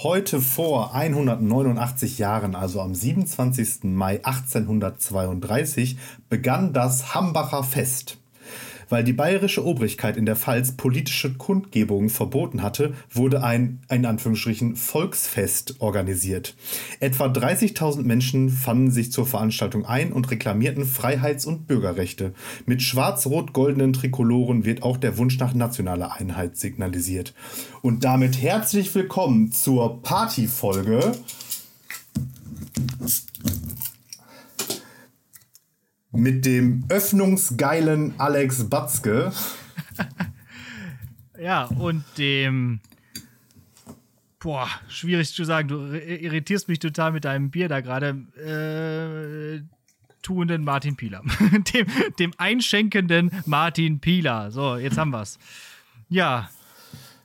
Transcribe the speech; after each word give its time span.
Heute 0.00 0.40
vor 0.40 0.94
189 0.94 2.18
Jahren, 2.18 2.54
also 2.54 2.80
am 2.80 2.94
27. 2.94 3.82
Mai 3.82 4.20
1832, 4.22 5.98
begann 6.28 6.72
das 6.72 7.16
Hambacher 7.16 7.64
Fest. 7.64 8.16
Weil 8.88 9.04
die 9.04 9.12
bayerische 9.12 9.64
Obrigkeit 9.64 10.16
in 10.16 10.26
der 10.26 10.36
Pfalz 10.36 10.72
politische 10.72 11.34
Kundgebungen 11.34 12.10
verboten 12.10 12.62
hatte, 12.62 12.94
wurde 13.10 13.42
ein, 13.42 13.80
in 13.90 14.06
Anführungsstrichen, 14.06 14.76
Volksfest 14.76 15.76
organisiert. 15.80 16.54
Etwa 17.00 17.26
30.000 17.26 18.02
Menschen 18.02 18.48
fanden 18.50 18.90
sich 18.90 19.12
zur 19.12 19.26
Veranstaltung 19.26 19.84
ein 19.84 20.12
und 20.12 20.30
reklamierten 20.30 20.84
Freiheits- 20.84 21.46
und 21.46 21.66
Bürgerrechte. 21.66 22.32
Mit 22.66 22.82
schwarz-rot-goldenen 22.82 23.92
Trikoloren 23.92 24.64
wird 24.64 24.82
auch 24.82 24.96
der 24.96 25.18
Wunsch 25.18 25.38
nach 25.38 25.54
nationaler 25.54 26.14
Einheit 26.14 26.56
signalisiert. 26.56 27.34
Und 27.82 28.04
damit 28.04 28.40
herzlich 28.40 28.94
willkommen 28.94 29.52
zur 29.52 30.02
Partyfolge 30.02 31.12
mit 36.18 36.44
dem 36.44 36.84
öffnungsgeilen 36.88 38.18
Alex 38.18 38.68
Batzke. 38.68 39.32
ja, 41.38 41.64
und 41.64 42.04
dem. 42.18 42.80
Boah, 44.40 44.68
schwierig 44.88 45.32
zu 45.32 45.44
sagen. 45.44 45.68
Du 45.68 45.78
irritierst 45.94 46.68
mich 46.68 46.78
total 46.78 47.12
mit 47.12 47.24
deinem 47.24 47.50
Bier 47.50 47.68
da 47.68 47.80
gerade. 47.80 48.08
Äh, 48.36 49.62
tuenden 50.22 50.64
Martin 50.64 50.96
Pieler. 50.96 51.22
dem, 51.74 51.86
dem 52.18 52.32
einschenkenden 52.36 53.30
Martin 53.46 54.00
Pieler. 54.00 54.50
So, 54.50 54.76
jetzt 54.76 54.98
haben 54.98 55.10
wir's. 55.10 55.38
Ja. 56.08 56.50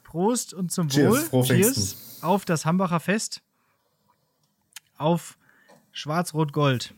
Prost 0.03 0.53
und 0.53 0.71
zum 0.71 0.89
Cheers, 0.89 1.31
Wohl. 1.31 1.43
Cheers 1.43 2.19
auf 2.21 2.45
das 2.45 2.65
Hambacher 2.65 2.99
Fest. 2.99 3.41
Auf 4.97 5.37
Schwarz-Rot-Gold. 5.91 6.93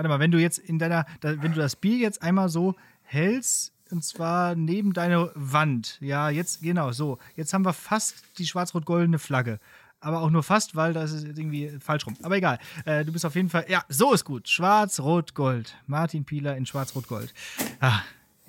Warte 0.00 0.08
mal, 0.08 0.18
wenn 0.18 0.30
du 0.30 0.38
jetzt 0.38 0.56
in 0.56 0.78
deiner, 0.78 1.04
wenn 1.20 1.52
du 1.52 1.58
das 1.58 1.76
Bier 1.76 1.98
jetzt 1.98 2.22
einmal 2.22 2.48
so 2.48 2.74
hältst, 3.02 3.74
und 3.90 4.02
zwar 4.02 4.54
neben 4.54 4.94
deiner 4.94 5.30
Wand, 5.34 5.98
ja, 6.00 6.30
jetzt, 6.30 6.62
genau, 6.62 6.90
so, 6.92 7.18
jetzt 7.36 7.52
haben 7.52 7.66
wir 7.66 7.74
fast 7.74 8.24
die 8.38 8.46
schwarz-rot-goldene 8.46 9.18
Flagge. 9.18 9.60
Aber 10.00 10.22
auch 10.22 10.30
nur 10.30 10.42
fast, 10.42 10.74
weil 10.74 10.94
das 10.94 11.12
ist 11.12 11.24
irgendwie 11.24 11.78
falsch 11.80 12.06
rum. 12.06 12.16
Aber 12.22 12.34
egal. 12.34 12.58
Äh, 12.86 13.04
du 13.04 13.12
bist 13.12 13.26
auf 13.26 13.34
jeden 13.34 13.50
Fall. 13.50 13.66
Ja, 13.68 13.84
so 13.90 14.14
ist 14.14 14.24
gut. 14.24 14.48
Schwarz-Rot-Gold. 14.48 15.76
Martin 15.86 16.24
Pieler 16.24 16.56
in 16.56 16.64
Schwarz-Rot-Gold. 16.64 17.34
Ah, 17.80 18.00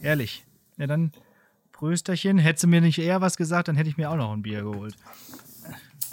ehrlich. 0.01 0.45
Ja, 0.77 0.87
dann 0.87 1.11
Prösterchen. 1.73 2.37
Hättest 2.37 2.63
du 2.63 2.69
mir 2.69 2.79
nicht 2.79 2.99
eher 2.99 3.19
was 3.19 3.35
gesagt, 3.35 3.67
dann 3.67 3.75
hätte 3.75 3.89
ich 3.89 3.97
mir 3.97 4.09
auch 4.09 4.15
noch 4.15 4.31
ein 4.31 4.41
Bier 4.41 4.61
geholt. 4.61 4.95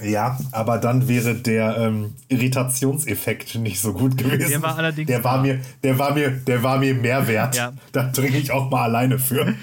Ja, 0.02 0.38
aber 0.52 0.78
dann 0.78 1.08
wäre 1.08 1.34
der 1.34 1.76
ähm, 1.76 2.14
Irritationseffekt 2.28 3.56
nicht 3.56 3.80
so 3.80 3.92
gut 3.92 4.16
gewesen. 4.16 4.48
Der 4.48 4.62
war 4.62 4.76
allerdings. 4.76 5.08
Der 5.08 5.24
war 5.24 5.42
mir, 5.42 5.60
der 5.82 5.98
war 5.98 6.14
mir, 6.14 6.30
der 6.30 6.62
war 6.62 6.78
mir 6.78 6.94
mehr 6.94 7.26
wert. 7.26 7.56
Ja. 7.56 7.72
Da 7.92 8.04
trinke 8.04 8.38
ich 8.38 8.52
auch 8.52 8.70
mal 8.70 8.84
alleine 8.84 9.18
für. 9.18 9.54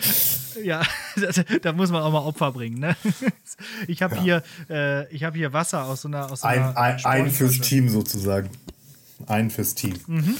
Ja, 0.61 0.81
da, 1.16 1.44
da, 1.61 1.73
muss 1.73 1.89
man 1.91 2.02
auch 2.02 2.11
mal 2.11 2.19
Opfer 2.19 2.52
bringen. 2.52 2.80
Ne? 2.80 2.95
Ich 3.88 4.02
habe 4.02 4.16
ja. 4.16 4.22
hier, 4.22 4.44
äh, 4.69 5.13
ich 5.13 5.25
hier 5.33 5.53
Wasser 5.53 5.86
aus 5.86 6.02
so 6.02 6.09
einer. 6.09 6.30
Aus 6.30 6.41
so 6.41 6.47
einer 6.47 6.78
ein, 6.78 6.95
ein, 7.06 7.06
ein 7.06 7.31
fürs 7.31 7.59
Team 7.59 7.88
sozusagen. 7.88 8.50
Ein 9.28 9.50
fürs 9.50 9.75
Team. 9.75 9.94
Mhm. 10.08 10.36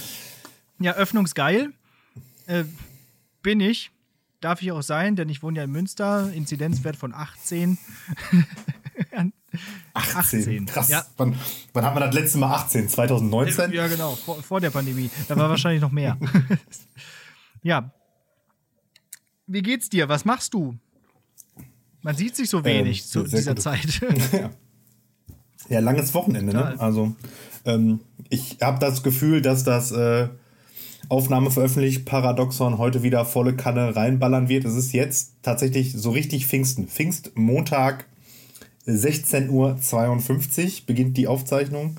Ja, 0.78 0.92
öffnungsgeil. 0.92 1.72
Äh, 2.46 2.64
bin 3.42 3.60
ich. 3.60 3.90
Darf 4.40 4.60
ich 4.60 4.70
auch 4.72 4.82
sein, 4.82 5.16
denn 5.16 5.30
ich 5.30 5.42
wohne 5.42 5.58
ja 5.58 5.64
in 5.64 5.72
Münster. 5.72 6.30
Inzidenzwert 6.34 6.96
von 6.96 7.14
18. 7.14 7.78
18. 9.94 10.40
18. 10.40 10.66
Krass. 10.66 10.88
Ja. 10.88 11.04
Wann, 11.16 11.36
wann, 11.72 11.84
hat 11.84 11.94
man 11.94 12.02
das 12.02 12.14
letzte 12.14 12.38
Mal 12.38 12.54
18? 12.54 12.88
2019? 12.88 13.72
Ja, 13.72 13.86
genau, 13.86 14.14
vor, 14.16 14.42
vor 14.42 14.60
der 14.60 14.70
Pandemie. 14.70 15.10
Da 15.28 15.36
war 15.36 15.48
wahrscheinlich 15.48 15.80
noch 15.80 15.92
mehr. 15.92 16.18
ja. 17.62 17.90
Wie 19.46 19.62
geht's 19.62 19.88
dir? 19.88 20.08
Was 20.08 20.24
machst 20.24 20.54
du? 20.54 20.76
Man 22.02 22.16
sieht 22.16 22.36
sich 22.36 22.48
so 22.48 22.64
wenig 22.64 23.00
ähm, 23.00 23.06
zu 23.06 23.22
dieser 23.24 23.54
gut. 23.54 23.62
Zeit. 23.62 24.00
ja. 24.32 24.50
ja, 25.68 25.80
langes 25.80 26.14
Wochenende, 26.14 26.52
ne? 26.52 26.78
Also, 26.78 27.14
ähm, 27.64 28.00
ich 28.28 28.58
habe 28.60 28.78
das 28.78 29.02
Gefühl, 29.02 29.42
dass 29.42 29.64
das 29.64 29.90
äh, 29.92 30.28
Aufnahme 31.08 31.50
veröffentlicht, 31.50 32.04
Paradoxon 32.04 32.78
heute 32.78 33.02
wieder 33.02 33.24
volle 33.24 33.54
Kanne 33.54 33.94
reinballern 33.94 34.48
wird. 34.48 34.64
Es 34.64 34.74
ist 34.74 34.92
jetzt 34.92 35.34
tatsächlich 35.42 35.92
so 35.92 36.10
richtig 36.10 36.46
Pfingsten. 36.46 36.88
Pfingstmontag 36.88 38.06
16.52 38.86 39.50
Uhr 39.50 40.86
beginnt 40.86 41.16
die 41.16 41.26
Aufzeichnung. 41.26 41.98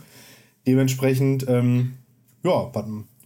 Dementsprechend, 0.66 1.48
ähm, 1.48 1.94
ja, 2.44 2.72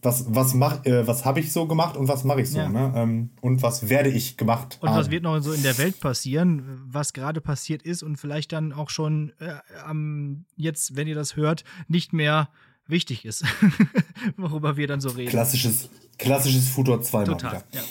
was, 0.01 0.25
was, 0.33 0.55
äh, 0.85 1.05
was 1.05 1.25
habe 1.25 1.39
ich 1.39 1.51
so 1.51 1.67
gemacht 1.67 1.95
und 1.95 2.07
was 2.07 2.23
mache 2.23 2.41
ich 2.41 2.49
so? 2.49 2.57
Ja. 2.57 2.69
Ne? 2.69 2.93
Ähm, 2.95 3.29
und 3.41 3.61
was 3.61 3.89
werde 3.89 4.09
ich 4.09 4.35
gemacht 4.35 4.79
Und 4.81 4.89
haben. 4.89 4.97
was 4.97 5.11
wird 5.11 5.23
noch 5.23 5.39
so 5.41 5.51
in 5.51 5.61
der 5.61 5.77
Welt 5.77 5.99
passieren, 5.99 6.81
was 6.85 7.13
gerade 7.13 7.39
passiert 7.39 7.83
ist 7.83 8.01
und 8.01 8.17
vielleicht 8.17 8.51
dann 8.51 8.73
auch 8.73 8.89
schon 8.89 9.33
äh, 9.39 9.53
am, 9.85 10.45
jetzt, 10.55 10.95
wenn 10.95 11.07
ihr 11.07 11.15
das 11.15 11.35
hört, 11.35 11.63
nicht 11.87 12.13
mehr 12.13 12.49
wichtig 12.87 13.25
ist, 13.25 13.43
worüber 14.37 14.75
wir 14.75 14.87
dann 14.87 15.01
so 15.01 15.09
reden. 15.09 15.29
Klassisches, 15.29 15.89
klassisches 16.17 16.69
Futur 16.69 17.01
2 17.01 17.23
Total, 17.25 17.63
ja. 17.71 17.81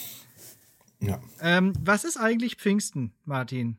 ja. 1.01 1.21
Ähm, 1.41 1.73
was 1.81 2.05
ist 2.05 2.17
eigentlich 2.17 2.57
Pfingsten, 2.57 3.13
Martin? 3.25 3.77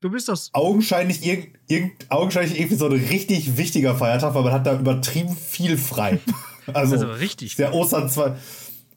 Du 0.00 0.10
bist 0.10 0.28
das. 0.28 0.50
Augenscheinlich, 0.52 1.26
irg 1.26 1.48
irgend, 1.66 2.10
augenscheinlich 2.10 2.58
irgendwie 2.58 2.76
so 2.76 2.86
ein 2.86 2.92
richtig 2.92 3.56
wichtiger 3.56 3.96
Feiertag, 3.96 4.34
weil 4.34 4.44
man 4.44 4.52
hat 4.52 4.66
da 4.66 4.78
übertrieben 4.78 5.36
viel 5.36 5.76
frei. 5.76 6.18
Also, 6.74 6.96
also 6.96 7.06
richtig. 7.12 7.56
Der 7.56 7.72
Ostern 7.72 8.10
zwar. 8.10 8.36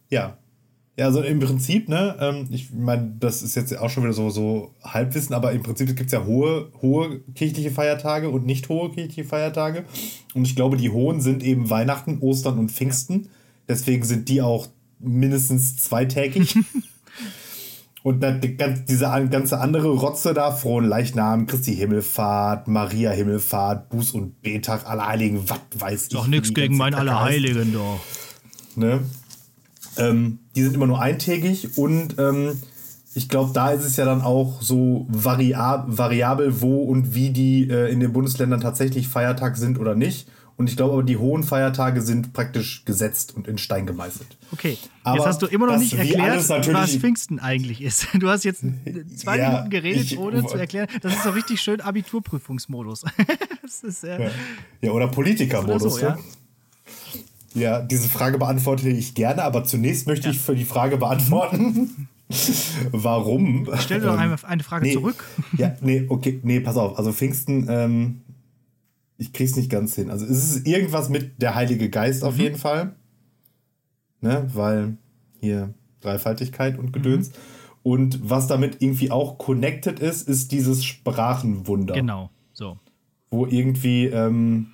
Ja. 0.09 0.37
Ja, 0.97 1.05
also 1.05 1.21
im 1.21 1.39
Prinzip, 1.39 1.87
ne, 1.87 2.17
ähm, 2.19 2.49
ich 2.51 2.73
meine, 2.73 3.15
das 3.17 3.41
ist 3.41 3.55
jetzt 3.55 3.75
auch 3.77 3.89
schon 3.89 4.03
wieder 4.03 4.11
so, 4.11 4.29
so 4.29 4.75
Halbwissen, 4.83 5.33
aber 5.33 5.53
im 5.53 5.63
Prinzip 5.63 5.87
gibt 5.87 6.07
es 6.07 6.11
ja 6.11 6.25
hohe, 6.25 6.69
hohe 6.81 7.21
kirchliche 7.33 7.71
Feiertage 7.71 8.29
und 8.29 8.45
nicht 8.45 8.67
hohe 8.67 8.91
kirchliche 8.91 9.23
Feiertage. 9.23 9.85
Und 10.33 10.43
ich 10.43 10.57
glaube, 10.57 10.75
die 10.75 10.89
hohen 10.89 11.21
sind 11.21 11.43
eben 11.43 11.69
Weihnachten, 11.69 12.19
Ostern 12.19 12.59
und 12.59 12.73
Pfingsten. 12.73 13.29
Deswegen 13.69 14.03
sind 14.03 14.27
die 14.27 14.41
auch 14.41 14.67
mindestens 14.99 15.77
zweitägig. 15.77 16.57
Und 18.03 18.25
diese 18.89 19.05
ganze 19.29 19.59
andere 19.59 19.89
Rotze 19.89 20.33
da, 20.33 20.51
frohen 20.51 20.85
Leichnam, 20.85 21.45
Christi 21.45 21.75
Himmelfahrt, 21.75 22.67
Maria 22.67 23.11
Himmelfahrt, 23.11 23.93
Buß- 23.93 24.13
und 24.13 24.41
Betag, 24.41 24.87
Allerheiligen, 24.87 25.47
was 25.47 25.59
weiß 25.75 26.03
ich. 26.03 26.09
Doch 26.09 26.25
nichts 26.25 26.53
gegen 26.53 26.77
mein 26.77 26.95
Allerheiligen, 26.95 27.73
doch. 27.73 27.99
Ne? 28.75 29.01
Ähm, 29.97 30.39
die 30.55 30.63
sind 30.63 30.73
immer 30.73 30.87
nur 30.87 30.99
eintägig 30.99 31.77
und 31.77 32.17
ähm, 32.17 32.59
ich 33.13 33.29
glaube, 33.29 33.51
da 33.53 33.71
ist 33.71 33.83
es 33.83 33.97
ja 33.97 34.05
dann 34.05 34.21
auch 34.21 34.61
so 34.61 35.05
variab 35.09 35.85
variabel, 35.87 36.61
wo 36.61 36.83
und 36.83 37.13
wie 37.13 37.31
die 37.31 37.69
äh, 37.69 37.91
in 37.91 37.99
den 37.99 38.13
Bundesländern 38.13 38.61
tatsächlich 38.61 39.09
Feiertag 39.09 39.57
sind 39.57 39.77
oder 39.79 39.95
nicht. 39.95 40.27
Und 40.61 40.69
ich 40.69 40.77
glaube 40.77 40.93
aber, 40.93 41.01
die 41.01 41.17
hohen 41.17 41.41
Feiertage 41.41 42.03
sind 42.03 42.33
praktisch 42.33 42.85
gesetzt 42.85 43.35
und 43.35 43.47
in 43.47 43.57
Stein 43.57 43.87
gemeißelt. 43.87 44.37
Okay, 44.51 44.77
aber 45.03 45.17
jetzt 45.17 45.25
hast 45.25 45.41
du 45.41 45.47
immer 45.47 45.65
noch 45.65 45.79
nicht 45.79 45.93
erklärt, 45.93 46.47
was 46.47 46.95
Pfingsten 46.97 47.39
eigentlich 47.39 47.81
ist. 47.81 48.09
Du 48.19 48.29
hast 48.29 48.43
jetzt 48.43 48.63
zwei 49.15 49.39
ja, 49.39 49.49
Minuten 49.49 49.71
geredet, 49.71 50.03
ich, 50.03 50.19
ohne 50.19 50.45
zu 50.45 50.57
erklären. 50.57 50.87
Das 51.01 51.13
ist 51.13 51.23
so 51.23 51.31
richtig 51.31 51.61
schön 51.61 51.81
Abiturprüfungsmodus. 51.81 53.05
ist, 53.63 54.03
äh, 54.03 54.21
ja. 54.21 54.29
ja. 54.81 54.91
oder 54.91 55.07
Politikermodus. 55.07 55.95
So, 55.95 56.05
ja. 56.05 56.19
ja, 57.55 57.81
diese 57.81 58.07
Frage 58.07 58.37
beantworte 58.37 58.87
ich 58.87 59.15
gerne, 59.15 59.41
aber 59.41 59.63
zunächst 59.63 60.05
möchte 60.05 60.29
ich 60.29 60.37
für 60.37 60.53
die 60.53 60.65
Frage 60.65 60.97
beantworten. 60.97 62.07
Warum? 62.91 63.67
Ich 63.73 63.81
stelle 63.81 64.01
doch 64.01 64.21
ähm, 64.21 64.37
eine 64.43 64.63
Frage 64.63 64.85
nee, 64.85 64.93
zurück. 64.93 65.25
Ja, 65.57 65.75
nee, 65.81 66.05
okay, 66.07 66.39
nee, 66.43 66.59
pass 66.59 66.77
auf. 66.77 66.99
Also 66.99 67.11
Pfingsten 67.11 67.65
ähm, 67.67 68.21
ich 69.21 69.33
krieg's 69.33 69.55
nicht 69.55 69.69
ganz 69.69 69.93
hin. 69.93 70.09
Also 70.09 70.25
es 70.25 70.55
ist 70.55 70.67
irgendwas 70.67 71.07
mit 71.09 71.39
der 71.43 71.53
Heilige 71.53 71.91
Geist 71.91 72.23
auf 72.23 72.35
mhm. 72.37 72.41
jeden 72.41 72.57
Fall. 72.57 72.95
Ne, 74.19 74.47
weil 74.53 74.97
hier 75.39 75.73
Dreifaltigkeit 76.01 76.77
und 76.77 76.91
Gedöns. 76.91 77.29
Mhm. 77.29 77.33
Und 77.83 78.29
was 78.29 78.47
damit 78.47 78.81
irgendwie 78.81 79.11
auch 79.11 79.37
connected 79.37 79.99
ist, 79.99 80.27
ist 80.27 80.51
dieses 80.51 80.83
Sprachenwunder. 80.83 81.93
Genau, 81.93 82.29
so. 82.53 82.79
Wo 83.29 83.45
irgendwie 83.45 84.05
ähm, 84.05 84.67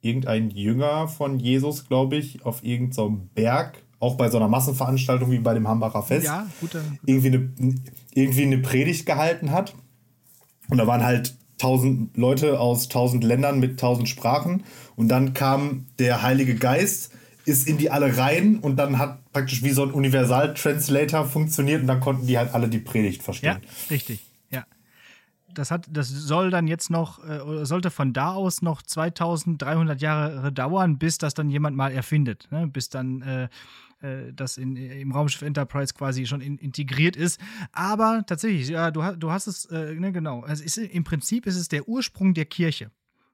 irgendein 0.00 0.50
Jünger 0.50 1.08
von 1.08 1.38
Jesus, 1.38 1.86
glaube 1.86 2.16
ich, 2.16 2.44
auf 2.44 2.64
irgendeinem 2.64 2.92
so 2.94 3.20
Berg, 3.34 3.82
auch 4.00 4.16
bei 4.16 4.30
so 4.30 4.38
einer 4.38 4.48
Massenveranstaltung 4.48 5.30
wie 5.30 5.38
bei 5.38 5.54
dem 5.54 5.66
Hambacher 5.66 6.02
Fest, 6.02 6.26
ja, 6.26 6.46
guter, 6.60 6.80
guter. 6.80 6.98
Irgendwie, 7.04 7.28
eine, 7.28 7.74
irgendwie 8.14 8.42
eine 8.42 8.58
Predigt 8.58 9.06
gehalten 9.06 9.50
hat. 9.50 9.74
Und 10.68 10.78
da 10.78 10.86
waren 10.86 11.02
halt 11.04 11.36
tausend 11.58 12.16
Leute 12.16 12.58
aus 12.60 12.88
tausend 12.88 13.24
Ländern 13.24 13.60
mit 13.60 13.78
tausend 13.78 14.08
Sprachen. 14.08 14.64
Und 14.96 15.08
dann 15.08 15.34
kam 15.34 15.86
der 15.98 16.22
Heilige 16.22 16.54
Geist, 16.54 17.12
ist 17.44 17.66
in 17.66 17.78
die 17.78 17.90
alle 17.90 18.16
rein 18.16 18.58
und 18.58 18.76
dann 18.76 18.98
hat 18.98 19.32
praktisch 19.32 19.62
wie 19.62 19.70
so 19.70 19.82
ein 19.82 19.90
Universal-Translator 19.90 21.24
funktioniert 21.24 21.80
und 21.80 21.86
dann 21.86 22.00
konnten 22.00 22.26
die 22.26 22.38
halt 22.38 22.54
alle 22.54 22.68
die 22.68 22.78
Predigt 22.78 23.22
verstehen. 23.22 23.60
Ja, 23.62 23.70
richtig. 23.90 24.20
Ja. 24.50 24.64
das 25.54 25.70
hat, 25.70 25.86
das 25.90 26.08
soll 26.08 26.50
dann 26.50 26.68
jetzt 26.68 26.90
noch, 26.90 27.24
äh, 27.24 27.64
sollte 27.64 27.90
von 27.90 28.12
da 28.12 28.34
aus 28.34 28.60
noch 28.62 28.82
2300 28.82 30.00
Jahre 30.00 30.52
dauern, 30.52 30.98
bis 30.98 31.18
das 31.18 31.34
dann 31.34 31.48
jemand 31.50 31.76
mal 31.76 31.90
erfindet, 31.90 32.48
ne? 32.50 32.66
bis 32.66 32.90
dann 32.90 33.22
äh, 33.22 33.48
äh, 34.00 34.32
das 34.32 34.56
in, 34.56 34.76
im 34.76 35.12
Raumschiff 35.12 35.42
Enterprise 35.42 35.94
quasi 35.94 36.26
schon 36.26 36.40
in, 36.40 36.58
integriert 36.58 37.16
ist. 37.16 37.40
Aber 37.72 38.24
tatsächlich, 38.26 38.68
ja, 38.68 38.90
du, 38.90 39.02
du 39.16 39.30
hast 39.30 39.46
es, 39.46 39.64
äh, 39.66 39.94
ne, 39.94 40.12
genau. 40.12 40.40
Also 40.42 40.64
ist, 40.64 40.78
im 40.78 41.04
Prinzip 41.04 41.46
ist 41.46 41.56
es 41.56 41.68
der 41.68 41.88
Ursprung 41.88 42.34
der 42.34 42.46
Kirche. 42.46 42.90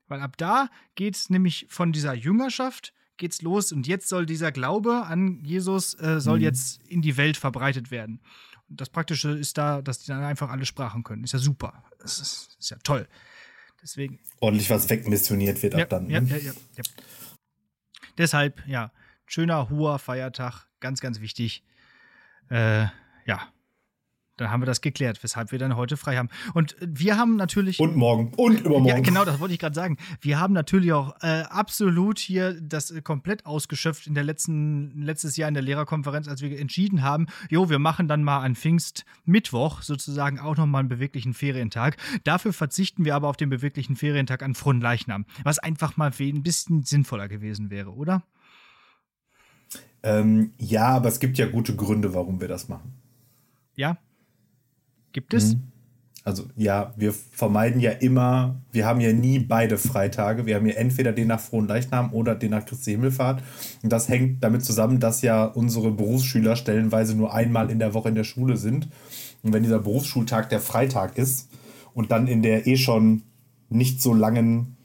Weil 0.06 0.20
ab 0.20 0.36
da 0.36 0.68
geht 0.94 1.16
es 1.16 1.30
nämlich 1.30 1.66
von 1.70 1.92
dieser 1.92 2.14
Jüngerschaft 2.14 2.92
geht's 3.16 3.42
los 3.42 3.72
und 3.72 3.86
jetzt 3.86 4.08
soll 4.08 4.26
dieser 4.26 4.52
Glaube 4.52 5.04
an 5.06 5.40
Jesus 5.44 5.94
äh, 6.00 6.20
soll 6.20 6.38
mhm. 6.38 6.44
jetzt 6.44 6.82
in 6.88 7.00
die 7.00 7.16
Welt 7.16 7.36
verbreitet 7.36 7.90
werden. 7.90 8.20
Und 8.68 8.80
das 8.80 8.90
Praktische 8.90 9.30
ist 9.30 9.58
da, 9.58 9.82
dass 9.82 10.00
die 10.00 10.08
dann 10.08 10.22
einfach 10.22 10.50
alle 10.50 10.66
Sprachen 10.66 11.04
können. 11.04 11.24
Ist 11.24 11.32
ja 11.32 11.38
super. 11.38 11.84
Das 12.00 12.18
ist, 12.18 12.56
ist 12.58 12.70
ja 12.70 12.78
toll. 12.82 13.06
Deswegen. 13.82 14.18
Ordentlich 14.40 14.70
was 14.70 14.88
wegmissioniert 14.88 15.62
wird 15.62 15.74
ja, 15.74 15.82
ab 15.82 15.90
dann. 15.90 16.08
Ja, 16.08 16.20
ne? 16.20 16.28
ja, 16.30 16.36
ja, 16.38 16.52
ja. 16.76 16.82
Deshalb, 18.16 18.66
ja, 18.66 18.90
schöner, 19.34 19.68
hoher 19.68 19.98
Feiertag, 19.98 20.68
ganz, 20.78 21.00
ganz 21.00 21.20
wichtig. 21.20 21.64
Äh, 22.50 22.86
ja, 23.26 23.48
dann 24.36 24.50
haben 24.50 24.62
wir 24.62 24.66
das 24.66 24.80
geklärt, 24.80 25.22
weshalb 25.22 25.50
wir 25.50 25.58
dann 25.58 25.76
heute 25.76 25.96
frei 25.96 26.16
haben. 26.16 26.28
Und 26.54 26.76
wir 26.80 27.16
haben 27.16 27.34
natürlich. 27.36 27.80
Und 27.80 27.96
morgen. 27.96 28.32
Und 28.36 28.60
übermorgen. 28.60 28.86
Ja, 28.86 29.00
genau, 29.00 29.24
das 29.24 29.40
wollte 29.40 29.54
ich 29.54 29.60
gerade 29.60 29.74
sagen. 29.74 29.96
Wir 30.20 30.38
haben 30.38 30.54
natürlich 30.54 30.92
auch 30.92 31.16
äh, 31.20 31.42
absolut 31.48 32.20
hier 32.20 32.60
das 32.60 32.92
äh, 32.92 33.02
komplett 33.02 33.44
ausgeschöpft 33.44 34.06
in 34.06 34.14
der 34.14 34.22
letzten, 34.22 35.02
letztes 35.02 35.36
Jahr 35.36 35.48
in 35.48 35.54
der 35.54 35.62
Lehrerkonferenz, 35.64 36.28
als 36.28 36.40
wir 36.40 36.56
entschieden 36.58 37.02
haben, 37.02 37.26
jo, 37.48 37.68
wir 37.68 37.80
machen 37.80 38.06
dann 38.06 38.22
mal 38.22 38.40
an 38.40 38.54
Pfingstmittwoch 38.54 39.82
sozusagen 39.82 40.38
auch 40.38 40.56
nochmal 40.56 40.80
einen 40.80 40.88
beweglichen 40.88 41.34
Ferientag. 41.34 41.96
Dafür 42.22 42.52
verzichten 42.52 43.04
wir 43.04 43.16
aber 43.16 43.28
auf 43.28 43.36
den 43.36 43.50
beweglichen 43.50 43.96
Ferientag 43.96 44.44
an 44.44 44.54
Fronleichnam, 44.54 45.26
was 45.42 45.58
einfach 45.58 45.96
mal 45.96 46.12
ein 46.16 46.42
bisschen 46.42 46.82
sinnvoller 46.84 47.26
gewesen 47.28 47.70
wäre, 47.70 47.92
oder? 47.94 48.22
Ähm, 50.04 50.52
ja, 50.58 50.86
aber 50.86 51.08
es 51.08 51.18
gibt 51.18 51.38
ja 51.38 51.46
gute 51.46 51.74
Gründe, 51.74 52.14
warum 52.14 52.40
wir 52.40 52.48
das 52.48 52.68
machen. 52.68 52.92
Ja, 53.74 53.98
Gibt 55.14 55.32
es? 55.32 55.54
Mhm. 55.54 55.62
Also 56.24 56.44
ja, 56.56 56.92
wir 56.96 57.12
vermeiden 57.12 57.80
ja 57.80 57.92
immer, 57.92 58.56
wir 58.72 58.86
haben 58.86 59.00
ja 59.00 59.12
nie 59.12 59.38
beide 59.38 59.78
Freitage. 59.78 60.46
Wir 60.46 60.56
haben 60.56 60.66
ja 60.66 60.74
entweder 60.74 61.12
den 61.12 61.28
nach 61.28 61.40
Frohen 61.40 61.68
Leichnam 61.68 62.12
oder 62.12 62.34
den 62.34 62.50
nach 62.50 62.64
Christi 62.64 62.92
Himmelfahrt. 62.92 63.42
Und 63.82 63.92
das 63.92 64.08
hängt 64.08 64.42
damit 64.42 64.64
zusammen, 64.64 65.00
dass 65.00 65.22
ja 65.22 65.44
unsere 65.44 65.90
Berufsschüler 65.90 66.56
stellenweise 66.56 67.14
nur 67.14 67.32
einmal 67.32 67.70
in 67.70 67.78
der 67.78 67.94
Woche 67.94 68.08
in 68.08 68.14
der 68.14 68.24
Schule 68.24 68.56
sind. 68.56 68.88
Und 69.42 69.52
wenn 69.52 69.62
dieser 69.62 69.78
Berufsschultag 69.78 70.48
der 70.48 70.60
Freitag 70.60 71.16
ist 71.18 71.50
und 71.92 72.10
dann 72.10 72.26
in 72.26 72.42
der 72.42 72.66
eh 72.66 72.76
schon 72.76 73.22
nicht 73.68 74.02
so 74.02 74.14
langen 74.14 74.76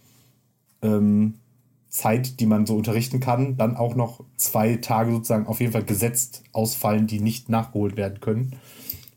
ähm, 0.81 1.35
Zeit, 1.89 2.39
die 2.39 2.45
man 2.45 2.65
so 2.65 2.75
unterrichten 2.75 3.19
kann, 3.19 3.57
dann 3.57 3.75
auch 3.75 3.95
noch 3.95 4.23
zwei 4.37 4.75
Tage 4.75 5.11
sozusagen 5.11 5.47
auf 5.47 5.59
jeden 5.59 5.71
Fall 5.71 5.83
gesetzt 5.83 6.43
ausfallen, 6.53 7.07
die 7.07 7.19
nicht 7.19 7.49
nachgeholt 7.49 7.97
werden 7.97 8.19
können 8.19 8.53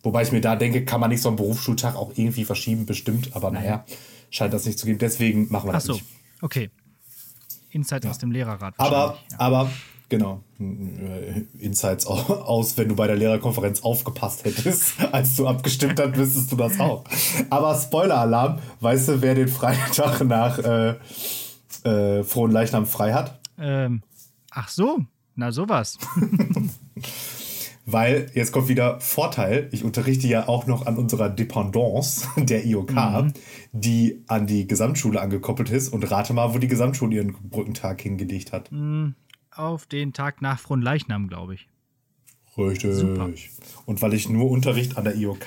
Wobei 0.03 0.23
ich 0.23 0.33
mir 0.33 0.41
da 0.41 0.57
denke, 0.57 0.85
kann 0.85 1.01
man 1.01 1.11
nicht 1.11 1.23
so 1.23 1.29
einen 1.29 1.37
Berufsschultag 1.37 1.95
auch 1.95 2.13
irgendwie 2.17 2.45
verschieben, 2.45 2.87
bestimmt. 2.87 3.31
Aber 3.35 3.51
naja, 3.51 3.85
scheint 4.31 4.53
das 4.53 4.67
nicht 4.67 4.79
zu 4.79 4.87
geben. 4.87 4.99
Deswegen 4.99 5.51
machen 5.51 5.69
wir 5.69 5.73
das 5.73 5.85
Ach 5.85 5.89
so, 5.89 5.93
nicht. 5.95 6.07
okay. 6.41 6.71
Insights 7.71 8.05
ja. 8.05 8.11
aus 8.11 8.19
dem 8.19 8.33
Lehrerrat. 8.33 8.75
Aber, 8.79 9.19
ja. 9.31 9.41
aber, 9.41 9.71
genau. 10.09 10.43
Insights 11.59 12.05
aus, 12.07 12.77
wenn 12.77 12.89
du 12.89 12.97
bei 12.97 13.07
der 13.07 13.17
Lehrerkonferenz 13.17 13.83
aufgepasst 13.83 14.45
hättest, 14.45 14.95
als 15.13 15.37
du 15.37 15.47
abgestimmt 15.47 16.01
hast, 16.01 16.17
wüsstest 16.17 16.51
du 16.51 16.57
das 16.57 16.81
auch. 16.81 17.05
Aber 17.49 17.75
Spoiler-Alarm, 17.75 18.59
weißt 18.81 19.09
du, 19.09 19.23
wer 19.23 19.37
den 19.37 19.49
Freitag 19.49 20.25
nach 20.25 20.59
äh, 20.59 20.97
äh, 21.85 22.23
Frohen 22.23 22.51
Leichnam 22.51 22.87
frei 22.87 23.13
hat? 23.13 23.41
Ähm, 23.59 24.03
ach 24.51 24.69
so, 24.69 25.05
na 25.35 25.53
sowas. 25.53 25.99
Weil 27.85 28.31
jetzt 28.35 28.53
kommt 28.53 28.69
wieder 28.69 29.01
Vorteil. 29.01 29.69
Ich 29.73 29.83
unterrichte 29.83 30.29
ja 30.29 30.47
auch 30.47 30.67
noch 30.67 30.87
an 30.87 30.97
unserer 30.97 31.29
Dependance 31.29 32.29
der 32.37 32.65
IOK, 32.65 32.93
mhm. 32.93 33.33
die 33.73 34.23
an 34.29 34.47
die 34.47 34.67
Gesamtschule 34.69 35.21
angekoppelt 35.21 35.71
ist. 35.71 35.93
Und 35.93 36.09
rate 36.11 36.33
mal, 36.33 36.55
wo 36.55 36.59
die 36.59 36.69
Gesamtschule 36.69 37.17
ihren 37.17 37.33
Brückentag 37.33 38.01
hingelegt 38.01 38.53
hat. 38.53 38.71
Mhm. 38.71 39.15
Auf 39.55 39.87
den 39.87 40.13
Tag 40.13 40.41
nach 40.41 40.61
Fronleichnam, 40.61 41.29
glaube 41.29 41.55
ich. 41.55 41.69
Richtig. 42.57 42.95
Super. 42.95 43.31
Und 43.87 44.01
weil 44.01 44.15
ich 44.15 44.29
nur 44.29 44.51
Unterricht 44.51 44.97
an 44.97 45.05
der 45.05 45.17
IOK 45.17 45.47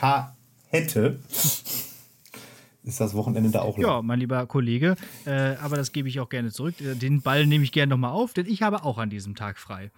hätte, 0.67 1.19
ist 2.85 3.01
das 3.01 3.13
Wochenende 3.13 3.49
da 3.49 3.61
auch 3.61 3.77
lang. 3.77 3.87
Ja, 3.89 4.01
mein 4.01 4.19
lieber 4.19 4.45
Kollege, 4.45 4.95
äh, 5.25 5.55
aber 5.55 5.75
das 5.75 5.91
gebe 5.91 6.07
ich 6.07 6.19
auch 6.19 6.29
gerne 6.29 6.51
zurück. 6.51 6.75
Den 6.79 7.21
Ball 7.21 7.45
nehme 7.45 7.63
ich 7.63 7.71
gerne 7.71 7.89
nochmal 7.89 8.11
auf, 8.11 8.33
denn 8.33 8.45
ich 8.45 8.61
habe 8.61 8.83
auch 8.83 8.97
an 8.97 9.09
diesem 9.09 9.35
Tag 9.35 9.57
frei. 9.57 9.91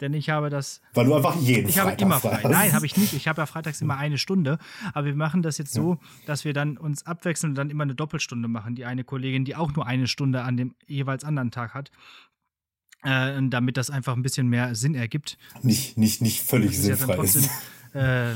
Denn 0.00 0.14
ich 0.14 0.30
habe 0.30 0.48
das. 0.48 0.80
Weil 0.94 1.06
du 1.06 1.14
einfach 1.14 1.34
jeden 1.40 1.68
Ich 1.68 1.74
Freitag 1.74 1.92
habe 1.92 2.02
immer 2.02 2.20
frei. 2.20 2.40
Hast. 2.42 2.50
Nein, 2.50 2.72
habe 2.72 2.86
ich 2.86 2.96
nicht. 2.96 3.14
Ich 3.14 3.26
habe 3.26 3.40
ja 3.40 3.46
freitags 3.46 3.80
immer 3.80 3.96
eine 3.96 4.16
Stunde. 4.16 4.58
Aber 4.94 5.06
wir 5.06 5.14
machen 5.14 5.42
das 5.42 5.58
jetzt 5.58 5.72
so, 5.72 5.98
dass 6.26 6.44
wir 6.44 6.52
dann 6.52 6.76
uns 6.76 7.04
abwechseln 7.04 7.50
und 7.50 7.54
dann 7.56 7.68
immer 7.68 7.82
eine 7.82 7.96
Doppelstunde 7.96 8.46
machen. 8.46 8.76
Die 8.76 8.84
eine 8.84 9.02
Kollegin, 9.02 9.44
die 9.44 9.56
auch 9.56 9.74
nur 9.74 9.86
eine 9.86 10.06
Stunde 10.06 10.42
an 10.42 10.56
dem 10.56 10.74
jeweils 10.86 11.24
anderen 11.24 11.50
Tag 11.50 11.74
hat. 11.74 11.90
Äh, 13.02 13.40
damit 13.48 13.76
das 13.76 13.90
einfach 13.90 14.14
ein 14.14 14.22
bisschen 14.22 14.48
mehr 14.48 14.74
Sinn 14.74 14.94
ergibt. 14.94 15.36
Nicht, 15.62 15.98
nicht, 15.98 16.20
nicht 16.20 16.42
völlig 16.42 16.78
sinnfrei 16.78 17.16
ja 17.16 17.22
ist. 17.24 17.50
Äh, 17.94 18.34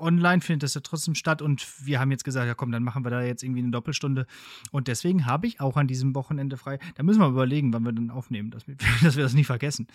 online 0.00 0.40
findet 0.40 0.64
das 0.64 0.74
ja 0.74 0.80
trotzdem 0.80 1.14
statt 1.14 1.42
und 1.42 1.66
wir 1.84 2.00
haben 2.00 2.10
jetzt 2.10 2.24
gesagt, 2.24 2.46
ja 2.46 2.54
komm, 2.54 2.72
dann 2.72 2.82
machen 2.82 3.04
wir 3.04 3.10
da 3.10 3.22
jetzt 3.22 3.42
irgendwie 3.42 3.60
eine 3.60 3.70
Doppelstunde. 3.70 4.26
Und 4.70 4.88
deswegen 4.88 5.26
habe 5.26 5.46
ich 5.46 5.60
auch 5.60 5.76
an 5.76 5.86
diesem 5.86 6.14
Wochenende 6.14 6.56
frei. 6.56 6.78
Da 6.96 7.02
müssen 7.02 7.20
wir 7.20 7.28
überlegen, 7.28 7.72
wann 7.72 7.82
wir 7.82 7.92
dann 7.92 8.10
aufnehmen, 8.10 8.50
dass 8.50 8.66
wir, 8.66 8.76
dass 9.02 9.16
wir 9.16 9.22
das 9.22 9.34
nicht 9.34 9.46
vergessen. 9.46 9.86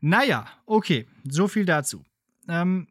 Naja, 0.00 0.46
okay, 0.66 1.06
so 1.28 1.48
viel 1.48 1.64
dazu. 1.64 2.04
Ähm, 2.48 2.86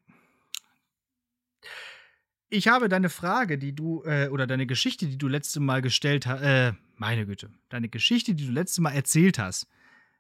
ich 2.50 2.68
habe 2.68 2.90
deine 2.90 3.10
Frage, 3.10 3.58
die 3.58 3.76
du, 3.76 4.04
äh, 4.06 4.28
oder 4.30 4.48
deine 4.48 4.66
Geschichte, 4.66 5.08
die 5.08 5.18
du 5.18 5.28
letzte 5.28 5.60
Mal 5.60 5.82
gestellt 5.82 6.26
hast, 6.26 6.42
äh, 6.42 6.74
meine 6.96 7.26
Güte, 7.26 7.52
deine 7.70 7.90
Geschichte, 7.90 8.34
die 8.34 8.46
du 8.46 8.52
letzte 8.52 8.82
Mal 8.82 8.92
erzählt 8.92 9.38
hast, 9.38 9.68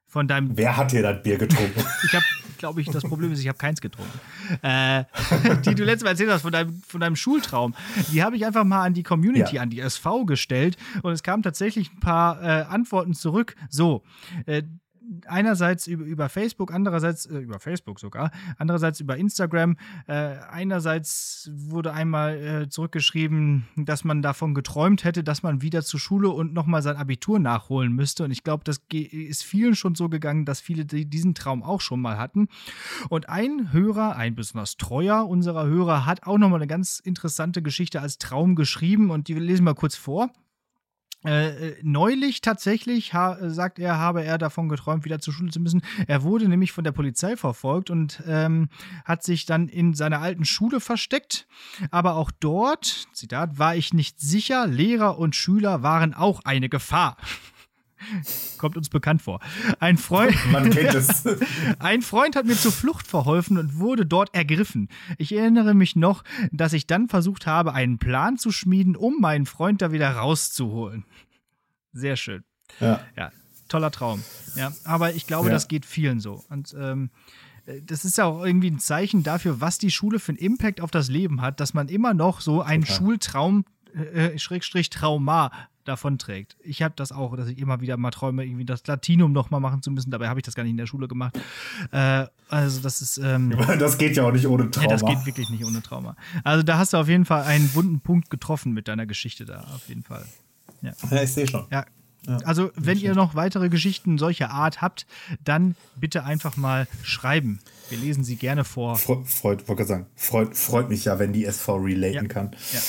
von 0.05 0.27
deinem. 0.27 0.57
Wer 0.57 0.75
hat 0.77 0.91
dir 0.91 1.01
das 1.01 1.21
Bier 1.23 1.37
getrunken? 1.37 1.83
ich 2.03 2.13
habe, 2.13 2.25
glaube 2.59 2.81
ich, 2.81 2.87
das 2.87 3.03
Problem 3.03 3.31
ist, 3.31 3.39
ich 3.39 3.47
habe 3.47 3.57
keins 3.57 3.81
getrunken. 3.81 4.19
Äh, 4.61 5.05
die 5.65 5.73
du 5.73 5.83
letztes 5.83 6.03
Mal 6.03 6.11
erzählt 6.11 6.29
hast 6.29 6.43
von 6.43 6.51
deinem, 6.51 6.81
von 6.83 7.01
deinem 7.01 7.15
Schultraum, 7.15 7.73
die 8.11 8.21
habe 8.21 8.35
ich 8.35 8.45
einfach 8.45 8.63
mal 8.63 8.83
an 8.83 8.93
die 8.93 9.03
Community, 9.03 9.55
ja. 9.55 9.63
an 9.63 9.71
die 9.71 9.79
SV 9.79 10.25
gestellt 10.25 10.77
und 11.01 11.11
es 11.11 11.23
kamen 11.23 11.41
tatsächlich 11.41 11.91
ein 11.91 11.99
paar 11.99 12.43
äh, 12.43 12.63
Antworten 12.63 13.13
zurück. 13.13 13.55
So, 13.69 14.03
äh, 14.45 14.61
einerseits 15.25 15.87
über, 15.87 16.03
über 16.05 16.29
Facebook, 16.29 16.73
andererseits 16.73 17.25
äh, 17.25 17.37
über 17.37 17.59
Facebook 17.59 17.99
sogar, 17.99 18.31
andererseits 18.57 18.99
über 18.99 19.17
Instagram. 19.17 19.77
Äh, 20.07 20.13
einerseits 20.49 21.49
wurde 21.53 21.93
einmal 21.93 22.37
äh, 22.37 22.69
zurückgeschrieben, 22.69 23.65
dass 23.75 24.03
man 24.03 24.21
davon 24.21 24.53
geträumt 24.53 25.03
hätte, 25.03 25.23
dass 25.23 25.43
man 25.43 25.61
wieder 25.61 25.83
zur 25.83 25.99
Schule 25.99 26.29
und 26.29 26.53
nochmal 26.53 26.81
sein 26.81 26.97
Abitur 26.97 27.39
nachholen 27.39 27.93
müsste. 27.93 28.23
Und 28.23 28.31
ich 28.31 28.43
glaube, 28.43 28.63
das 28.63 28.81
ist 28.91 29.43
vielen 29.43 29.75
schon 29.75 29.95
so 29.95 30.09
gegangen, 30.09 30.45
dass 30.45 30.61
viele 30.61 30.85
diesen 30.85 31.35
Traum 31.35 31.63
auch 31.63 31.81
schon 31.81 32.01
mal 32.01 32.17
hatten. 32.17 32.47
Und 33.09 33.29
ein 33.29 33.71
Hörer, 33.71 34.15
ein 34.15 34.35
besonders 34.35 34.77
treuer 34.77 35.27
unserer 35.27 35.65
Hörer, 35.65 36.05
hat 36.05 36.23
auch 36.23 36.37
nochmal 36.37 36.59
eine 36.59 36.67
ganz 36.67 36.99
interessante 36.99 37.61
Geschichte 37.61 38.01
als 38.01 38.17
Traum 38.17 38.55
geschrieben 38.55 39.09
und 39.09 39.27
die 39.27 39.33
lesen 39.33 39.63
wir 39.63 39.75
kurz 39.75 39.95
vor. 39.95 40.29
Äh, 41.25 41.71
äh, 41.71 41.75
neulich 41.81 42.39
tatsächlich 42.39 43.11
sagt 43.41 43.77
er, 43.77 43.97
habe 43.97 44.23
er 44.23 44.37
davon 44.37 44.69
geträumt, 44.69 45.03
wieder 45.03 45.19
zur 45.19 45.33
Schule 45.33 45.51
zu 45.51 45.59
müssen. 45.59 45.81
Er 46.07 46.23
wurde 46.23 46.47
nämlich 46.47 46.71
von 46.71 46.85
der 46.85 46.93
Polizei 46.93 47.35
verfolgt 47.35 47.89
und 47.89 48.23
ähm, 48.25 48.69
hat 49.03 49.23
sich 49.23 49.45
dann 49.45 49.67
in 49.67 49.93
seiner 49.93 50.21
alten 50.21 50.45
Schule 50.45 50.79
versteckt. 50.79 51.45
Aber 51.91 52.15
auch 52.15 52.31
dort, 52.31 53.07
Zitat, 53.11 53.59
war 53.59 53.75
ich 53.75 53.93
nicht 53.93 54.19
sicher, 54.21 54.65
Lehrer 54.65 55.17
und 55.17 55.35
Schüler 55.35 55.83
waren 55.83 56.13
auch 56.13 56.45
eine 56.45 56.69
Gefahr. 56.69 57.17
Kommt 58.57 58.77
uns 58.77 58.89
bekannt 58.89 59.21
vor. 59.21 59.39
Ein 59.79 59.97
Freund, 59.97 60.35
Man 60.51 60.69
kennt 60.69 60.93
es. 60.93 61.23
ein 61.79 62.01
Freund 62.01 62.35
hat 62.35 62.45
mir 62.45 62.55
zur 62.55 62.71
Flucht 62.71 63.07
verholfen 63.07 63.57
und 63.57 63.79
wurde 63.79 64.05
dort 64.05 64.33
ergriffen. 64.33 64.89
Ich 65.17 65.35
erinnere 65.35 65.73
mich 65.73 65.95
noch, 65.95 66.23
dass 66.51 66.73
ich 66.73 66.87
dann 66.87 67.07
versucht 67.07 67.45
habe, 67.45 67.73
einen 67.73 67.97
Plan 67.97 68.37
zu 68.37 68.51
schmieden, 68.51 68.95
um 68.95 69.17
meinen 69.19 69.45
Freund 69.45 69.81
da 69.81 69.91
wieder 69.91 70.11
rauszuholen. 70.11 71.05
Sehr 71.93 72.15
schön. 72.15 72.43
Ja. 72.79 73.01
ja 73.17 73.31
toller 73.69 73.91
Traum. 73.91 74.23
Ja, 74.55 74.73
aber 74.83 75.13
ich 75.13 75.27
glaube, 75.27 75.47
ja. 75.47 75.53
das 75.53 75.67
geht 75.67 75.85
vielen 75.85 76.19
so. 76.19 76.43
Und 76.49 76.75
ähm, 76.77 77.11
das 77.83 78.03
ist 78.03 78.17
ja 78.17 78.25
auch 78.25 78.43
irgendwie 78.43 78.71
ein 78.71 78.79
Zeichen 78.79 79.23
dafür, 79.23 79.61
was 79.61 79.77
die 79.77 79.91
Schule 79.91 80.19
für 80.19 80.31
einen 80.31 80.39
Impact 80.39 80.81
auf 80.81 80.91
das 80.91 81.07
Leben 81.09 81.41
hat, 81.41 81.59
dass 81.59 81.73
man 81.73 81.87
immer 81.87 82.13
noch 82.13 82.41
so 82.41 82.61
einen 82.61 82.83
Total. 82.83 82.97
Schultraum 82.97 83.65
äh, 83.95 84.37
Schrägstrich 84.37 84.89
Trauma 84.89 85.51
davonträgt. 85.89 86.55
Ich 86.63 86.81
habe 86.81 86.93
das 86.95 87.11
auch, 87.11 87.35
dass 87.35 87.47
ich 87.47 87.57
immer 87.57 87.81
wieder 87.81 87.97
mal 87.97 88.11
träume, 88.11 88.45
irgendwie 88.45 88.65
das 88.65 88.85
Latinum 88.87 89.33
nochmal 89.33 89.59
machen 89.59 89.81
zu 89.81 89.91
müssen. 89.91 90.11
Dabei 90.11 90.29
habe 90.29 90.39
ich 90.39 90.45
das 90.45 90.55
gar 90.55 90.63
nicht 90.63 90.71
in 90.71 90.77
der 90.77 90.85
Schule 90.85 91.07
gemacht. 91.07 91.37
Äh, 91.91 92.27
also 92.47 92.81
das 92.81 93.01
ist. 93.01 93.17
Ähm, 93.17 93.57
das 93.79 93.97
geht 93.97 94.15
ja 94.15 94.23
auch 94.23 94.31
nicht 94.31 94.47
ohne 94.47 94.71
Trauma. 94.71 94.87
Ja, 94.87 94.97
das 94.97 95.05
geht 95.05 95.25
wirklich 95.25 95.49
nicht 95.49 95.65
ohne 95.65 95.81
Trauma. 95.81 96.15
Also 96.43 96.63
da 96.63 96.77
hast 96.77 96.93
du 96.93 96.97
auf 96.97 97.09
jeden 97.09 97.25
Fall 97.25 97.43
einen 97.43 97.73
wunden 97.73 97.99
Punkt 97.99 98.29
getroffen 98.29 98.71
mit 98.73 98.87
deiner 98.87 99.05
Geschichte 99.05 99.45
da, 99.45 99.61
auf 99.75 99.87
jeden 99.89 100.03
Fall. 100.03 100.25
Ja, 100.81 100.93
ja 101.09 101.23
ich 101.23 101.33
sehe 101.33 101.47
schon. 101.47 101.65
Ja. 101.71 101.85
ja. 102.27 102.37
Also, 102.45 102.71
wenn 102.75 102.99
ihr 102.99 103.15
noch 103.15 103.33
weitere 103.33 103.69
Geschichten 103.69 104.17
solcher 104.17 104.51
Art 104.51 104.81
habt, 104.81 105.07
dann 105.43 105.75
bitte 105.95 106.23
einfach 106.23 106.55
mal 106.55 106.87
schreiben. 107.01 107.59
Wir 107.89 107.97
lesen 107.97 108.23
sie 108.23 108.35
gerne 108.35 108.63
vor. 108.63 108.97
Freut, 108.97 109.67
wollte 109.67 109.85
sagen, 109.85 110.05
freut, 110.15 110.55
freut 110.55 110.89
mich 110.89 111.05
ja, 111.05 111.17
wenn 111.17 111.33
die 111.33 111.45
SV 111.45 111.77
relaten 111.77 112.27
ja. 112.27 112.31
kann. 112.31 112.51
Ja. 112.71 112.79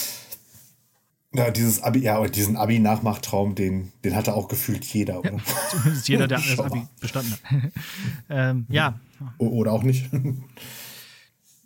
Ja, 1.33 1.51
dieses 1.51 1.81
Abi, 1.83 2.01
ja, 2.01 2.27
diesen 2.27 2.57
Abi-Nachmachtraum, 2.57 3.55
den, 3.55 3.93
den 4.05 4.17
hatte 4.17 4.35
auch 4.35 4.49
gefühlt 4.49 4.85
jeder, 4.85 5.21
oder? 5.21 5.33
Ja, 5.33 5.39
zumindest 5.71 6.09
jeder, 6.09 6.27
der 6.27 6.39
das 6.39 6.59
Abi 6.59 6.87
bestanden 7.01 7.33
hat. 7.33 7.73
ähm, 8.29 8.67
ja. 8.69 8.99
Oder 9.39 9.73
auch 9.73 9.85
nicht. 9.85 10.11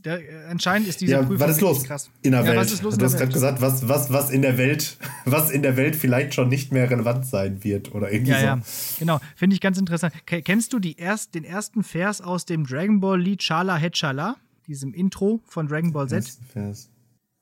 Der, 0.04 0.21
äh, 0.21 0.50
anscheinend 0.50 0.87
ist 0.87 1.00
diese 1.00 1.12
ja, 1.12 1.23
Prüfung 1.23 1.40
was 1.40 1.52
ist 1.52 1.61
los 1.62 1.85
krass. 1.85 2.11
in 2.21 2.33
der 2.33 2.42
ja, 2.42 2.49
Welt. 2.49 2.59
Was 2.59 2.73
ist 2.73 2.83
los 2.83 2.99
du 2.99 3.04
hast 3.06 3.16
gerade 3.16 3.33
gesagt, 3.33 3.62
was, 3.62 3.88
was, 3.88 4.12
was 4.12 4.30
in 4.30 4.42
der 4.42 4.59
Welt, 4.59 4.99
was 5.25 5.50
in 5.50 5.62
der 5.62 5.78
Welt 5.78 5.97
vielleicht 5.97 6.35
schon 6.35 6.49
nicht 6.49 6.71
mehr 6.71 6.90
relevant 6.90 7.25
sein 7.25 7.64
wird 7.64 7.94
oder 7.94 8.12
irgendwie 8.12 8.33
ja, 8.33 8.40
so. 8.40 8.47
Ja, 8.47 8.61
genau. 8.99 9.21
Finde 9.35 9.54
ich 9.54 9.62
ganz 9.62 9.78
interessant. 9.78 10.12
Kennst 10.26 10.75
du 10.75 10.78
die 10.78 10.99
erst, 10.99 11.35
den 11.35 11.44
ersten 11.44 11.83
Vers 11.83 12.21
aus 12.21 12.44
dem 12.44 12.66
Dragon 12.66 13.00
Ball 13.00 13.18
Lied 13.18 13.40
Chala 13.40 13.76
Hetchala, 13.76 14.37
diesem 14.66 14.92
Intro 14.92 15.40
von 15.47 15.68
Dragon 15.68 15.92
Ball 15.92 16.06
Z? 16.06 16.37
Vers. 16.52 16.90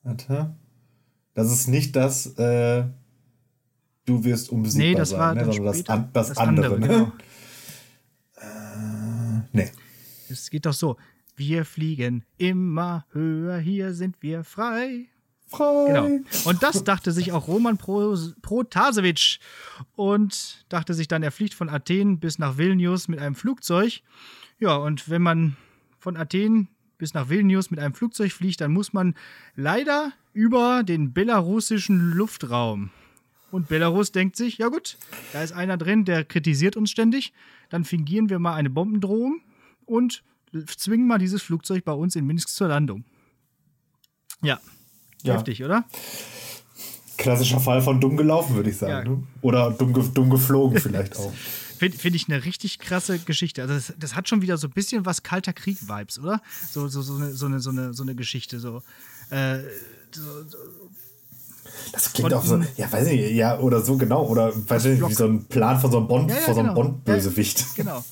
Warte. 0.05 0.55
Das 1.35 1.51
ist 1.51 1.67
nicht 1.67 1.97
das, 1.97 2.27
äh, 2.39 2.85
du 4.05 4.25
wirst 4.25 4.51
unbesiegbar 4.51 4.89
nee, 4.91 4.95
das 4.95 5.11
sein, 5.11 5.19
war 5.19 5.35
ne? 5.35 5.45
sondern 5.45 5.65
das, 5.65 5.89
an, 5.89 6.11
das, 6.13 6.29
das, 6.29 6.39
andere. 6.39 6.75
andere 6.75 6.81
ne? 6.81 6.89
genau. 6.89 7.13
äh, 8.37 9.43
nee. 9.53 9.71
Es 10.29 10.51
geht 10.51 10.67
doch 10.67 10.75
so. 10.75 10.97
Wir 11.35 11.65
fliegen 11.65 12.25
immer 12.37 13.07
höher, 13.13 13.59
hier 13.59 13.95
sind 13.95 14.17
wir 14.21 14.45
frei. 14.45 15.09
Frei. 15.47 15.87
Genau. 15.87 16.25
Und 16.45 16.63
das 16.63 16.85
dachte 16.85 17.13
sich 17.13 17.33
auch 17.33 17.49
Roman 17.49 17.79
Protasevich 17.79 19.41
und 19.97 20.65
dachte 20.69 20.95
sich 20.95 21.09
dann, 21.09 21.23
er 21.23 21.31
fliegt 21.33 21.55
von 21.55 21.69
Athen 21.69 22.21
bis 22.21 22.39
nach 22.39 22.59
Vilnius 22.59 23.09
mit 23.09 23.19
einem 23.19 23.35
Flugzeug. 23.35 24.01
Ja, 24.59 24.77
und 24.77 25.09
wenn 25.09 25.23
man 25.23 25.57
von 25.99 26.17
Athen 26.17 26.69
bis 27.03 27.15
nach 27.15 27.29
Vilnius 27.29 27.73
mit 27.73 27.81
einem 27.81 27.95
Flugzeug 27.95 28.31
fliegt, 28.31 28.61
dann 28.61 28.71
muss 28.71 28.93
man 28.93 29.17
leider 29.57 30.13
über 30.33 30.85
den 30.85 31.13
belarussischen 31.13 32.13
Luftraum. 32.13 32.91
Und 33.51 33.67
Belarus 33.67 34.13
denkt 34.13 34.37
sich, 34.37 34.59
ja 34.59 34.69
gut, 34.69 34.97
da 35.33 35.43
ist 35.43 35.51
einer 35.51 35.77
drin, 35.77 36.05
der 36.05 36.25
kritisiert 36.25 36.77
uns 36.77 36.93
ständig. 36.93 37.33
Dann 37.71 37.83
fingieren 37.83 38.31
wir 38.31 38.39
mal 38.39 38.55
eine 38.55 38.71
Bombendrohung 38.71 39.41
und 39.85 40.23
zwingen 40.77 41.09
mal 41.09 41.19
dieses 41.19 41.43
Flugzeug 41.43 41.85
bei 41.85 41.91
uns 41.91 42.15
in 42.15 42.25
Minsk 42.25 42.51
zur 42.51 42.69
Landung. 42.69 43.03
Ja, 44.41 44.61
ja. 45.25 45.35
heftig, 45.35 45.65
oder? 45.65 45.85
Klassischer 47.19 47.59
Fall 47.59 47.83
von 47.83 48.01
dumm 48.01 48.17
gelaufen, 48.17 48.55
würde 48.55 48.71
ich 48.71 48.77
sagen. 48.77 48.93
Ja. 48.93 49.17
Ne? 49.17 49.23
Oder 49.41 49.73
dumm, 49.73 49.93
dumm 50.15 50.31
geflogen 50.31 50.79
vielleicht 50.79 51.17
auch. 51.17 51.33
Finde 51.83 51.99
find 51.99 52.15
ich 52.15 52.29
eine 52.29 52.45
richtig 52.45 52.79
krasse 52.79 53.19
Geschichte. 53.19 53.61
Also 53.61 53.75
das, 53.75 53.93
das, 53.99 54.15
hat 54.15 54.29
schon 54.29 54.41
wieder 54.41 54.57
so 54.57 54.69
ein 54.69 54.71
bisschen 54.71 55.05
was 55.05 55.25
Kalter 55.25 55.53
Krieg-Vibes, 55.53 56.21
oder? 56.21 56.41
So, 56.71 56.87
so, 56.87 57.03
so, 57.03 57.17
eine, 57.17 57.33
so, 57.33 57.47
eine, 57.47 57.59
so, 57.59 57.71
eine, 57.71 57.93
so 57.93 58.05
eine 58.05 58.15
Geschichte. 58.15 58.61
So, 58.61 58.85
äh, 59.31 59.59
so, 60.13 60.23
so 60.47 60.59
das 61.93 62.13
klingt 62.13 62.33
auch 62.35 62.45
so, 62.45 62.63
ja, 62.77 62.93
weiß 62.93 63.09
nicht, 63.09 63.33
ja, 63.33 63.59
oder 63.59 63.81
so 63.81 63.97
genau, 63.97 64.25
oder 64.29 64.53
weiß 64.55 64.85
nicht, 64.85 65.09
wie 65.09 65.13
so 65.13 65.25
ein 65.25 65.45
Plan 65.47 65.81
von 65.81 65.91
so 65.91 65.99
einem 65.99 66.07
Bond, 66.07 66.31
ja, 66.31 66.37
ja, 66.37 66.43
von 66.43 66.55
so 66.55 66.61
einem 66.61 66.69
genau. 66.69 66.83
Bond-Bösewicht. 66.83 67.59
Ja, 67.59 67.67
genau. 67.75 68.05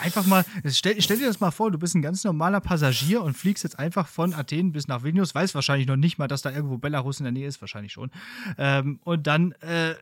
Einfach 0.00 0.26
mal, 0.26 0.44
stell, 0.66 1.00
stell, 1.00 1.16
dir 1.16 1.28
das 1.28 1.40
mal 1.40 1.50
vor, 1.50 1.70
du 1.70 1.78
bist 1.78 1.94
ein 1.94 2.02
ganz 2.02 2.24
normaler 2.24 2.60
Passagier 2.60 3.22
und 3.22 3.38
fliegst 3.38 3.64
jetzt 3.64 3.78
einfach 3.78 4.06
von 4.06 4.34
Athen 4.34 4.72
bis 4.72 4.86
nach 4.86 5.02
Vilnius, 5.02 5.34
weiß 5.34 5.54
wahrscheinlich 5.54 5.88
noch 5.88 5.96
nicht 5.96 6.18
mal, 6.18 6.28
dass 6.28 6.42
da 6.42 6.50
irgendwo 6.50 6.76
Belarus 6.76 7.20
in 7.20 7.24
der 7.24 7.32
Nähe 7.32 7.48
ist, 7.48 7.62
wahrscheinlich 7.62 7.92
schon. 7.92 8.10
Ähm, 8.58 8.98
und 9.04 9.26
dann 9.26 9.52
äh, 9.62 9.94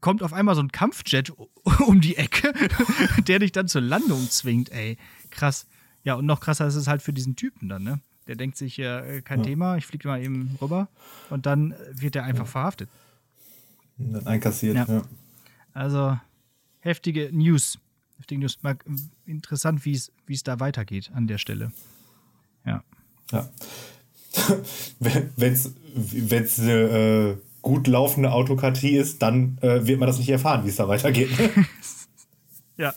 kommt 0.00 0.22
auf 0.22 0.32
einmal 0.32 0.54
so 0.54 0.62
ein 0.62 0.72
Kampfjet 0.72 1.30
um 1.86 2.00
die 2.00 2.16
Ecke, 2.16 2.52
der 3.26 3.38
dich 3.38 3.52
dann 3.52 3.68
zur 3.68 3.82
Landung 3.82 4.30
zwingt, 4.30 4.70
ey. 4.70 4.96
Krass. 5.30 5.66
Ja, 6.04 6.14
und 6.14 6.26
noch 6.26 6.40
krasser 6.40 6.66
ist 6.66 6.74
es 6.74 6.88
halt 6.88 7.02
für 7.02 7.12
diesen 7.12 7.36
Typen 7.36 7.68
dann, 7.68 7.84
ne? 7.84 8.00
Der 8.26 8.36
denkt 8.36 8.56
sich, 8.56 8.78
äh, 8.78 9.20
kein 9.22 9.40
ja. 9.40 9.46
Thema, 9.46 9.76
ich 9.76 9.86
fliege 9.86 10.06
mal 10.08 10.22
eben 10.22 10.56
rüber 10.60 10.88
und 11.30 11.46
dann 11.46 11.74
wird 11.92 12.16
er 12.16 12.24
einfach 12.24 12.44
ja. 12.44 12.50
verhaftet. 12.50 12.88
Dann 13.98 14.26
einkassiert, 14.26 14.76
ja. 14.76 14.84
ja. 14.88 15.02
Also, 15.74 16.18
heftige 16.80 17.30
News 17.32 17.78
heftige 18.22 18.40
News. 18.40 18.58
Mal 18.62 18.76
interessant, 19.26 19.84
wie 19.84 19.94
es 19.94 20.42
da 20.44 20.60
weitergeht 20.60 21.10
an 21.12 21.26
der 21.26 21.38
Stelle. 21.38 21.72
Ja. 22.64 22.82
Ja. 23.30 23.48
Wenn 25.00 25.52
es 25.52 26.58
eine 26.60 26.72
äh, 26.72 27.36
gut 27.62 27.86
laufende 27.86 28.32
Autokratie 28.32 28.96
ist, 28.96 29.22
dann 29.22 29.58
äh, 29.62 29.86
wird 29.86 30.00
man 30.00 30.08
das 30.08 30.18
nicht 30.18 30.28
erfahren, 30.28 30.64
wie 30.64 30.68
es 30.68 30.76
da 30.76 30.88
weitergeht. 30.88 31.30
ja. 32.76 32.92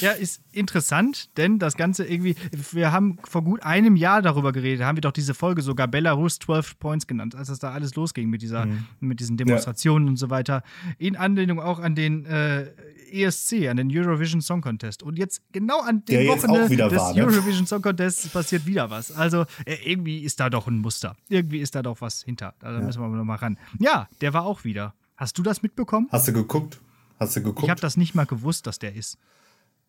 Ja, 0.00 0.10
ist 0.10 0.42
interessant, 0.50 1.36
denn 1.36 1.60
das 1.60 1.76
Ganze 1.76 2.04
irgendwie, 2.04 2.34
wir 2.72 2.90
haben 2.90 3.18
vor 3.22 3.44
gut 3.44 3.62
einem 3.62 3.94
Jahr 3.94 4.20
darüber 4.20 4.50
geredet, 4.50 4.84
haben 4.84 4.96
wir 4.96 5.02
doch 5.02 5.12
diese 5.12 5.32
Folge 5.32 5.62
sogar 5.62 5.86
Belarus 5.86 6.40
12 6.40 6.80
Points 6.80 7.06
genannt, 7.06 7.36
als 7.36 7.48
das 7.48 7.60
da 7.60 7.70
alles 7.70 7.94
losging 7.94 8.28
mit 8.28 8.42
dieser, 8.42 8.66
mhm. 8.66 8.86
mit 8.98 9.20
diesen 9.20 9.36
Demonstrationen 9.36 10.08
ja. 10.08 10.10
und 10.10 10.16
so 10.16 10.28
weiter. 10.28 10.64
In 10.98 11.14
Anlehnung 11.14 11.60
auch 11.60 11.78
an 11.78 11.94
den 11.94 12.26
äh, 12.26 12.66
ESC, 13.12 13.68
an 13.68 13.76
den 13.76 13.90
Eurovision 13.90 14.40
Song 14.40 14.60
Contest. 14.60 15.02
Und 15.02 15.18
jetzt 15.18 15.42
genau 15.52 15.80
an 15.80 16.04
dem 16.04 16.28
Wochenende 16.28 16.76
des 16.76 16.92
war, 16.98 17.14
ne? 17.14 17.24
Eurovision 17.24 17.66
Song 17.66 17.82
Contests 17.82 18.28
passiert 18.28 18.66
wieder 18.66 18.90
was. 18.90 19.12
Also 19.12 19.44
äh, 19.64 19.76
irgendwie 19.84 20.20
ist 20.20 20.40
da 20.40 20.50
doch 20.50 20.66
ein 20.66 20.78
Muster. 20.78 21.16
Irgendwie 21.28 21.58
ist 21.58 21.74
da 21.74 21.82
doch 21.82 22.00
was 22.00 22.22
hinter. 22.22 22.54
Da 22.60 22.72
ja. 22.72 22.80
müssen 22.80 23.00
wir 23.00 23.08
noch 23.08 23.24
mal 23.24 23.36
ran. 23.36 23.58
Ja, 23.78 24.08
der 24.20 24.32
war 24.32 24.44
auch 24.44 24.64
wieder. 24.64 24.94
Hast 25.16 25.38
du 25.38 25.42
das 25.42 25.62
mitbekommen? 25.62 26.08
Hast 26.10 26.28
du 26.28 26.32
geguckt? 26.32 26.80
Hast 27.18 27.36
du 27.36 27.40
geguckt? 27.40 27.64
Ich 27.64 27.70
habe 27.70 27.80
das 27.80 27.96
nicht 27.96 28.14
mal 28.14 28.26
gewusst, 28.26 28.66
dass 28.66 28.78
der 28.78 28.94
ist. 28.94 29.18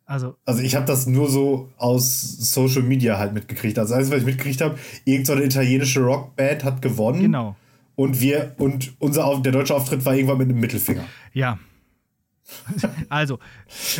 Also, 0.05 0.35
also 0.45 0.61
ich 0.61 0.75
habe 0.75 0.85
das 0.85 1.07
nur 1.07 1.29
so 1.29 1.71
aus 1.77 2.21
Social 2.21 2.83
Media 2.83 3.17
halt 3.17 3.33
mitgekriegt. 3.33 3.79
Also 3.79 3.95
alles, 3.95 4.11
was 4.11 4.19
ich 4.19 4.25
mitgekriegt 4.25 4.61
habe, 4.61 4.77
irgendeine 5.05 5.41
so 5.41 5.45
italienische 5.45 6.01
Rockband 6.01 6.63
hat 6.63 6.81
gewonnen. 6.81 7.21
Genau. 7.21 7.55
Und 7.95 8.19
wir 8.19 8.55
und 8.57 8.93
unser 8.99 9.39
der 9.39 9.51
deutsche 9.51 9.75
Auftritt 9.75 10.03
war 10.05 10.13
irgendwann 10.15 10.39
mit 10.39 10.49
einem 10.49 10.59
Mittelfinger. 10.59 11.05
Ja, 11.31 11.57
also. 13.09 13.39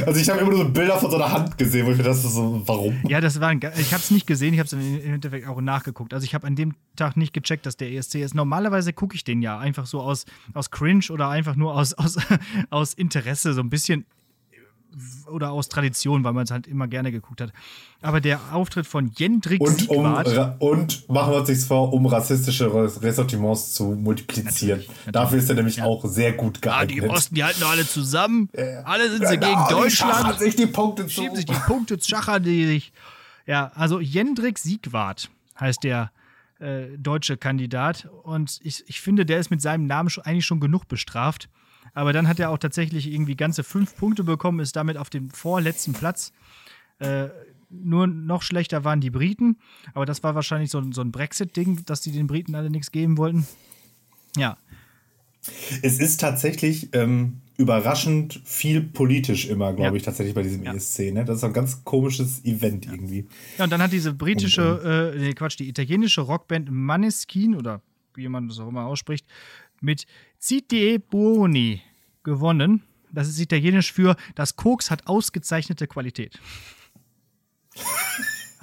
Also 0.06 0.20
ich 0.20 0.30
habe 0.30 0.40
immer 0.40 0.52
nur 0.52 0.66
so 0.66 0.70
Bilder 0.70 0.98
von 0.98 1.10
so 1.10 1.18
einer 1.18 1.32
Hand 1.32 1.58
gesehen, 1.58 1.86
wo 1.86 1.92
ich 1.92 1.98
mir 1.98 2.04
dachte, 2.04 2.18
so, 2.18 2.62
warum? 2.66 3.00
Ja, 3.08 3.22
das 3.22 3.40
war 3.40 3.50
ein, 3.50 3.60
ich 3.78 3.94
habe 3.94 4.02
es 4.02 4.12
nicht 4.12 4.28
gesehen, 4.28 4.54
ich 4.54 4.60
habe 4.60 4.68
es 4.68 4.74
im 4.74 5.14
Endeffekt 5.14 5.48
auch 5.48 5.62
nachgeguckt. 5.62 6.14
Also 6.14 6.26
ich 6.26 6.34
habe 6.34 6.48
an 6.48 6.56
dem 6.56 6.76
Tag 6.96 7.18
nicht 7.18 7.34
gecheckt, 7.34 7.66
dass 7.66 7.78
der 7.78 7.92
ESC 7.92 8.16
ist. 8.16 8.36
Normalerweise 8.36 8.94
gucke 8.94 9.16
ich 9.16 9.24
den 9.24 9.42
ja 9.42 9.58
einfach 9.58 9.86
so 9.86 10.02
aus, 10.02 10.26
aus 10.54 10.72
Cringe 10.72 11.06
oder 11.10 11.30
einfach 11.30 11.56
nur 11.56 11.76
aus, 11.76 11.94
aus, 11.94 12.18
aus 12.70 12.94
Interesse, 12.94 13.54
so 13.54 13.62
ein 13.62 13.70
bisschen 13.70 14.06
oder 15.28 15.52
aus 15.52 15.70
Tradition, 15.70 16.24
weil 16.24 16.34
man 16.34 16.44
es 16.44 16.52
halt 16.52 16.68
immer 16.68 16.88
gerne 16.88 17.12
geguckt 17.12 17.42
hat. 17.42 17.52
Aber 18.02 18.22
der 18.22 18.40
Auftritt 18.52 18.86
von 18.86 19.12
Jendrik 19.16 19.62
und, 19.62 19.90
um, 19.90 20.06
und 20.60 21.10
machen 21.10 21.32
wir 21.32 21.40
uns 21.40 21.50
nichts 21.50 21.66
vor, 21.66 21.94
um 21.94 22.06
rassistische 22.06 22.74
Ressentiments 23.02 23.74
zu 23.74 23.92
multiplizieren. 23.92 24.80
Natürlich, 24.80 24.88
natürlich. 24.90 25.14
Dafür 25.14 25.38
ist 25.40 25.50
er 25.50 25.56
nämlich 25.56 25.76
ja. 25.78 25.86
auch 25.86 26.06
sehr 26.06 26.34
gut 26.34 26.62
geeignet. 26.62 27.04
Ah, 27.04 27.08
die 27.08 27.10
Osten, 27.10 27.36
die 27.36 27.44
halten 27.44 27.62
doch 27.62 27.72
alle 27.72 27.88
zusammen. 27.88 28.50
Ja. 28.56 28.82
Alle 28.84 29.10
sind 29.10 29.28
sie 29.28 29.38
genau, 29.38 29.68
gegen 29.68 29.82
Deutschland. 29.82 30.40
sich 30.40 30.56
die 30.56 30.68
Punkte 30.68 31.06
zu. 31.06 31.22
Schieben 31.22 31.36
sich 31.36 31.46
die 31.46 31.54
Punkte, 31.54 31.98
schachern 32.02 32.44
die 32.44 32.66
sich. 32.66 32.94
Ja, 33.46 33.72
also 33.76 34.00
Jendrik 34.00 34.60
Siegwart 34.60 35.30
heißt 35.60 35.84
der 35.84 36.12
äh, 36.60 36.98
deutsche 36.98 37.38
Kandidat. 37.38 38.08
Und 38.24 38.60
ich, 38.64 38.84
ich 38.88 39.02
finde, 39.02 39.26
der 39.26 39.40
ist 39.40 39.52
mit 39.52 39.62
seinem 39.62 39.86
Namen 39.86 40.10
schon, 40.10 40.24
eigentlich 40.24 40.46
schon 40.46 40.60
genug 40.60 40.88
bestraft. 40.88 41.50
Aber 41.94 42.14
dann 42.14 42.28
hat 42.28 42.40
er 42.40 42.50
auch 42.50 42.58
tatsächlich 42.58 43.12
irgendwie 43.12 43.36
ganze 43.36 43.64
fünf 43.64 43.96
Punkte 43.96 44.24
bekommen, 44.24 44.60
ist 44.60 44.76
damit 44.76 44.98
auf 44.98 45.10
dem 45.10 45.30
vorletzten 45.30 45.94
Platz. 45.94 46.32
Äh, 47.00 47.30
nur 47.70 48.08
noch 48.08 48.44
schlechter 48.44 48.84
waren 48.84 49.02
die 49.02 49.10
Briten, 49.10 49.58
aber 49.94 50.06
das 50.06 50.24
war 50.24 50.36
wahrscheinlich 50.36 50.70
so, 50.70 50.84
so 50.92 51.02
ein 51.02 51.12
Brexit-Ding, 51.12 51.86
dass 51.86 52.02
die 52.02 52.12
den 52.12 52.28
Briten 52.28 52.56
alle 52.56 52.70
nichts 52.70 52.92
geben 52.92 53.18
wollten. 53.18 53.48
Ja. 54.38 54.58
Es 55.82 56.00
ist 56.00 56.22
tatsächlich 56.22 56.90
ähm, 56.94 57.42
überraschend 57.58 58.42
viel 58.46 58.82
politisch 58.82 59.48
immer, 59.48 59.74
glaube 59.74 59.92
ja. 59.92 59.96
ich, 59.96 60.04
tatsächlich 60.04 60.36
bei 60.36 60.44
diesem 60.44 60.64
ja. 60.64 60.74
ESC. 60.74 61.12
Ne? 61.12 61.26
Das 61.26 61.38
ist 61.38 61.44
ein 61.44 61.54
ganz 61.54 61.84
komisches 61.84 62.44
Event 62.46 62.86
ja. 62.86 62.94
irgendwie. 62.94 63.28
Ja, 63.58 63.66
und 63.66 63.70
dann 63.72 63.82
hat 63.82 63.92
diese 63.92 64.14
britische, 64.14 65.14
äh, 65.16 65.20
nee, 65.20 65.34
Quatsch, 65.34 65.60
die 65.60 65.68
italienische 65.68 66.22
Rockband 66.22 66.70
Maneskin 66.72 67.56
oder 67.56 67.82
wie 68.16 68.28
man 68.28 68.48
das 68.48 68.60
auch 68.60 68.70
immer 68.70 68.86
ausspricht, 68.86 69.26
mit 69.84 70.06
Citie 70.40 71.00
Buoni 71.00 71.82
gewonnen. 72.24 72.84
Das 73.12 73.28
ist 73.28 73.40
italienisch 73.40 73.94
für 73.94 74.16
das 74.36 74.56
Koks 74.56 74.90
hat 74.90 75.08
ausgezeichnete 75.08 75.88
Qualität. 75.88 76.40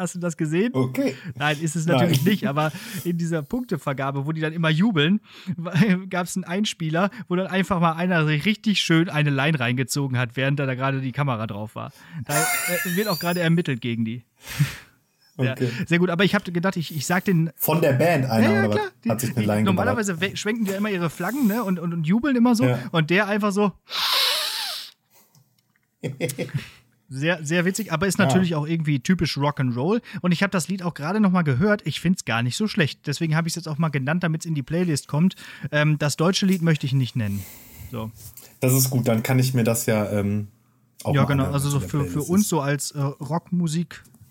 Hast 0.01 0.15
du 0.15 0.19
das 0.19 0.39
gesehen? 0.39 0.71
Okay. 0.73 1.15
Nein, 1.35 1.59
ist 1.61 1.77
es 1.77 1.85
natürlich 1.85 2.25
Nein. 2.25 2.31
nicht, 2.31 2.49
aber 2.49 2.73
in 3.05 3.19
dieser 3.19 3.43
Punktevergabe, 3.43 4.25
wo 4.25 4.33
die 4.33 4.41
dann 4.41 4.55
immer 4.55 4.71
jubeln, 4.71 5.21
gab 6.09 6.27
es 6.27 6.37
einen 6.37 6.45
Einspieler, 6.45 7.11
wo 7.29 7.37
dann 7.37 7.49
einfach 7.49 7.81
mal 7.81 7.93
einer 7.93 8.27
richtig 8.27 8.81
schön 8.81 9.11
eine 9.11 9.29
Line 9.29 9.61
reingezogen 9.61 10.17
hat, 10.17 10.37
während 10.37 10.59
da, 10.59 10.65
da 10.65 10.75
gerade 10.75 11.03
die 11.03 11.13
Kamera 11.13 11.47
drauf 11.47 11.75
war. 11.75 11.93
Da 12.25 12.35
äh, 12.43 12.97
wird 12.97 13.09
auch 13.09 13.19
gerade 13.19 13.41
ermittelt 13.41 13.83
gegen 13.83 14.07
die. 14.07 14.25
Okay. 15.41 15.71
Ja, 15.79 15.87
sehr 15.87 15.99
gut, 15.99 16.11
aber 16.11 16.25
ich 16.25 16.35
habe 16.35 16.51
gedacht, 16.53 16.77
ich, 16.77 16.95
ich 16.95 17.07
sag 17.07 17.25
den. 17.25 17.51
Von 17.57 17.81
der 17.81 17.95
Band 17.95 18.27
einer 18.27 18.47
ja, 18.47 18.63
ja, 18.63 18.69
klar. 18.69 18.87
Die, 19.05 19.11
hat 19.11 19.21
sich 19.21 19.37
eine 19.37 19.47
Line 19.47 19.63
Normalerweise 19.65 20.15
geballert. 20.15 20.39
schwenken 20.39 20.65
die 20.65 20.73
ja 20.73 20.77
immer 20.77 20.91
ihre 20.91 21.11
Flaggen 21.11 21.47
ne, 21.47 21.65
und, 21.65 21.79
und, 21.79 21.93
und 21.93 22.07
jubeln 22.07 22.37
immer 22.37 22.55
so. 22.55 22.65
Ja. 22.65 22.79
Und 22.93 23.11
der 23.11 23.27
einfach 23.27 23.53
so. 23.53 23.73
Sehr, 27.13 27.45
sehr 27.45 27.65
witzig, 27.65 27.93
aber 27.93 28.07
ist 28.07 28.19
natürlich 28.19 28.51
ja. 28.51 28.57
auch 28.57 28.69
irgendwie 28.69 29.01
typisch 29.01 29.37
Rock'n'Roll. 29.37 30.01
Und 30.21 30.31
ich 30.31 30.45
habe 30.45 30.53
das 30.53 30.69
Lied 30.69 30.85
auch 30.85 30.95
gerade 30.95 31.19
noch 31.19 31.33
mal 31.33 31.43
gehört. 31.43 31.85
Ich 31.85 32.01
finde 32.01 32.19
es 32.19 32.25
gar 32.25 32.45
nicht 32.45 32.57
so 32.57 32.69
schlecht. 32.69 33.05
Deswegen 33.09 33.35
habe 33.35 33.49
ich 33.49 33.53
es 33.53 33.57
jetzt 33.57 33.67
auch 33.67 33.79
mal 33.79 33.89
genannt, 33.89 34.23
damit 34.23 34.43
es 34.43 34.47
in 34.47 34.55
die 34.55 34.63
Playlist 34.63 35.09
kommt. 35.09 35.35
Ähm, 35.73 35.99
das 35.99 36.17
deutsche 36.17 36.47
Lied 36.47 36.63
möchte 36.63 36.87
ich 36.87 36.93
nicht 36.93 37.17
nennen. 37.17 37.45
So. 37.91 38.13
Das 38.61 38.73
ist 38.73 38.91
gut, 38.91 39.09
dann 39.09 39.25
kann 39.25 39.41
ich 39.41 39.55
mir 39.55 39.65
das 39.65 39.87
ja 39.87 40.09
ähm, 40.13 40.47
auch 41.03 41.13
Ja, 41.13 41.25
genau. 41.25 41.51
Also 41.51 41.69
so 41.69 41.81
für, 41.81 42.05
für 42.05 42.23
uns 42.23 42.49
so 42.49 42.61
als 42.61 42.93
äh, 42.93 43.01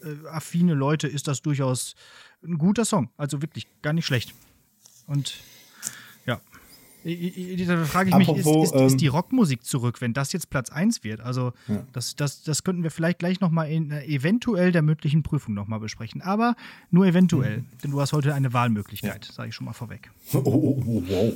Rockmusik-affine 0.02 0.74
Leute 0.74 1.08
ist 1.08 1.28
das 1.28 1.42
durchaus 1.42 1.96
ein 2.44 2.58
guter 2.58 2.86
Song. 2.86 3.10
Also 3.18 3.42
wirklich 3.42 3.68
gar 3.82 3.94
nicht 3.94 4.06
schlecht. 4.06 4.34
Und 5.08 5.36
da 7.04 7.86
frage 7.86 8.10
ich 8.10 8.16
mich, 8.16 8.30
Apropos, 8.30 8.70
ist, 8.70 8.76
ist, 8.76 8.82
ist, 8.82 9.02
die 9.02 9.06
ähm, 9.06 9.14
Rockmusik 9.14 9.64
zurück, 9.64 10.02
wenn 10.02 10.14
das 10.14 10.34
jetzt 10.34 10.50
Platz 10.50 10.70
1 10.70 11.04
wird? 11.04 11.22
Also, 11.22 11.54
ja. 11.68 11.84
das, 11.94 12.16
das, 12.16 12.44
das 12.44 12.64
könnten 12.64 12.84
wir 12.84 12.92
vielleicht 12.92 13.20
gleich 13.20 13.40
nochmal 13.40 13.70
in 13.70 13.92
äh, 13.92 14.06
eventuell 14.06 14.72
der 14.72 14.82
mündlichen 14.82 15.24
Prüfung 15.24 15.54
nochmal 15.54 15.80
besprechen. 15.80 16.22
Aber 16.22 16.56
nur 16.92 17.06
eventuell, 17.06 17.60
mhm. 17.60 17.66
denn 17.84 17.92
du 17.92 18.02
hast 18.02 18.12
heute 18.12 18.34
eine 18.34 18.52
Wahlmöglichkeit, 18.52 19.28
ja. 19.28 19.34
sage 19.34 19.50
ich 19.50 19.56
schon 19.56 19.66
mal 19.66 19.74
vorweg. 19.74 20.12
Oh, 20.40 20.42
oh, 20.46 20.84
oh 20.86 21.04
wow. 21.08 21.34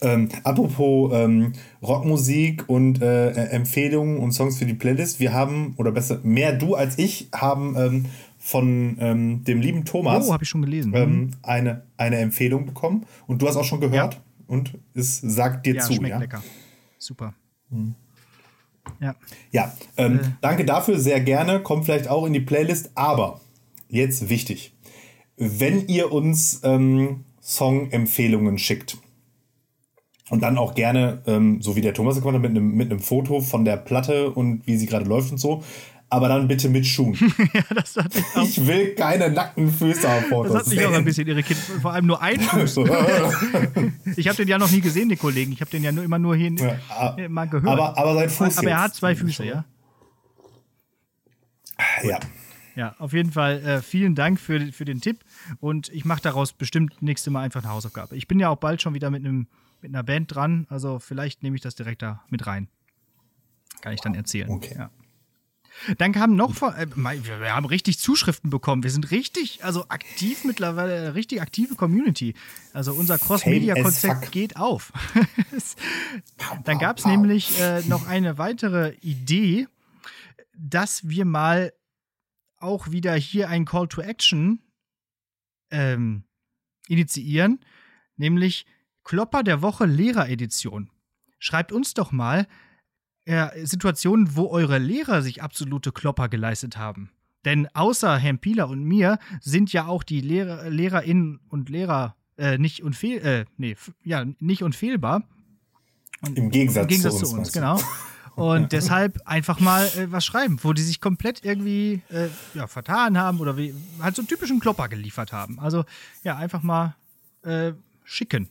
Ähm, 0.00 0.28
apropos 0.44 1.12
ähm, 1.12 1.52
Rockmusik 1.82 2.68
und 2.68 3.02
äh, 3.02 3.30
Empfehlungen 3.30 4.18
und 4.18 4.32
Songs 4.32 4.58
für 4.58 4.64
die 4.64 4.74
Playlist. 4.74 5.20
Wir 5.20 5.32
haben, 5.32 5.74
oder 5.76 5.92
besser, 5.92 6.20
mehr 6.22 6.52
du 6.52 6.74
als 6.74 6.98
ich 6.98 7.28
haben 7.32 7.76
ähm, 7.76 8.06
von 8.38 8.96
ähm, 8.98 9.44
dem 9.44 9.60
lieben 9.60 9.84
Thomas. 9.84 10.26
Oh, 10.26 10.32
habe 10.32 10.44
ich 10.44 10.48
schon 10.48 10.62
gelesen. 10.62 10.92
Ähm, 10.94 11.10
mhm. 11.10 11.30
eine, 11.42 11.82
eine 11.96 12.16
Empfehlung 12.16 12.66
bekommen. 12.66 13.04
Und 13.26 13.42
du 13.42 13.48
hast 13.48 13.56
auch 13.56 13.64
schon 13.64 13.80
gehört. 13.80 14.14
Ja 14.14 14.20
und 14.50 14.78
es 14.94 15.20
sagt 15.20 15.64
dir 15.64 15.76
ja, 15.76 15.82
zu. 15.82 15.92
Schmeckt 15.94 16.10
ja, 16.10 16.18
lecker. 16.18 16.42
Super. 16.98 17.34
Mhm. 17.70 17.94
Ja. 19.00 19.14
Ja, 19.52 19.72
ähm, 19.96 20.18
äh. 20.18 20.22
danke 20.40 20.64
dafür, 20.64 20.98
sehr 20.98 21.20
gerne. 21.20 21.60
Kommt 21.60 21.84
vielleicht 21.84 22.08
auch 22.08 22.26
in 22.26 22.32
die 22.32 22.40
Playlist. 22.40 22.90
Aber 22.96 23.40
jetzt 23.88 24.28
wichtig: 24.28 24.74
Wenn 25.36 25.86
ihr 25.86 26.10
uns 26.10 26.62
ähm, 26.64 27.24
Song-Empfehlungen 27.40 28.58
schickt, 28.58 28.98
und 30.30 30.42
dann 30.42 30.58
auch 30.58 30.74
gerne, 30.74 31.22
ähm, 31.26 31.60
so 31.60 31.76
wie 31.76 31.80
der 31.80 31.92
Thomas 31.92 32.16
gemacht 32.16 32.34
hat, 32.34 32.42
mit 32.42 32.50
einem, 32.52 32.72
mit 32.74 32.90
einem 32.90 33.00
Foto 33.00 33.40
von 33.40 33.64
der 33.64 33.76
Platte 33.76 34.30
und 34.30 34.66
wie 34.66 34.76
sie 34.76 34.86
gerade 34.86 35.04
läuft 35.04 35.32
und 35.32 35.38
so, 35.38 35.62
aber 36.10 36.28
dann 36.28 36.48
bitte 36.48 36.68
mit 36.68 36.84
Schuhen. 36.84 37.14
ja, 37.54 37.62
das 37.72 37.96
hat 37.96 38.14
ich, 38.14 38.24
auch. 38.34 38.42
ich 38.42 38.66
will 38.66 38.94
keine 38.96 39.30
nackten 39.30 39.70
Füße 39.70 40.08
auf 40.08 40.26
Fotos. 40.26 40.52
Das 40.52 40.66
hat 40.66 40.74
mich 40.74 40.84
auch 40.84 40.92
ein 40.92 41.04
bisschen 41.04 41.28
irritiert. 41.28 41.58
Vor 41.58 41.92
allem 41.92 42.06
nur 42.06 42.20
ein 42.20 42.40
Fuß. 42.40 42.76
ich 44.16 44.26
habe 44.26 44.36
den 44.36 44.48
ja 44.48 44.58
noch 44.58 44.70
nie 44.70 44.80
gesehen, 44.80 45.08
den 45.08 45.18
Kollegen. 45.18 45.52
Ich 45.52 45.60
habe 45.60 45.70
den 45.70 45.84
ja 45.84 45.92
nur, 45.92 46.02
immer 46.02 46.18
nur 46.18 46.34
hier 46.34 46.50
ja, 46.50 47.16
äh, 47.16 47.28
mal 47.28 47.48
gehört. 47.48 47.68
Aber, 47.72 47.96
aber 47.96 48.14
sein 48.14 48.28
Fuß. 48.28 48.58
Aber 48.58 48.70
er 48.70 48.82
hat 48.82 48.94
zwei 48.94 49.14
Füße, 49.14 49.44
ja? 49.44 49.64
Ja. 52.02 52.18
Ja, 52.76 52.94
auf 52.98 53.12
jeden 53.12 53.32
Fall 53.32 53.60
äh, 53.64 53.82
vielen 53.82 54.14
Dank 54.14 54.40
für, 54.40 54.72
für 54.72 54.84
den 54.84 55.00
Tipp 55.00 55.20
und 55.58 55.88
ich 55.90 56.04
mache 56.04 56.22
daraus 56.22 56.52
bestimmt 56.52 57.02
nächste 57.02 57.30
Mal 57.30 57.42
einfach 57.42 57.62
eine 57.62 57.72
Hausaufgabe. 57.72 58.16
Ich 58.16 58.28
bin 58.28 58.38
ja 58.38 58.48
auch 58.48 58.56
bald 58.56 58.80
schon 58.80 58.94
wieder 58.94 59.10
mit, 59.10 59.24
einem, 59.24 59.48
mit 59.82 59.92
einer 59.92 60.02
Band 60.02 60.34
dran, 60.34 60.66
also 60.70 60.98
vielleicht 60.98 61.42
nehme 61.42 61.56
ich 61.56 61.62
das 61.62 61.74
direkt 61.74 62.00
da 62.02 62.22
mit 62.30 62.46
rein. 62.46 62.68
Kann 63.80 63.92
ich 63.92 64.00
dann 64.00 64.14
erzählen. 64.14 64.48
Okay. 64.50 64.76
Ja. 64.78 64.90
Dann 65.98 66.12
kam 66.12 66.36
noch 66.36 66.54
von, 66.54 66.74
äh, 66.74 66.86
wir 66.94 67.54
haben 67.54 67.66
richtig 67.66 67.98
Zuschriften 67.98 68.50
bekommen. 68.50 68.82
Wir 68.82 68.90
sind 68.90 69.10
richtig, 69.10 69.64
also 69.64 69.88
aktiv 69.88 70.44
mittlerweile, 70.44 71.14
richtig 71.14 71.40
aktive 71.40 71.74
Community. 71.74 72.34
Also 72.72 72.92
unser 72.92 73.18
Cross-Media-Konzept 73.18 74.32
geht 74.32 74.56
auf. 74.56 74.92
Dann 76.64 76.78
gab 76.78 76.98
es 76.98 77.06
nämlich 77.06 77.58
äh, 77.60 77.82
noch 77.82 78.06
eine 78.06 78.38
weitere 78.38 78.94
Idee, 79.00 79.66
dass 80.56 81.08
wir 81.08 81.24
mal 81.24 81.72
auch 82.58 82.90
wieder 82.90 83.14
hier 83.14 83.48
ein 83.48 83.64
Call 83.64 83.88
to 83.88 84.02
Action 84.02 84.60
ähm, 85.70 86.24
initiieren, 86.88 87.60
nämlich 88.16 88.66
Klopper 89.02 89.42
der 89.42 89.62
Woche 89.62 89.86
Lehreredition. 89.86 90.90
Schreibt 91.38 91.72
uns 91.72 91.94
doch 91.94 92.12
mal, 92.12 92.46
ja, 93.30 93.52
Situationen, 93.62 94.34
wo 94.34 94.48
eure 94.48 94.78
Lehrer 94.78 95.22
sich 95.22 95.42
absolute 95.42 95.92
Klopper 95.92 96.28
geleistet 96.28 96.76
haben. 96.76 97.10
Denn 97.44 97.68
außer 97.74 98.18
Herrn 98.18 98.38
Pieler 98.38 98.68
und 98.68 98.82
mir 98.82 99.18
sind 99.40 99.72
ja 99.72 99.86
auch 99.86 100.02
die 100.02 100.20
Lehrer, 100.20 100.68
Lehrerinnen 100.68 101.38
und 101.48 101.68
Lehrer 101.70 102.16
äh, 102.36 102.58
nicht, 102.58 102.82
unfehl, 102.82 103.24
äh, 103.24 103.44
nee, 103.56 103.76
ja, 104.04 104.24
nicht 104.40 104.62
unfehlbar. 104.62 105.22
Und 106.22 106.36
Im 106.36 106.50
Gegensatz, 106.50 106.82
Im 106.82 106.88
Gegensatz 106.88 107.18
zu 107.18 107.20
uns, 107.20 107.30
zu 107.30 107.36
uns 107.36 107.52
genau. 107.52 107.80
Und 108.34 108.72
deshalb 108.72 109.20
einfach 109.26 109.60
mal 109.60 109.86
äh, 109.86 110.10
was 110.10 110.24
schreiben, 110.24 110.58
wo 110.62 110.72
die 110.72 110.82
sich 110.82 111.00
komplett 111.00 111.44
irgendwie 111.44 112.02
äh, 112.10 112.28
ja, 112.54 112.66
vertan 112.66 113.16
haben 113.16 113.38
oder 113.38 113.56
wie, 113.56 113.74
halt 114.00 114.16
so 114.16 114.22
einen 114.22 114.28
typischen 114.28 114.58
Klopper 114.58 114.88
geliefert 114.88 115.32
haben. 115.32 115.60
Also 115.60 115.84
ja, 116.24 116.36
einfach 116.36 116.62
mal 116.62 116.96
äh, 117.42 117.72
schicken. 118.04 118.48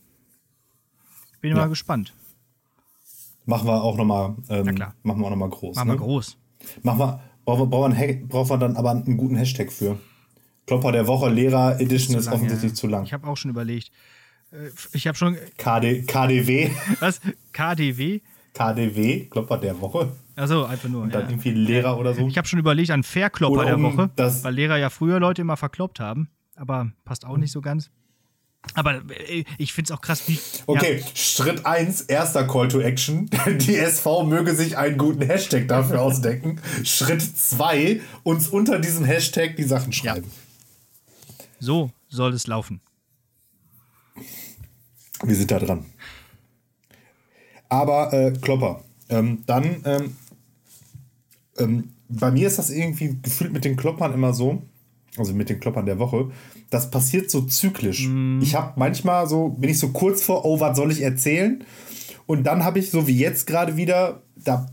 Bin 1.40 1.50
ja. 1.50 1.56
mal 1.56 1.68
gespannt. 1.68 2.12
Machen 3.46 3.66
wir 3.66 3.82
auch 3.82 3.96
nochmal 3.96 4.34
ähm, 4.48 4.66
machen 5.02 5.20
wir 5.20 5.26
auch 5.26 5.30
noch 5.30 5.36
mal 5.36 5.48
groß. 5.48 5.76
Machen 5.76 5.88
ne? 5.88 5.94
wir 5.94 5.98
groß. 5.98 6.36
Machen 6.82 6.98
wir, 6.98 7.20
brauchen 7.44 7.70
wir, 7.70 7.98
wir, 7.98 8.28
brauchen 8.28 8.50
wir 8.50 8.58
dann 8.58 8.76
aber 8.76 8.90
einen 8.90 9.16
guten 9.16 9.36
Hashtag 9.36 9.72
für. 9.72 9.98
Klopper 10.66 10.92
der 10.92 11.06
Woche, 11.06 11.30
Lehrer 11.30 11.80
Edition 11.80 12.16
ist, 12.16 12.20
ist 12.20 12.26
lang, 12.26 12.34
offensichtlich 12.34 12.72
ja. 12.72 12.76
zu 12.76 12.86
lang. 12.86 13.04
Ich 13.04 13.12
habe 13.12 13.26
auch 13.26 13.36
schon 13.36 13.50
überlegt. 13.50 13.90
Äh, 14.52 14.70
ich 14.92 15.06
habe 15.06 15.16
schon. 15.16 15.36
KD, 15.56 16.02
KDW. 16.02 16.70
Was? 17.00 17.20
KDW? 17.52 18.20
KDW, 18.52 19.26
Klopper 19.26 19.58
der 19.58 19.80
Woche. 19.80 20.12
Achso, 20.36 20.64
einfach 20.64 20.88
nur. 20.88 21.02
Und 21.02 21.14
dann 21.14 21.22
ja. 21.22 21.28
irgendwie 21.30 21.50
Lehrer 21.50 21.98
oder 21.98 22.14
so. 22.14 22.26
Ich 22.26 22.36
habe 22.36 22.48
schon 22.48 22.58
überlegt 22.58 22.90
an 22.90 23.02
Verklopper 23.02 23.60
um 23.60 23.66
der 23.66 23.82
Woche, 23.82 24.10
weil 24.16 24.54
Lehrer 24.54 24.76
ja 24.76 24.90
früher 24.90 25.20
Leute 25.20 25.42
immer 25.42 25.56
verkloppt 25.56 26.00
haben. 26.00 26.28
Aber 26.56 26.90
passt 27.04 27.24
auch 27.24 27.36
nicht 27.36 27.52
so 27.52 27.60
ganz. 27.60 27.90
Aber 28.74 29.02
äh, 29.28 29.44
ich 29.58 29.72
finde 29.72 29.92
es 29.92 29.98
auch 29.98 30.00
krass, 30.00 30.22
wie. 30.26 30.38
Okay, 30.66 30.98
ja. 30.98 31.06
Schritt 31.14 31.66
1, 31.66 32.02
erster 32.02 32.46
Call 32.46 32.68
to 32.68 32.80
Action. 32.80 33.28
Die 33.46 33.76
SV 33.76 34.24
möge 34.24 34.54
sich 34.54 34.76
einen 34.76 34.98
guten 34.98 35.22
Hashtag 35.22 35.66
dafür 35.68 36.02
ausdenken. 36.02 36.60
Schritt 36.84 37.22
2, 37.22 38.00
uns 38.22 38.48
unter 38.48 38.78
diesem 38.78 39.04
Hashtag 39.04 39.56
die 39.56 39.64
Sachen 39.64 39.92
schreiben. 39.92 40.30
Ja. 40.30 41.44
So 41.58 41.90
soll 42.08 42.32
es 42.32 42.46
laufen. 42.46 42.80
Wir 45.22 45.36
sind 45.36 45.50
da 45.50 45.58
dran. 45.58 45.84
Aber 47.68 48.12
äh, 48.12 48.32
Klopper. 48.32 48.82
Ähm, 49.08 49.42
dann, 49.46 49.82
ähm, 49.84 50.16
ähm, 51.58 51.92
bei 52.08 52.30
mir 52.30 52.46
ist 52.46 52.58
das 52.58 52.70
irgendwie 52.70 53.18
gefühlt 53.22 53.52
mit 53.52 53.64
den 53.64 53.76
Kloppern 53.76 54.12
immer 54.14 54.32
so, 54.32 54.62
also 55.16 55.34
mit 55.34 55.48
den 55.48 55.60
Kloppern 55.60 55.86
der 55.86 55.98
Woche, 55.98 56.30
das 56.70 56.90
passiert 56.90 57.30
so 57.30 57.42
zyklisch. 57.42 58.06
Mm. 58.08 58.40
Ich 58.42 58.54
habe 58.54 58.74
manchmal 58.76 59.26
so, 59.26 59.48
bin 59.48 59.70
ich 59.70 59.78
so 59.78 59.88
kurz 59.88 60.22
vor, 60.22 60.44
oh, 60.44 60.60
was 60.60 60.76
soll 60.76 60.92
ich 60.92 61.02
erzählen? 61.02 61.64
Und 62.26 62.44
dann 62.44 62.64
habe 62.64 62.78
ich 62.78 62.90
so 62.90 63.06
wie 63.06 63.18
jetzt 63.18 63.46
gerade 63.46 63.76
wieder, 63.76 64.22
da 64.36 64.68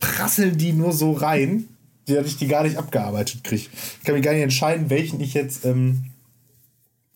prasseln 0.00 0.56
die 0.56 0.72
nur 0.72 0.92
so 0.92 1.12
rein, 1.12 1.68
dass 2.06 2.26
ich 2.26 2.36
die 2.36 2.46
gar 2.46 2.62
nicht 2.62 2.76
abgearbeitet 2.76 3.44
kriege. 3.44 3.66
Ich 3.98 4.04
kann 4.04 4.14
mich 4.14 4.24
gar 4.24 4.32
nicht 4.32 4.42
entscheiden, 4.42 4.90
welchen 4.90 5.20
ich 5.20 5.34
jetzt 5.34 5.64
ähm, 5.64 6.04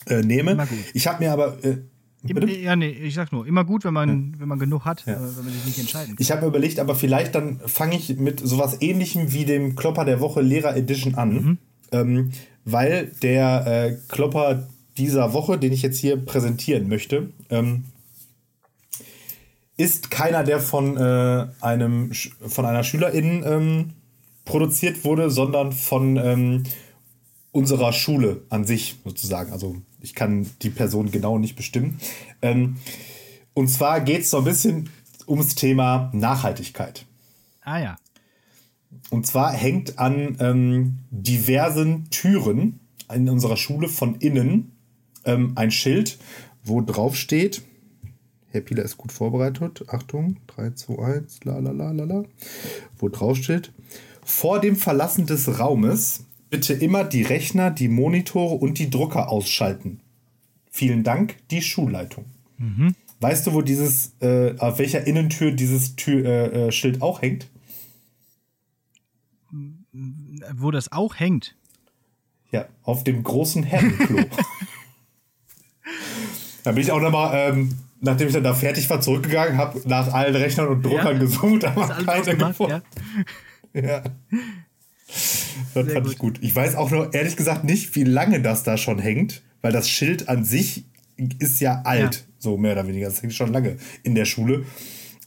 äh, 0.06 0.22
nehme. 0.22 0.66
Ich 0.94 1.06
habe 1.06 1.24
mir 1.24 1.32
aber. 1.32 1.64
Äh, 1.64 1.78
ja, 2.22 2.76
nee, 2.76 2.90
ich 2.90 3.14
sag 3.14 3.32
nur, 3.32 3.46
immer 3.46 3.64
gut, 3.64 3.84
wenn 3.84 3.94
man, 3.94 4.32
ja. 4.32 4.40
wenn 4.40 4.48
man 4.48 4.58
genug 4.58 4.84
hat, 4.84 5.04
ja. 5.06 5.14
äh, 5.14 5.16
wenn 5.16 5.44
man 5.44 5.54
sich 5.54 5.64
nicht 5.64 5.78
entscheiden 5.78 6.16
kann. 6.16 6.22
Ich 6.22 6.30
habe 6.30 6.42
mir 6.42 6.48
überlegt, 6.48 6.78
aber 6.78 6.94
vielleicht 6.94 7.34
dann 7.34 7.60
fange 7.64 7.96
ich 7.96 8.18
mit 8.18 8.40
sowas 8.40 8.82
ähnlichem 8.82 9.32
wie 9.32 9.46
dem 9.46 9.74
Klopper 9.74 10.04
der 10.04 10.20
Woche 10.20 10.42
Lehrer 10.42 10.76
Edition 10.76 11.14
an. 11.14 11.32
Mhm. 11.32 11.58
Ähm, 11.92 12.30
weil 12.64 13.12
der 13.22 13.66
äh, 13.66 13.96
Klopper 14.08 14.68
dieser 14.96 15.32
Woche, 15.32 15.58
den 15.58 15.72
ich 15.72 15.82
jetzt 15.82 15.98
hier 15.98 16.16
präsentieren 16.16 16.88
möchte, 16.88 17.32
ähm, 17.48 17.84
ist 19.76 20.10
keiner, 20.10 20.44
der 20.44 20.60
von, 20.60 20.96
äh, 20.96 21.46
einem, 21.60 22.12
von 22.12 22.66
einer 22.66 22.84
Schülerin 22.84 23.42
ähm, 23.46 23.90
produziert 24.44 25.04
wurde, 25.04 25.30
sondern 25.30 25.72
von 25.72 26.16
ähm, 26.16 26.64
unserer 27.52 27.92
Schule 27.92 28.42
an 28.50 28.64
sich 28.64 28.96
sozusagen. 29.04 29.52
Also 29.52 29.76
ich 30.00 30.14
kann 30.14 30.50
die 30.62 30.70
Person 30.70 31.10
genau 31.10 31.38
nicht 31.38 31.56
bestimmen. 31.56 31.98
Ähm, 32.42 32.76
und 33.54 33.68
zwar 33.68 34.00
geht 34.00 34.22
es 34.22 34.30
so 34.30 34.38
ein 34.38 34.44
bisschen 34.44 34.90
ums 35.26 35.54
Thema 35.54 36.10
Nachhaltigkeit. 36.12 37.06
Ah 37.62 37.78
ja. 37.78 37.96
Und 39.10 39.26
zwar 39.26 39.52
hängt 39.52 39.98
an 39.98 40.36
ähm, 40.40 40.98
diversen 41.10 42.10
Türen 42.10 42.80
in 43.12 43.28
unserer 43.28 43.56
Schule 43.56 43.88
von 43.88 44.16
innen 44.16 44.72
ähm, 45.24 45.52
ein 45.56 45.70
Schild, 45.70 46.18
wo 46.64 46.80
drauf 46.80 47.16
steht, 47.16 47.62
Herr 48.50 48.60
Pieler 48.60 48.82
ist 48.82 48.96
gut 48.96 49.12
vorbereitet. 49.12 49.84
Achtung, 49.88 50.36
3, 50.48 50.70
2, 50.70 51.02
1, 51.02 51.44
la 51.44 51.58
la 51.58 51.70
la 51.70 51.92
la 51.92 52.04
la. 52.04 52.24
Wo 52.98 53.08
drauf 53.08 53.36
steht, 53.36 53.72
vor 54.24 54.60
dem 54.60 54.76
Verlassen 54.76 55.26
des 55.26 55.60
Raumes 55.60 56.24
bitte 56.50 56.74
immer 56.74 57.04
die 57.04 57.22
Rechner, 57.22 57.70
die 57.70 57.88
Monitore 57.88 58.56
und 58.56 58.78
die 58.78 58.90
Drucker 58.90 59.28
ausschalten. 59.28 60.00
Vielen 60.70 61.04
Dank, 61.04 61.36
die 61.50 61.62
Schulleitung. 61.62 62.24
Mhm. 62.58 62.94
Weißt 63.20 63.46
du, 63.46 63.52
wo 63.52 63.62
dieses, 63.62 64.12
äh, 64.20 64.54
auf 64.58 64.78
welcher 64.78 65.06
Innentür 65.06 65.52
dieses 65.52 65.94
Tür, 65.96 66.24
äh, 66.24 66.68
äh, 66.68 66.72
Schild 66.72 67.02
auch 67.02 67.22
hängt? 67.22 67.48
Wo 70.54 70.70
das 70.70 70.92
auch 70.92 71.18
hängt? 71.18 71.56
Ja, 72.50 72.66
auf 72.82 73.04
dem 73.04 73.22
großen 73.22 73.62
Herrenklo. 73.62 74.24
da 76.64 76.72
bin 76.72 76.82
ich 76.82 76.90
auch 76.90 77.00
nochmal, 77.00 77.32
ähm, 77.34 77.78
nachdem 78.00 78.28
ich 78.28 78.34
dann 78.34 78.44
da 78.44 78.54
fertig 78.54 78.90
war, 78.90 79.00
zurückgegangen, 79.00 79.56
habe 79.56 79.80
nach 79.88 80.12
allen 80.12 80.34
Rechnern 80.34 80.68
und 80.68 80.82
Druckern 80.82 81.14
ja, 81.14 81.18
gesucht, 81.18 81.64
aber 81.64 81.88
keine 81.88 82.36
gefunden. 82.36 82.82
Ja. 83.74 83.80
ja. 83.80 84.02
Das 85.74 85.84
Sehr 85.86 85.94
fand 85.94 86.04
gut. 86.04 86.12
ich 86.12 86.18
gut. 86.18 86.38
Ich 86.42 86.54
weiß 86.54 86.76
auch 86.76 86.90
nur 86.90 87.14
ehrlich 87.14 87.36
gesagt 87.36 87.64
nicht, 87.64 87.94
wie 87.94 88.04
lange 88.04 88.40
das 88.40 88.62
da 88.62 88.76
schon 88.76 88.98
hängt, 88.98 89.42
weil 89.60 89.72
das 89.72 89.88
Schild 89.88 90.28
an 90.28 90.44
sich 90.44 90.84
ist 91.38 91.60
ja 91.60 91.82
alt, 91.82 92.16
ja. 92.16 92.22
so 92.38 92.56
mehr 92.56 92.72
oder 92.72 92.86
weniger. 92.86 93.08
Das 93.08 93.22
hängt 93.22 93.34
schon 93.34 93.52
lange 93.52 93.76
in 94.02 94.14
der 94.14 94.24
Schule. 94.24 94.64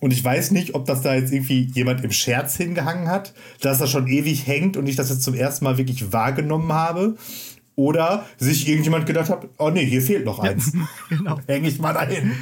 Und 0.04 0.12
ich 0.12 0.22
weiß 0.22 0.52
nicht, 0.52 0.76
ob 0.76 0.86
das 0.86 1.02
da 1.02 1.16
jetzt 1.16 1.32
irgendwie 1.32 1.72
jemand 1.74 2.04
im 2.04 2.12
Scherz 2.12 2.58
hingehangen 2.58 3.08
hat, 3.08 3.34
dass 3.62 3.78
das 3.78 3.90
schon 3.90 4.06
ewig 4.08 4.46
hängt 4.46 4.76
und 4.76 4.86
ich 4.86 4.98
das 4.98 5.10
jetzt 5.10 5.24
zum 5.24 5.34
ersten 5.34 5.64
Mal 5.64 5.78
wirklich 5.78 6.12
wahrgenommen 6.12 6.74
habe. 6.74 7.16
Oder 7.78 8.26
sich 8.38 8.68
irgendjemand 8.68 9.06
gedacht 9.06 9.30
hat, 9.30 9.48
oh 9.58 9.70
nee, 9.70 9.86
hier 9.86 10.02
fehlt 10.02 10.26
noch 10.26 10.40
eins. 10.40 10.74
Ja, 10.74 10.90
genau. 11.18 11.40
Hänge 11.48 11.70
ich 11.70 11.80
mal 11.80 11.94
dahin. 11.94 12.34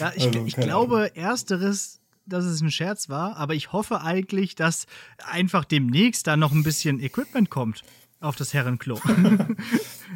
Ja, 0.00 0.12
ich, 0.16 0.26
also, 0.26 0.44
ich 0.44 0.56
glaube, 0.56 0.96
Ahnung. 0.96 1.14
ersteres 1.14 2.00
dass 2.26 2.44
es 2.44 2.60
ein 2.60 2.70
Scherz 2.70 3.08
war, 3.08 3.36
aber 3.36 3.54
ich 3.54 3.72
hoffe 3.72 4.00
eigentlich, 4.00 4.56
dass 4.56 4.86
einfach 5.24 5.64
demnächst 5.64 6.26
da 6.26 6.36
noch 6.36 6.52
ein 6.52 6.64
bisschen 6.64 7.00
Equipment 7.00 7.48
kommt 7.48 7.82
auf 8.22 8.36
das 8.36 8.54
Herrenklo. 8.54 9.00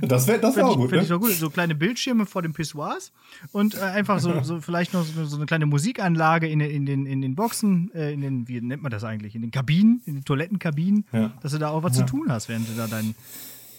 Das 0.01 0.27
wäre 0.29 0.39
das 0.39 0.57
wär 0.57 0.67
auch 0.67 0.77
gut. 0.77 0.91
Finde 0.91 0.97
ne? 0.97 1.03
ich 1.05 1.13
auch 1.13 1.21
gut. 1.21 1.33
So 1.33 1.51
kleine 1.51 1.75
Bildschirme 1.75 2.27
vor 2.27 2.43
den 2.43 2.53
Pissoirs 2.53 3.13
und 3.53 3.75
äh, 3.75 3.81
einfach 3.81 4.21
so, 4.21 4.43
so 4.43 4.61
vielleicht 4.61 4.93
noch 4.93 5.05
so, 5.05 5.25
so, 5.25 5.37
eine 5.37 5.47
kleine 5.47 5.67
Musikanlage 5.67 6.47
in, 6.49 6.61
in, 6.61 6.87
den, 6.87 7.07
in 7.07 7.21
den 7.21 7.35
Boxen, 7.35 7.91
äh, 7.95 8.13
in 8.13 8.21
den, 8.21 8.49
wie 8.49 8.61
nennt 8.61 8.83
man 8.83 8.91
das 8.91 9.05
eigentlich, 9.05 9.35
in 9.35 9.43
den 9.43 9.51
Kabinen, 9.51 10.03
in 10.07 10.15
den 10.15 10.25
Toilettenkabinen, 10.25 11.07
ja. 11.13 11.33
dass 11.43 11.53
du 11.53 11.59
da 11.59 11.71
auch 11.71 11.83
was 11.83 11.97
ja. 11.97 12.07
zu 12.07 12.13
tun 12.13 12.31
hast, 12.31 12.49
während 12.49 12.69
du 12.69 12.75
da 12.77 12.87
dein 12.87 13.15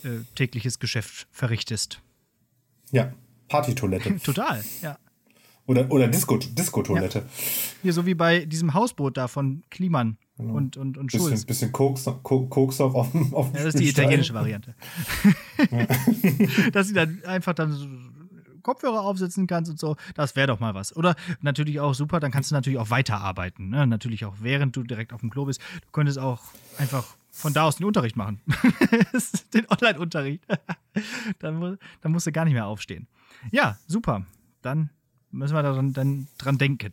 äh, 0.03 0.23
tägliches 0.35 0.79
Geschäft 0.79 1.27
verrichtest. 1.31 2.01
Ja, 2.91 3.13
Partytoilette. 3.47 4.17
Total, 4.23 4.63
ja. 4.81 4.97
Oder, 5.65 5.91
oder 5.91 6.07
Disco-Toilette. 6.07 7.19
Ja. 7.19 7.25
Hier, 7.83 7.93
so 7.93 8.05
wie 8.05 8.13
bei 8.13 8.45
diesem 8.45 8.73
Hausboot 8.73 9.17
da 9.17 9.27
von 9.27 9.63
Kliman 9.69 10.17
genau. 10.37 10.53
und, 10.53 10.77
und, 10.77 10.97
und 10.97 11.11
Schulz. 11.11 11.45
Bisschen, 11.45 11.47
bisschen 11.47 11.71
Koks, 11.71 12.05
Koks 12.23 12.81
auf 12.81 13.11
dem 13.11 13.33
auf 13.33 13.47
ja, 13.53 13.63
Das 13.63 13.75
ist 13.75 13.79
die 13.79 13.89
italienische 13.89 14.33
Variante. 14.33 14.75
Dass 16.71 16.87
sie 16.87 16.93
dann 16.93 17.23
einfach 17.25 17.53
dann 17.53 17.71
so 17.71 17.87
Kopfhörer 18.67 19.01
aufsetzen 19.01 19.47
kannst 19.47 19.71
und 19.71 19.79
so, 19.79 19.95
das 20.13 20.35
wäre 20.35 20.47
doch 20.47 20.59
mal 20.59 20.73
was. 20.73 20.93
Oder 20.93 21.15
natürlich 21.39 21.79
auch 21.79 21.93
super, 21.93 22.19
dann 22.19 22.31
kannst 22.31 22.51
du 22.51 22.55
natürlich 22.55 22.77
auch 22.77 22.89
weiterarbeiten. 22.89 23.69
Ne? 23.69 23.87
Natürlich 23.87 24.25
auch 24.25 24.35
während 24.41 24.75
du 24.75 24.83
direkt 24.83 25.13
auf 25.13 25.21
dem 25.21 25.29
Klo 25.29 25.45
bist. 25.45 25.61
Du 25.81 25.91
könntest 25.93 26.19
auch 26.19 26.41
einfach 26.77 27.15
von 27.31 27.53
da 27.53 27.63
aus 27.63 27.77
den 27.77 27.85
Unterricht 27.85 28.17
machen. 28.17 28.41
den 29.53 29.69
Online-Unterricht. 29.69 30.43
dann, 31.39 31.77
dann 32.01 32.11
musst 32.11 32.27
du 32.27 32.31
gar 32.33 32.43
nicht 32.43 32.55
mehr 32.55 32.65
aufstehen. 32.65 33.07
Ja, 33.51 33.77
super. 33.87 34.25
Dann 34.61 34.89
müssen 35.31 35.55
wir 35.55 35.63
daran, 35.63 35.93
dann 35.93 36.27
dran 36.37 36.57
denken. 36.57 36.91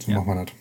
So 0.00 0.10
ja. 0.10 0.18
machen 0.18 0.26
wir 0.26 0.44
das. 0.44 0.54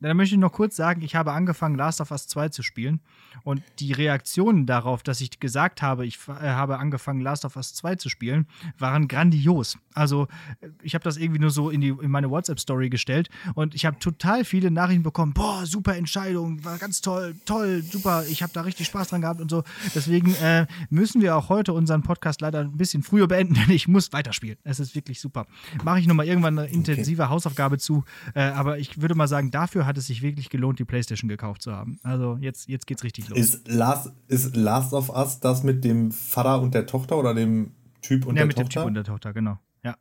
Dann 0.00 0.16
möchte 0.16 0.34
ich 0.34 0.40
noch 0.40 0.52
kurz 0.52 0.76
sagen, 0.76 1.02
ich 1.02 1.14
habe 1.14 1.32
angefangen, 1.32 1.76
Last 1.76 2.00
of 2.00 2.10
Us 2.10 2.26
2 2.26 2.48
zu 2.48 2.62
spielen. 2.62 3.00
Und 3.44 3.62
die 3.78 3.92
Reaktionen 3.92 4.66
darauf, 4.66 5.02
dass 5.02 5.20
ich 5.20 5.40
gesagt 5.40 5.82
habe, 5.82 6.06
ich 6.06 6.18
äh, 6.28 6.32
habe 6.32 6.78
angefangen, 6.78 7.20
Last 7.20 7.44
of 7.44 7.56
Us 7.56 7.74
2 7.74 7.96
zu 7.96 8.08
spielen, 8.08 8.46
waren 8.78 9.08
grandios. 9.08 9.78
Also, 9.94 10.28
äh, 10.60 10.68
ich 10.82 10.94
habe 10.94 11.04
das 11.04 11.16
irgendwie 11.16 11.40
nur 11.40 11.50
so 11.50 11.70
in, 11.70 11.80
die, 11.80 11.88
in 11.88 12.10
meine 12.10 12.30
WhatsApp-Story 12.30 12.90
gestellt 12.90 13.28
und 13.54 13.74
ich 13.74 13.86
habe 13.86 13.98
total 13.98 14.44
viele 14.44 14.70
Nachrichten 14.70 15.02
bekommen. 15.02 15.32
Boah, 15.32 15.66
super 15.66 15.96
Entscheidung, 15.96 16.64
war 16.64 16.78
ganz 16.78 17.00
toll, 17.00 17.34
toll, 17.44 17.82
super, 17.82 18.24
ich 18.28 18.42
habe 18.42 18.52
da 18.52 18.62
richtig 18.62 18.86
Spaß 18.86 19.08
dran 19.08 19.22
gehabt 19.22 19.40
und 19.40 19.50
so. 19.50 19.62
Deswegen 19.94 20.34
äh, 20.36 20.66
müssen 20.90 21.20
wir 21.20 21.36
auch 21.36 21.48
heute 21.48 21.72
unseren 21.72 22.02
Podcast 22.02 22.40
leider 22.40 22.60
ein 22.60 22.76
bisschen 22.76 23.02
früher 23.02 23.26
beenden, 23.26 23.54
denn 23.66 23.70
ich 23.70 23.88
muss 23.88 24.12
weiterspielen. 24.12 24.58
Es 24.64 24.80
ist 24.80 24.94
wirklich 24.94 25.20
super. 25.20 25.46
Mache 25.84 26.00
ich 26.00 26.06
nochmal 26.06 26.26
irgendwann 26.26 26.58
eine 26.58 26.68
intensive 26.68 27.22
okay. 27.22 27.30
Hausaufgabe 27.30 27.78
zu. 27.78 28.04
Äh, 28.34 28.42
aber 28.42 28.78
ich 28.78 29.00
würde 29.00 29.14
mal 29.14 29.28
sagen, 29.28 29.50
dafür 29.50 29.86
hat 29.86 29.98
es 29.98 30.06
sich 30.06 30.22
wirklich 30.22 30.50
gelohnt, 30.50 30.78
die 30.78 30.84
PlayStation 30.84 31.28
gekauft 31.28 31.62
zu 31.62 31.72
haben. 31.72 31.98
Also 32.02 32.38
jetzt, 32.40 32.68
jetzt 32.68 32.86
geht's 32.86 33.04
richtig 33.04 33.19
los. 33.28 33.38
Ist 33.38 33.68
Last, 33.68 34.12
ist 34.28 34.56
Last 34.56 34.92
of 34.92 35.10
Us 35.10 35.40
das 35.40 35.62
mit 35.62 35.84
dem 35.84 36.12
Vater 36.12 36.60
und 36.60 36.74
der 36.74 36.86
Tochter 36.86 37.16
oder 37.16 37.34
dem 37.34 37.72
Typ 38.02 38.26
und 38.26 38.36
ja, 38.36 38.46
der 38.46 38.54
Tochter? 38.54 38.62
mit 38.62 38.68
dem 38.68 38.70
Typ 38.70 38.84
und 38.84 38.94
der 38.94 39.04
Tochter, 39.04 39.32
genau. 39.32 39.58
Ja. 39.82 39.96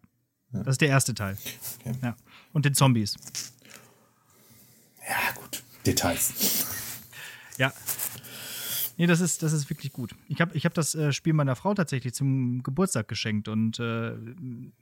ja. 0.53 0.63
Das 0.63 0.73
ist 0.73 0.81
der 0.81 0.89
erste 0.89 1.13
Teil. 1.13 1.37
Okay. 1.81 1.95
Ja. 2.01 2.15
Und 2.53 2.65
den 2.65 2.73
Zombies. 2.73 3.15
Ja, 5.07 5.33
gut. 5.35 5.63
Details. 5.85 6.65
Ja. 7.57 7.73
Nee, 8.97 9.07
das 9.07 9.21
ist, 9.21 9.43
das 9.43 9.53
ist 9.53 9.69
wirklich 9.69 9.93
gut. 9.93 10.13
Ich 10.27 10.41
habe 10.41 10.55
ich 10.55 10.65
hab 10.65 10.73
das 10.73 10.93
äh, 10.93 11.13
Spiel 11.13 11.33
meiner 11.33 11.55
Frau 11.55 11.73
tatsächlich 11.73 12.13
zum 12.13 12.63
Geburtstag 12.63 13.07
geschenkt 13.07 13.47
und, 13.47 13.79
äh, 13.79 14.11
und 14.11 14.73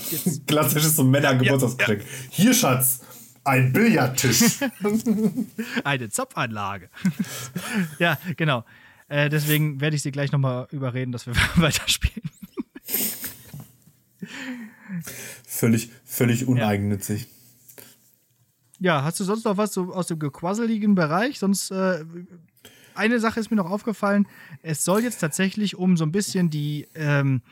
Klassisches 0.46 0.96
so 0.96 1.04
Männergeburtstagsgeschenk. 1.04 2.00
Ja, 2.00 2.06
ja. 2.06 2.28
Hier, 2.30 2.54
Schatz, 2.54 3.00
ein 3.44 3.72
Billardtisch. 3.72 4.60
Eine 5.84 6.08
Zapfanlage. 6.10 6.88
ja, 7.98 8.18
genau. 8.36 8.64
Äh, 9.08 9.28
deswegen 9.28 9.80
werde 9.80 9.96
ich 9.96 10.02
sie 10.02 10.12
gleich 10.12 10.32
nochmal 10.32 10.68
überreden, 10.70 11.12
dass 11.12 11.26
wir 11.26 11.34
weiterspielen. 11.56 12.30
völlig, 15.46 15.90
völlig 16.04 16.46
uneigennützig. 16.46 17.28
Ja. 18.78 18.96
ja. 18.98 19.04
hast 19.04 19.20
du 19.20 19.24
sonst 19.24 19.44
noch 19.44 19.56
was 19.56 19.74
so 19.74 19.92
aus 19.92 20.06
dem 20.06 20.18
gequasseligen 20.18 20.94
Bereich? 20.94 21.38
Sonst 21.38 21.70
äh, 21.70 22.04
eine 22.94 23.20
Sache 23.20 23.40
ist 23.40 23.50
mir 23.50 23.56
noch 23.56 23.70
aufgefallen. 23.70 24.26
Es 24.62 24.84
soll 24.84 25.02
jetzt 25.02 25.18
tatsächlich 25.18 25.76
um 25.76 25.96
so 25.96 26.04
ein 26.04 26.12
bisschen 26.12 26.50
die 26.50 26.86
ähm, 26.94 27.42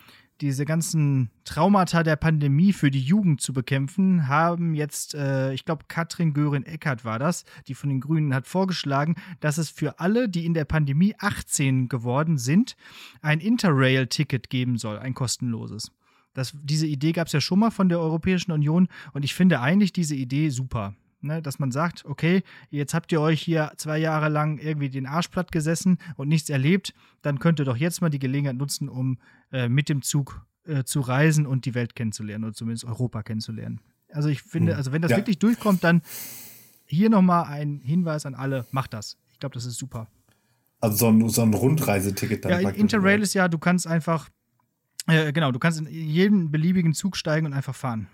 diese 0.41 0.65
ganzen 0.65 1.31
Traumata 1.45 2.03
der 2.03 2.17
Pandemie 2.17 2.73
für 2.73 2.91
die 2.91 3.01
Jugend 3.01 3.41
zu 3.41 3.53
bekämpfen, 3.53 4.29
haben 4.29 4.75
jetzt, 4.75 5.15
äh, 5.15 5.53
ich 5.53 5.65
glaube, 5.65 5.85
Katrin 5.89 6.33
Göring-Eckert 6.33 7.05
war 7.05 7.19
das, 7.19 7.45
die 7.69 7.75
von 7.75 7.91
den 7.91 8.01
Grünen 8.01 8.35
hat 8.35 8.47
vorgeschlagen, 8.47 9.17
dass 9.41 9.59
es 9.59 9.71
für 9.71 10.01
alle, 10.01 10.29
die 10.29 10.47
in 10.47 10.55
der 10.55 10.65
Pandemie 10.65 11.15
18 11.19 11.89
geworden 11.89 12.39
sind, 12.39 12.77
ein 13.21 13.41
Interrail-Ticket 13.41 14.51
geben 14.51 14.79
soll, 14.79 14.99
ein 14.99 15.15
kostenloses. 15.15 15.93
Das, 16.33 16.53
diese 16.63 16.87
Idee 16.87 17.13
gab 17.13 17.27
es 17.27 17.33
ja 17.33 17.41
schon 17.41 17.59
mal 17.59 17.71
von 17.71 17.89
der 17.89 18.01
Europäischen 18.01 18.53
Union 18.53 18.89
und 19.13 19.25
ich 19.25 19.35
finde 19.35 19.61
eigentlich 19.61 19.93
diese 19.93 20.15
Idee 20.15 20.49
super. 20.51 20.95
Ne, 21.23 21.43
dass 21.43 21.59
man 21.59 21.71
sagt, 21.71 22.07
okay, 22.07 22.43
jetzt 22.71 22.95
habt 22.95 23.13
ihr 23.13 23.21
euch 23.21 23.43
hier 23.43 23.73
zwei 23.77 23.99
Jahre 23.99 24.31
lang 24.31 24.57
irgendwie 24.57 24.89
den 24.89 25.05
Arsch 25.05 25.29
platt 25.29 25.53
gesessen 25.53 25.99
und 26.17 26.29
nichts 26.29 26.49
erlebt, 26.49 26.95
dann 27.21 27.39
könnt 27.39 27.59
ihr 27.59 27.67
doch 27.67 27.77
jetzt 27.77 28.01
mal 28.01 28.09
die 28.09 28.19
Gelegenheit 28.19 28.57
nutzen, 28.57 28.89
um 28.89 29.19
äh, 29.53 29.69
mit 29.69 29.91
dem 29.91 30.01
Zug 30.01 30.47
äh, 30.65 30.85
zu 30.85 31.01
reisen 31.01 31.47
und 31.47 31.67
die 31.67 31.75
Welt 31.75 31.95
kennenzulernen 31.95 32.45
oder 32.45 32.55
zumindest 32.55 32.87
Europa 32.87 33.23
kennenzulernen. 33.23 33.81
Also 34.13 34.29
ich 34.29 34.43
finde, 34.43 34.73
hm. 34.73 34.79
also 34.79 34.93
wenn 34.93 35.03
das 35.03 35.11
ja. 35.11 35.19
wirklich 35.19 35.39
durchkommt, 35.39 35.85
dann 35.85 36.03
hier 36.87 37.11
nochmal 37.11 37.45
ein 37.45 37.81
Hinweis 37.81 38.27
an 38.27 38.35
alle, 38.35 38.67
macht 38.71 38.95
das. 38.95 39.19
Ich 39.33 39.39
glaube, 39.39 39.55
das 39.55 39.65
ist 39.65 39.77
super. 39.77 40.09
Also 40.81 40.97
so 40.97 41.09
ein, 41.09 41.29
so 41.29 41.43
ein 41.43 41.55
Rundreiseticket 41.55 42.45
dann. 42.45 42.63
Ja, 42.63 42.71
Interrail 42.71 43.21
ist 43.23 43.35
ja, 43.35 43.49
du 43.49 43.59
kannst 43.59 43.87
einfach, 43.87 44.29
äh, 45.07 45.33
genau, 45.33 45.53
du 45.53 45.59
kannst 45.59 45.81
in 45.81 45.87
jeden 45.87 46.51
beliebigen 46.51 46.95
Zug 46.95 47.17
steigen 47.17 47.47
und 47.47 47.53
einfach 47.53 47.75
fahren. 47.75 48.09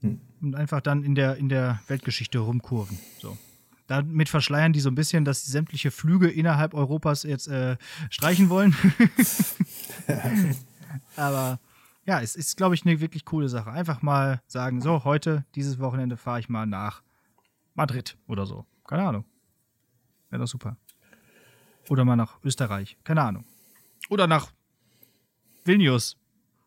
Hm. 0.00 0.20
Und 0.46 0.54
einfach 0.54 0.80
dann 0.80 1.02
in 1.02 1.16
der, 1.16 1.36
in 1.38 1.48
der 1.48 1.80
Weltgeschichte 1.88 2.38
rumkurven. 2.38 3.00
So. 3.18 3.36
Damit 3.88 4.28
verschleiern 4.28 4.72
die 4.72 4.78
so 4.78 4.88
ein 4.88 4.94
bisschen, 4.94 5.24
dass 5.24 5.44
sie 5.44 5.50
sämtliche 5.50 5.90
Flüge 5.90 6.28
innerhalb 6.28 6.72
Europas 6.72 7.24
jetzt 7.24 7.48
äh, 7.48 7.76
streichen 8.10 8.48
wollen. 8.48 8.76
Aber 11.16 11.58
ja, 12.04 12.20
es 12.20 12.36
ist, 12.36 12.56
glaube 12.56 12.76
ich, 12.76 12.86
eine 12.86 13.00
wirklich 13.00 13.24
coole 13.24 13.48
Sache. 13.48 13.72
Einfach 13.72 14.02
mal 14.02 14.40
sagen, 14.46 14.80
so, 14.80 15.02
heute, 15.02 15.44
dieses 15.56 15.80
Wochenende 15.80 16.16
fahre 16.16 16.38
ich 16.38 16.48
mal 16.48 16.64
nach 16.64 17.02
Madrid 17.74 18.16
oder 18.28 18.46
so. 18.46 18.66
Keine 18.86 19.02
Ahnung. 19.02 19.24
Wäre 20.30 20.42
doch 20.42 20.48
super. 20.48 20.76
Oder 21.88 22.04
mal 22.04 22.14
nach 22.14 22.38
Österreich. 22.44 22.96
Keine 23.02 23.22
Ahnung. 23.22 23.44
Oder 24.10 24.28
nach 24.28 24.52
Vilnius. 25.64 26.16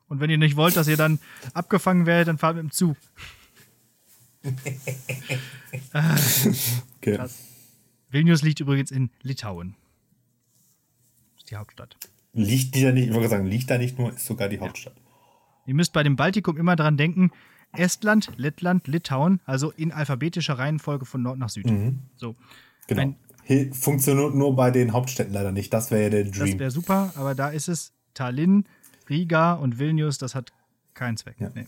Und 0.09 0.19
wenn 0.19 0.29
ihr 0.29 0.37
nicht 0.37 0.57
wollt, 0.57 0.75
dass 0.75 0.89
ihr 0.89 0.97
dann 0.97 1.19
abgefangen 1.53 2.05
werdet, 2.05 2.27
dann 2.27 2.37
fahrt 2.37 2.57
mit 2.57 2.63
dem 2.63 2.71
Zug. 2.71 2.97
okay. 6.97 7.15
Krass. 7.15 7.37
Vilnius 8.09 8.41
liegt 8.41 8.59
übrigens 8.59 8.91
in 8.91 9.09
Litauen. 9.21 9.75
Das 11.35 11.43
ist 11.43 11.51
die 11.51 11.55
Hauptstadt. 11.55 11.97
Liegt 12.33 12.75
die 12.75 12.83
da 12.83 12.91
nicht, 12.91 13.09
ich 13.09 13.13
wollte 13.13 13.29
sagen, 13.29 13.45
liegt 13.47 13.69
da 13.69 13.77
nicht 13.77 13.97
nur, 13.97 14.13
ist 14.13 14.25
sogar 14.25 14.49
die 14.49 14.59
Hauptstadt. 14.59 14.95
Ihr 15.65 15.73
müsst 15.75 15.93
bei 15.93 16.03
dem 16.03 16.15
Baltikum 16.15 16.57
immer 16.57 16.75
dran 16.75 16.97
denken, 16.97 17.31
Estland, 17.73 18.31
Lettland, 18.37 18.87
Litauen, 18.87 19.41
also 19.45 19.71
in 19.71 19.91
alphabetischer 19.91 20.57
Reihenfolge 20.57 21.05
von 21.05 21.21
Nord 21.21 21.37
nach 21.37 21.49
Süd. 21.49 21.67
So. 22.15 22.35
Genau. 22.87 23.01
Ein- 23.01 23.15
Funktioniert 23.73 24.35
nur 24.35 24.55
bei 24.55 24.69
den 24.69 24.93
Hauptstädten 24.93 25.33
leider 25.33 25.51
nicht. 25.51 25.73
Das 25.73 25.89
wäre 25.89 26.03
ja 26.03 26.09
der 26.11 26.23
Das 26.25 26.37
Dream. 26.37 26.59
wäre 26.59 26.69
super, 26.69 27.11
aber 27.15 27.33
da 27.33 27.49
ist 27.49 27.67
es 27.67 27.93
Tallinn, 28.13 28.65
Riga 29.09 29.53
und 29.53 29.79
Vilnius, 29.79 30.19
das 30.19 30.35
hat 30.35 30.53
keinen 30.93 31.17
Zweck. 31.17 31.37
Ja. 31.39 31.49
Nee, 31.55 31.65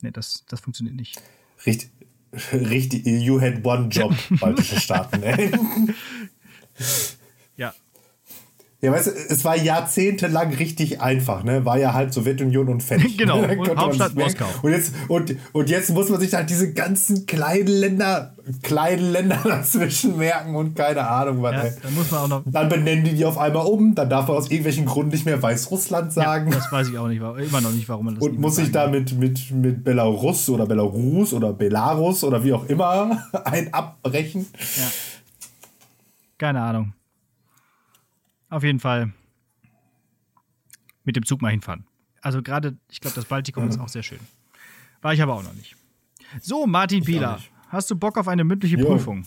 nee 0.00 0.10
das, 0.10 0.44
das 0.48 0.58
funktioniert 0.58 0.96
nicht. 0.96 1.22
Richtig, 1.66 1.90
richtig, 2.52 3.06
you 3.06 3.40
had 3.40 3.64
one 3.64 3.88
job, 3.88 4.14
baltische 4.40 4.80
Staaten. 4.80 5.22
Ey. 5.22 5.50
Ja, 8.82 8.90
Ja, 8.90 8.96
weißt 8.96 9.06
du, 9.06 9.10
es 9.28 9.44
war 9.44 9.56
jahrzehntelang 9.56 10.54
richtig 10.54 11.00
einfach, 11.00 11.44
ne? 11.44 11.64
War 11.64 11.78
ja 11.78 11.94
halt 11.94 12.12
Sowjetunion 12.12 12.68
und 12.68 12.82
fertig. 12.82 13.16
Genau, 13.22 13.40
Dann 13.42 13.58
und 13.58 13.76
Hauptstadt. 13.76 14.16
Moskau. 14.16 14.46
Und 14.62 14.72
jetzt, 14.72 14.92
und, 15.06 15.36
und 15.52 15.70
jetzt 15.70 15.90
muss 15.90 16.08
man 16.08 16.18
sich 16.18 16.34
halt 16.34 16.50
diese 16.50 16.72
ganzen 16.72 17.26
kleinen 17.26 17.68
Länder, 17.68 18.34
kleinen 18.62 19.12
Länder 19.12 19.38
dazwischen 19.44 20.18
merken 20.18 20.56
und 20.56 20.74
keine 20.74 21.06
Ahnung 21.06 21.40
was. 21.42 21.52
ja 21.52 21.62
ey. 21.62 21.72
dann 21.80 21.94
muss 21.94 22.10
man 22.10 22.20
auch 22.20 22.28
noch. 22.28 22.42
Dann 22.46 22.68
benennen 22.68 23.04
die 23.04 23.14
die 23.14 23.24
auf 23.24 23.38
einmal 23.38 23.66
um, 23.66 23.94
dann 23.94 24.10
darf 24.10 24.26
man 24.26 24.36
aus 24.36 24.50
irgendwelchen 24.50 24.86
Gründen 24.86 25.12
nicht 25.12 25.26
mehr 25.26 25.40
Weißrussland 25.40 26.12
sagen. 26.12 26.50
Das 26.50 26.72
weiß 26.72 26.88
ich 26.88 26.98
auch 26.98 27.06
nicht, 27.06 27.18
immer 27.18 27.60
noch 27.60 27.72
nicht, 27.72 27.88
warum 27.88 28.06
man 28.06 28.16
das 28.16 28.24
und 28.24 28.40
muss 28.40 28.56
sich 28.56 28.72
da 28.72 28.88
mit, 28.88 29.16
mit, 29.16 29.52
mit 29.52 29.84
Belarus 29.84 30.48
oder 30.48 30.66
Belarus 30.66 31.32
oder 31.32 31.52
Belarus 31.52 32.24
oder 32.24 32.42
wie 32.42 32.52
auch 32.52 32.66
immer 32.66 33.28
ein 33.44 33.72
abbrechen. 33.72 34.46
Ja. 34.76 34.90
Keine 36.38 36.60
Ahnung. 36.60 36.94
Auf 38.52 38.64
jeden 38.64 38.80
Fall 38.80 39.14
mit 41.04 41.16
dem 41.16 41.24
Zug 41.24 41.40
mal 41.40 41.48
hinfahren. 41.48 41.86
Also 42.20 42.42
gerade, 42.42 42.76
ich 42.90 43.00
glaube, 43.00 43.14
das 43.14 43.24
Baltikum 43.24 43.66
ist 43.66 43.80
auch 43.80 43.88
sehr 43.88 44.02
schön. 44.02 44.20
War 45.00 45.14
ich 45.14 45.22
aber 45.22 45.32
auch 45.32 45.42
noch 45.42 45.54
nicht. 45.54 45.74
So, 46.42 46.66
Martin 46.66 47.02
Pieler, 47.02 47.40
hast 47.70 47.90
du 47.90 47.96
Bock 47.96 48.18
auf 48.18 48.28
eine 48.28 48.44
mündliche 48.44 48.76
Jo. 48.76 48.86
Prüfung? 48.86 49.24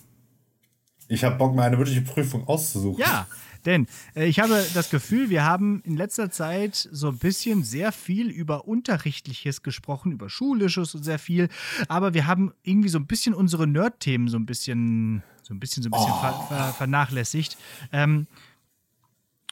Ich 1.08 1.24
habe 1.24 1.38
Bock, 1.38 1.56
mir 1.56 1.64
eine 1.64 1.80
wirkliche 1.80 2.04
Prüfung 2.04 2.48
auszusuchen. 2.48 3.00
Ja, 3.00 3.26
denn 3.66 3.88
äh, 4.16 4.28
ich 4.28 4.40
habe 4.40 4.64
das 4.76 4.92
Gefühl, 4.92 5.32
wir 5.32 5.44
haben 5.44 5.82
in 5.82 5.98
letzter 5.98 6.30
Zeit 6.30 6.76
so 6.92 7.08
ein 7.08 7.18
bisschen 7.18 7.64
sehr 7.64 7.92
viel 7.92 8.30
über 8.30 8.68
Unterrichtliches 8.68 9.64
gesprochen, 9.64 10.12
über 10.12 10.30
Schulisches 10.30 10.94
und 10.94 11.02
sehr 11.02 11.18
viel, 11.18 11.50
aber 11.88 12.14
wir 12.14 12.28
haben 12.28 12.54
irgendwie 12.62 12.90
so 12.90 13.00
ein 13.00 13.08
bisschen 13.08 13.34
unsere 13.34 13.66
Nerd-Themen 13.66 14.28
so 14.28 14.38
ein 14.38 14.46
bisschen, 14.46 15.24
so 15.42 15.56
ein 15.56 15.60
bisschen, 15.60 15.82
so 15.82 15.90
ein 15.90 15.92
bisschen 15.92 16.14
ver, 16.14 16.46
ver, 16.48 16.74
vernachlässigt. 16.74 17.58
Ähm, 17.92 18.28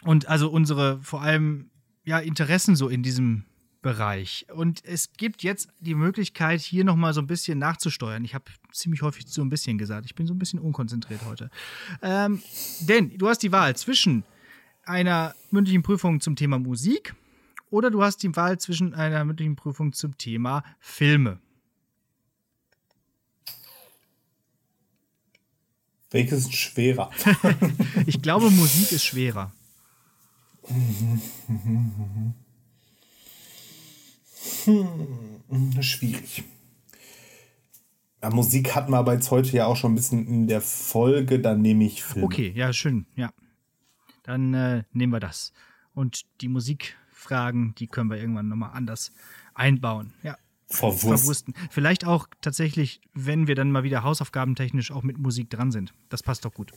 und 0.06 0.28
also 0.28 0.50
unsere 0.50 1.00
vor 1.02 1.22
allem 1.22 1.70
ja, 2.04 2.20
Interessen 2.20 2.76
so 2.76 2.90
in 2.90 3.04
diesem 3.04 3.46
Bereich. 3.82 4.46
Und 4.54 4.84
es 4.86 5.12
gibt 5.14 5.44
jetzt 5.44 5.68
die 5.80 5.94
Möglichkeit, 5.94 6.62
hier 6.62 6.84
nochmal 6.86 7.14
so 7.14 7.22
ein 7.22 7.28
bisschen 7.28 7.60
nachzusteuern. 7.60 8.24
Ich 8.24 8.34
habe 8.34 8.46
ziemlich 8.72 9.02
häufig 9.02 9.26
so 9.28 9.42
ein 9.42 9.50
bisschen 9.50 9.78
gesagt. 9.78 10.06
Ich 10.06 10.16
bin 10.16 10.26
so 10.26 10.34
ein 10.34 10.40
bisschen 10.40 10.60
unkonzentriert 10.60 11.26
heute. 11.26 11.50
Ähm, 12.02 12.42
denn 12.82 13.18
du 13.18 13.28
hast 13.28 13.40
die 13.40 13.52
Wahl 13.52 13.76
zwischen 13.76 14.24
einer 14.86 15.36
mündlichen 15.52 15.84
Prüfung 15.84 16.22
zum 16.22 16.36
Thema 16.36 16.60
Musik 16.60 17.14
oder 17.70 17.92
du 17.92 18.04
hast 18.04 18.24
die 18.24 18.36
Wahl 18.36 18.58
zwischen 18.60 18.94
einer 18.94 19.24
mündlichen 19.26 19.56
Prüfung 19.56 19.94
zum 19.94 20.18
Thema 20.18 20.64
Filme. 20.80 21.40
Welches 26.10 26.46
ist 26.46 26.54
schwerer? 26.54 27.10
Ich 28.06 28.22
glaube, 28.22 28.50
Musik 28.52 28.92
ist 28.92 29.04
schwerer. 29.04 29.52
Schwierig. 35.82 36.44
Ja, 38.22 38.30
Musik 38.30 38.74
hatten 38.74 38.92
wir 38.92 38.98
aber 38.98 39.14
jetzt 39.14 39.32
heute 39.32 39.52
ja 39.52 39.66
auch 39.66 39.76
schon 39.76 39.92
ein 39.92 39.96
bisschen 39.96 40.26
in 40.26 40.48
der 40.48 40.62
Folge, 40.62 41.40
dann 41.40 41.62
nehme 41.62 41.84
ich 41.84 42.04
Film. 42.04 42.24
Okay, 42.24 42.54
ja, 42.56 42.72
schön, 42.72 43.06
ja. 43.16 43.34
Dann 44.24 44.54
äh, 44.54 44.84
nehmen 44.94 45.12
wir 45.12 45.20
das. 45.20 45.52
Und 45.94 46.22
die 46.40 46.48
Musikfragen, 46.48 47.76
die 47.76 47.88
können 47.88 48.10
wir 48.10 48.18
irgendwann 48.18 48.48
nochmal 48.48 48.72
anders 48.74 49.12
einbauen. 49.54 50.14
Ja, 50.24 50.38
Verwurst. 50.68 51.02
verwursten. 51.02 51.54
Vielleicht 51.70 52.06
auch 52.06 52.28
tatsächlich, 52.40 53.02
wenn 53.14 53.48
wir 53.48 53.56
dann 53.56 53.72
mal 53.72 53.84
wieder 53.84 54.04
hausaufgabentechnisch 54.04 54.92
auch 54.92 55.04
mit 55.04 55.18
Musik 55.18 55.50
dran 55.50 55.72
sind. 55.72 55.94
Das 56.08 56.24
passt 56.24 56.46
doch 56.46 56.54
gut. 56.54 56.72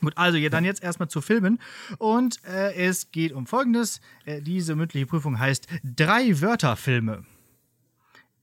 Gut, 0.00 0.16
also 0.16 0.38
ja, 0.38 0.48
dann 0.48 0.64
jetzt 0.64 0.82
erstmal 0.82 1.08
zu 1.08 1.20
Filmen. 1.20 1.58
Und 1.98 2.40
äh, 2.44 2.74
es 2.74 3.10
geht 3.10 3.32
um 3.32 3.46
Folgendes. 3.46 4.00
Äh, 4.24 4.42
diese 4.42 4.74
mündliche 4.74 5.06
Prüfung 5.06 5.38
heißt 5.38 5.66
Drei 5.82 6.40
Wörter-Filme. 6.40 7.24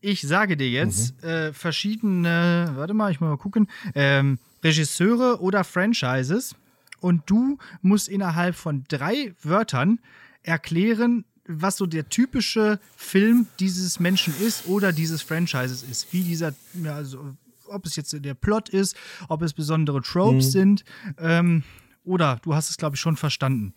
Ich 0.03 0.21
sage 0.21 0.57
dir 0.57 0.69
jetzt 0.69 1.23
äh, 1.23 1.53
verschiedene, 1.53 2.71
warte 2.75 2.93
mal, 2.93 3.11
ich 3.11 3.21
muss 3.21 3.29
mal 3.29 3.37
gucken, 3.37 3.67
ähm, 3.93 4.39
Regisseure 4.63 5.41
oder 5.41 5.63
Franchises. 5.63 6.55
Und 6.99 7.29
du 7.29 7.57
musst 7.81 8.09
innerhalb 8.09 8.55
von 8.55 8.83
drei 8.87 9.33
Wörtern 9.41 9.99
erklären, 10.43 11.25
was 11.47 11.77
so 11.77 11.85
der 11.85 12.09
typische 12.09 12.79
Film 12.95 13.47
dieses 13.59 13.99
Menschen 13.99 14.33
ist 14.39 14.67
oder 14.67 14.91
dieses 14.91 15.21
Franchises 15.21 15.83
ist. 15.83 16.13
Wie 16.13 16.23
dieser, 16.23 16.53
ja, 16.73 16.95
also, 16.95 17.35
ob 17.71 17.85
es 17.85 17.95
jetzt 17.95 18.15
der 18.23 18.33
Plot 18.33 18.69
ist, 18.69 18.95
ob 19.29 19.41
es 19.41 19.53
besondere 19.53 20.01
Tropes 20.01 20.51
sind. 20.51 20.83
Ähm, 21.17 21.63
oder 22.03 22.37
du 22.43 22.53
hast 22.53 22.69
es, 22.69 22.77
glaube 22.77 22.95
ich, 22.95 22.99
schon 23.01 23.17
verstanden. 23.17 23.73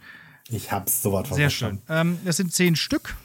Ich 0.48 0.72
hab's 0.72 1.02
sowas 1.02 1.28
von 1.28 1.37
Sehr 1.37 1.48
verstanden. 1.50 1.83
schön. 1.87 1.96
Ähm, 1.96 2.18
das 2.24 2.37
sind 2.37 2.52
zehn 2.52 2.76
Stück 2.76 3.16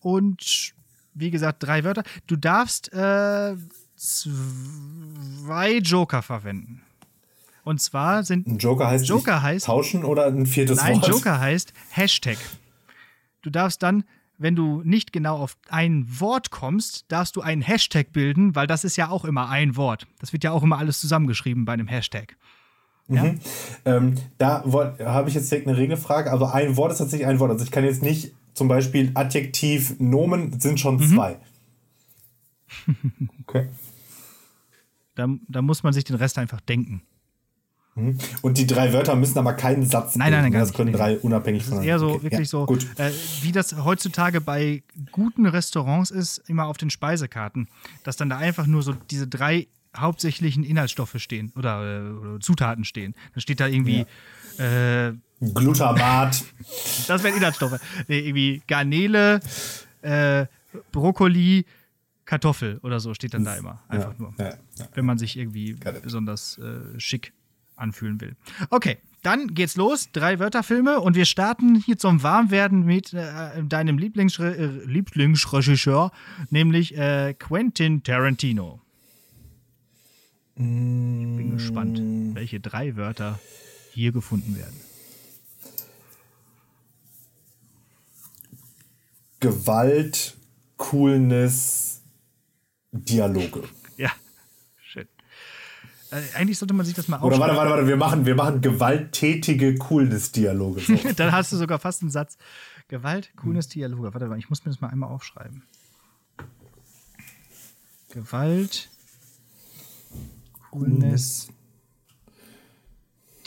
und 0.00 0.72
wie 1.14 1.30
gesagt, 1.30 1.62
drei 1.62 1.84
Wörter. 1.84 2.02
Du 2.26 2.36
darfst 2.36 2.92
äh, 2.92 3.54
zwei 3.96 5.78
Joker 5.78 6.22
verwenden. 6.22 6.82
Und 7.64 7.80
zwar 7.80 8.24
sind 8.24 8.46
Ein 8.46 8.58
Joker 8.58 8.88
heißt, 8.88 9.06
Joker 9.08 9.42
heißt- 9.42 9.64
tauschen 9.64 10.04
oder 10.04 10.26
ein 10.26 10.46
viertes 10.46 10.78
Nein, 10.78 10.96
Wort? 10.96 11.08
Joker 11.08 11.40
heißt 11.40 11.72
Hashtag. 11.90 12.36
Du 13.42 13.50
darfst 13.50 13.82
dann, 13.82 14.04
wenn 14.38 14.56
du 14.56 14.82
nicht 14.84 15.12
genau 15.12 15.36
auf 15.38 15.56
ein 15.68 16.06
Wort 16.20 16.50
kommst, 16.50 17.04
darfst 17.08 17.36
du 17.36 17.40
einen 17.40 17.62
Hashtag 17.62 18.12
bilden, 18.12 18.54
weil 18.54 18.66
das 18.66 18.84
ist 18.84 18.96
ja 18.96 19.08
auch 19.08 19.24
immer 19.24 19.48
ein 19.48 19.76
Wort. 19.76 20.06
Das 20.18 20.32
wird 20.32 20.44
ja 20.44 20.50
auch 20.52 20.62
immer 20.62 20.78
alles 20.78 21.00
zusammengeschrieben 21.00 21.64
bei 21.64 21.72
einem 21.72 21.86
Hashtag. 21.88 22.36
Ähm, 23.84 24.14
da 24.38 24.64
habe 24.64 25.28
ich 25.28 25.34
jetzt 25.34 25.50
direkt 25.50 25.68
eine 25.68 25.76
Regelfrage. 25.76 26.30
Also 26.32 26.46
ein 26.46 26.76
Wort 26.76 26.92
ist 26.92 26.98
tatsächlich 26.98 27.26
ein 27.28 27.38
Wort. 27.38 27.50
Also 27.50 27.64
ich 27.64 27.70
kann 27.70 27.84
jetzt 27.84 28.02
nicht 28.02 28.32
zum 28.54 28.66
Beispiel 28.68 29.10
Adjektiv, 29.14 29.98
Nomen 29.98 30.58
sind 30.58 30.80
schon 30.80 30.96
Mhm. 30.96 31.08
zwei. 31.08 31.36
Okay. 33.46 33.68
Da, 35.14 35.28
da 35.46 35.62
muss 35.62 35.82
man 35.84 35.92
sich 35.92 36.04
den 36.04 36.16
Rest 36.16 36.38
einfach 36.38 36.60
denken. 36.60 37.02
Und 37.96 38.58
die 38.58 38.66
drei 38.66 38.92
Wörter 38.92 39.14
müssen 39.14 39.38
aber 39.38 39.52
keinen 39.54 39.86
Satz 39.86 40.16
Nein, 40.16 40.32
nein, 40.32 40.42
nein, 40.42 40.52
gar 40.52 40.60
Das 40.60 40.70
nicht. 40.70 40.76
können 40.76 40.90
Nee, 40.90 40.96
drei 40.96 41.18
unabhängig 41.18 41.60
Das 41.62 41.66
ist 41.68 41.74
voneinander. 41.74 41.92
eher 41.92 41.98
so, 42.00 42.08
Okay, 42.14 42.22
wirklich 42.24 42.38
ja, 42.40 42.44
so, 42.46 42.66
Gut. 42.66 42.86
äh, 42.98 43.12
wie 43.42 43.52
das 43.52 43.76
heutzutage 43.84 44.40
bei 44.40 44.82
guten 45.12 45.46
Restaurants 45.46 46.10
ist, 46.10 46.38
immer 46.48 46.66
auf 46.66 46.76
den 46.76 46.90
Speisekarten, 46.90 47.68
dass 48.02 48.16
dann 48.16 48.28
da 48.30 48.38
einfach 48.38 48.66
nur 48.66 48.82
so 48.82 48.94
diese 49.10 49.28
drei 49.28 49.68
hauptsächlichen 49.96 50.64
Inhaltsstoffe 50.64 51.14
stehen 51.18 51.52
oder, 51.56 52.00
äh, 52.00 52.10
oder 52.10 52.40
Zutaten 52.40 52.84
stehen. 52.84 53.14
Dann 53.32 53.40
steht 53.40 53.60
da 53.60 53.68
irgendwie, 53.68 54.06
äh, 54.58 55.12
Glutamat. 55.40 56.42
das 57.06 57.22
wären 57.22 57.36
Inhaltsstoffe, 57.36 57.78
nee, 58.08 58.18
irgendwie 58.20 58.62
Garnele, 58.66 59.38
äh, 60.02 60.46
Brokkoli, 60.90 61.64
Kartoffel 62.24 62.78
oder 62.82 62.98
so 63.00 63.14
steht 63.14 63.34
dann 63.34 63.44
da 63.44 63.54
immer. 63.54 63.82
Einfach 63.88 64.12
ja, 64.12 64.18
nur. 64.18 64.34
Ja, 64.38 64.44
ja. 64.78 64.88
Wenn 64.94 65.04
man 65.04 65.18
sich 65.18 65.36
irgendwie 65.36 65.76
besonders 66.02 66.58
äh, 66.58 66.98
schick 66.98 67.32
anfühlen 67.76 68.20
will. 68.20 68.36
Okay, 68.70 68.98
dann 69.22 69.54
geht's 69.54 69.76
los. 69.76 70.10
Drei 70.12 70.38
Wörterfilme 70.38 71.00
und 71.00 71.16
wir 71.16 71.24
starten 71.24 71.76
hier 71.76 71.96
zum 71.96 72.22
Warmwerden 72.22 72.84
mit 72.84 73.14
äh, 73.14 73.62
deinem 73.64 73.98
Lieblingsre 73.98 74.54
äh, 74.54 74.66
Lieblingsregisseur, 74.84 76.12
nämlich 76.50 76.96
äh, 76.96 77.34
Quentin 77.38 78.02
Tarantino. 78.02 78.80
Ich 80.56 80.62
bin 80.62 81.52
gespannt, 81.52 82.00
welche 82.34 82.60
drei 82.60 82.96
Wörter 82.96 83.40
hier 83.92 84.12
gefunden 84.12 84.56
werden. 84.56 84.76
Gewalt, 89.40 90.36
Coolness, 90.76 92.02
Dialoge. 92.92 93.64
Äh, 96.14 96.36
eigentlich 96.36 96.58
sollte 96.58 96.74
man 96.74 96.86
sich 96.86 96.94
das 96.94 97.08
mal 97.08 97.16
Oder 97.16 97.38
warte, 97.40 97.52
aufschreiben. 97.52 97.56
warte, 97.56 97.70
warte, 97.70 97.86
wir 97.88 97.96
machen, 97.96 98.24
wir 98.24 98.34
machen 98.36 98.60
gewalttätige 98.60 99.74
Coolness-Dialoge. 99.74 100.80
So. 100.80 100.94
Dann 101.16 101.32
hast 101.32 101.50
du 101.52 101.56
sogar 101.56 101.80
fast 101.80 102.02
einen 102.02 102.10
Satz. 102.10 102.38
Gewalt, 102.86 103.32
Coolness, 103.36 103.68
Dialoge. 103.68 104.14
Warte 104.14 104.28
mal, 104.28 104.38
ich 104.38 104.48
muss 104.48 104.64
mir 104.64 104.70
das 104.70 104.80
mal 104.80 104.88
einmal 104.88 105.10
aufschreiben. 105.10 105.64
Gewalt, 108.10 108.90
Coolness. 110.70 111.48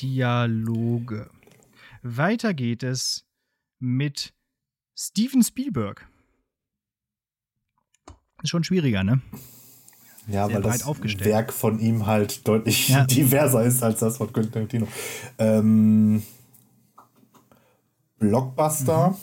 Dialoge. 0.02 1.30
Weiter 2.04 2.54
geht 2.54 2.84
es 2.84 3.26
mit 3.80 4.34
Steven 4.98 5.42
Spielberg. 5.42 6.06
Ist 8.44 8.50
schon 8.50 8.66
schwieriger, 8.66 9.06
ne? 9.06 9.22
Ja, 10.28 10.52
weil 10.52 10.62
das 10.62 10.84
aufgestellt. 10.84 11.26
Werk 11.30 11.54
von 11.54 11.80
ihm 11.80 12.06
halt 12.06 12.48
deutlich 12.48 12.90
Ja. 12.90 13.06
diverser 13.10 13.63
ist 13.63 13.82
als 13.82 14.00
das 14.00 14.18
von 14.18 14.32
Quentin 14.32 14.52
Tarantino. 14.52 14.88
Ähm, 15.38 16.24
Blockbuster. 18.20 19.18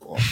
Boah. 0.00 0.18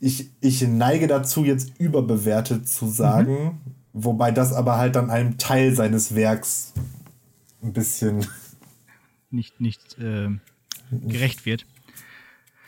Ich, 0.00 0.28
ich 0.42 0.60
neige 0.60 1.06
dazu, 1.06 1.44
jetzt 1.44 1.78
überbewertet 1.78 2.68
zu 2.68 2.88
sagen, 2.88 3.58
wobei 3.94 4.30
das 4.30 4.52
aber 4.52 4.76
halt 4.76 4.96
dann 4.96 5.08
einem 5.08 5.38
Teil 5.38 5.74
seines 5.74 6.14
Werks 6.14 6.74
ein 7.62 7.72
bisschen. 7.72 8.26
Nicht, 9.30 9.60
nicht 9.60 9.98
äh, 9.98 10.28
gerecht 10.90 11.46
wird. 11.46 11.66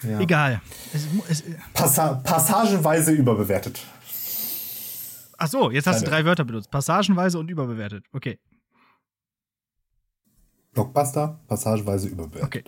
Ja. 0.03 0.21
Egal. 0.21 0.61
Es, 0.93 1.07
es, 1.29 1.45
Passa 1.75 2.15
passagenweise 2.15 3.13
überbewertet. 3.13 3.81
ach 5.39 5.49
so, 5.49 5.71
jetzt 5.71 5.87
hast 5.87 6.01
du 6.01 6.05
Keine. 6.05 6.17
drei 6.17 6.25
Wörter 6.25 6.45
benutzt. 6.45 6.71
Passagenweise 6.71 7.39
und 7.39 7.51
überbewertet. 7.51 8.05
Okay. 8.13 8.39
Blockbuster, 10.73 11.41
passagenweise 11.47 12.09
überbewertet. 12.09 12.47
Okay. 12.47 12.65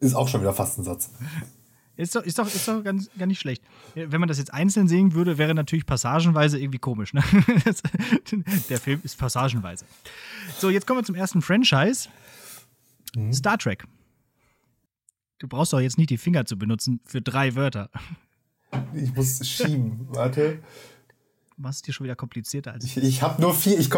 Ist 0.00 0.14
auch 0.14 0.28
schon 0.28 0.40
wieder 0.40 0.52
fast 0.52 0.78
ein 0.78 0.84
Satz. 0.84 1.10
Ist 1.98 2.14
doch, 2.14 2.22
ist 2.22 2.38
doch, 2.38 2.46
ist 2.46 2.68
doch 2.68 2.84
ganz, 2.84 3.10
gar 3.18 3.26
nicht 3.26 3.40
schlecht. 3.40 3.60
Wenn 3.96 4.20
man 4.20 4.28
das 4.28 4.38
jetzt 4.38 4.54
einzeln 4.54 4.86
sehen 4.86 5.14
würde, 5.14 5.36
wäre 5.36 5.52
natürlich 5.52 5.84
passagenweise 5.84 6.56
irgendwie 6.56 6.78
komisch. 6.78 7.12
Ne? 7.12 7.24
Der 8.70 8.78
Film 8.78 9.00
ist 9.02 9.18
passagenweise. 9.18 9.84
So, 10.58 10.70
jetzt 10.70 10.86
kommen 10.86 11.00
wir 11.00 11.04
zum 11.04 11.16
ersten 11.16 11.42
Franchise. 11.42 12.08
Mhm. 13.16 13.32
Star 13.32 13.58
Trek. 13.58 13.84
Du 15.38 15.48
brauchst 15.48 15.72
doch 15.72 15.80
jetzt 15.80 15.98
nicht 15.98 16.10
die 16.10 16.18
Finger 16.18 16.44
zu 16.44 16.56
benutzen 16.56 17.00
für 17.04 17.20
drei 17.20 17.56
Wörter. 17.56 17.90
Ich 18.94 19.12
muss 19.16 19.44
schieben. 19.44 20.06
Warte. 20.10 20.60
Du 21.56 21.62
machst 21.62 21.78
es 21.78 21.82
dir 21.82 21.92
schon 21.92 22.04
wieder 22.04 22.16
komplizierter 22.16 22.74
als 22.74 22.84
ich. 22.84 22.96
Ich, 22.96 23.04
ich 23.04 23.22
habe 23.22 23.42
nur 23.42 23.52
vier. 23.52 23.76
Ich, 23.76 23.90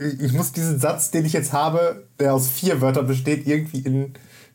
ich 0.00 0.32
muss 0.32 0.50
diesen 0.50 0.80
Satz, 0.80 1.12
den 1.12 1.24
ich 1.24 1.32
jetzt 1.32 1.52
habe, 1.52 2.08
der 2.18 2.34
aus 2.34 2.48
vier 2.48 2.80
Wörtern 2.80 3.06
besteht, 3.06 3.46
irgendwie 3.46 3.78
in 3.78 4.14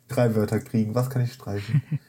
drei 0.10 0.36
Wörter 0.36 0.60
kriegen. 0.60 0.96
Was 0.96 1.10
kann 1.10 1.22
ich 1.22 1.32
streichen? 1.32 1.82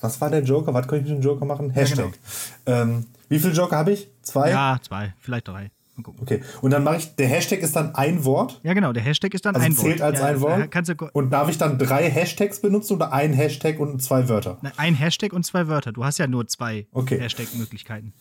Was 0.00 0.20
war 0.20 0.30
der 0.30 0.42
Joker? 0.42 0.72
Was 0.74 0.86
kann 0.88 0.98
ich 0.98 1.04
mit 1.04 1.12
dem 1.12 1.20
Joker 1.22 1.44
machen? 1.44 1.70
Hashtag. 1.70 2.18
ähm, 2.66 3.06
wie 3.28 3.38
viele 3.38 3.52
Joker 3.52 3.76
habe 3.76 3.92
ich? 3.92 4.08
Zwei? 4.22 4.50
Ja, 4.50 4.78
zwei, 4.82 5.14
vielleicht 5.20 5.48
drei. 5.48 5.70
Mal 5.96 6.02
gucken. 6.04 6.20
Okay. 6.22 6.40
Und 6.62 6.70
dann 6.70 6.82
mache 6.84 6.96
ich, 6.96 7.14
der 7.16 7.26
Hashtag 7.28 7.58
ist 7.60 7.76
dann 7.76 7.94
ein 7.94 8.24
Wort. 8.24 8.60
Ja, 8.62 8.72
genau, 8.72 8.92
der 8.92 9.02
Hashtag 9.02 9.34
ist 9.34 9.44
dann 9.44 9.54
Also 9.54 9.66
ein 9.66 9.76
Wort. 9.76 9.86
zählt 9.86 10.02
als 10.02 10.18
ja, 10.20 10.26
ein 10.26 10.40
Wort. 10.40 10.70
Kannst 10.70 10.90
du, 10.90 10.94
Und 11.12 11.30
darf 11.30 11.48
ich 11.50 11.58
dann 11.58 11.78
drei 11.78 12.10
Hashtags 12.10 12.60
benutzen 12.60 12.94
oder 12.94 13.12
ein 13.12 13.32
Hashtag 13.34 13.78
und 13.78 14.02
zwei 14.02 14.28
Wörter? 14.28 14.58
Ein 14.76 14.94
Hashtag 14.94 15.32
und 15.32 15.44
zwei 15.44 15.68
Wörter. 15.68 15.92
Du 15.92 16.04
hast 16.04 16.18
ja 16.18 16.26
nur 16.26 16.46
zwei 16.48 16.86
Okay. 16.92 17.18
Hashtag-Möglichkeiten. 17.20 18.14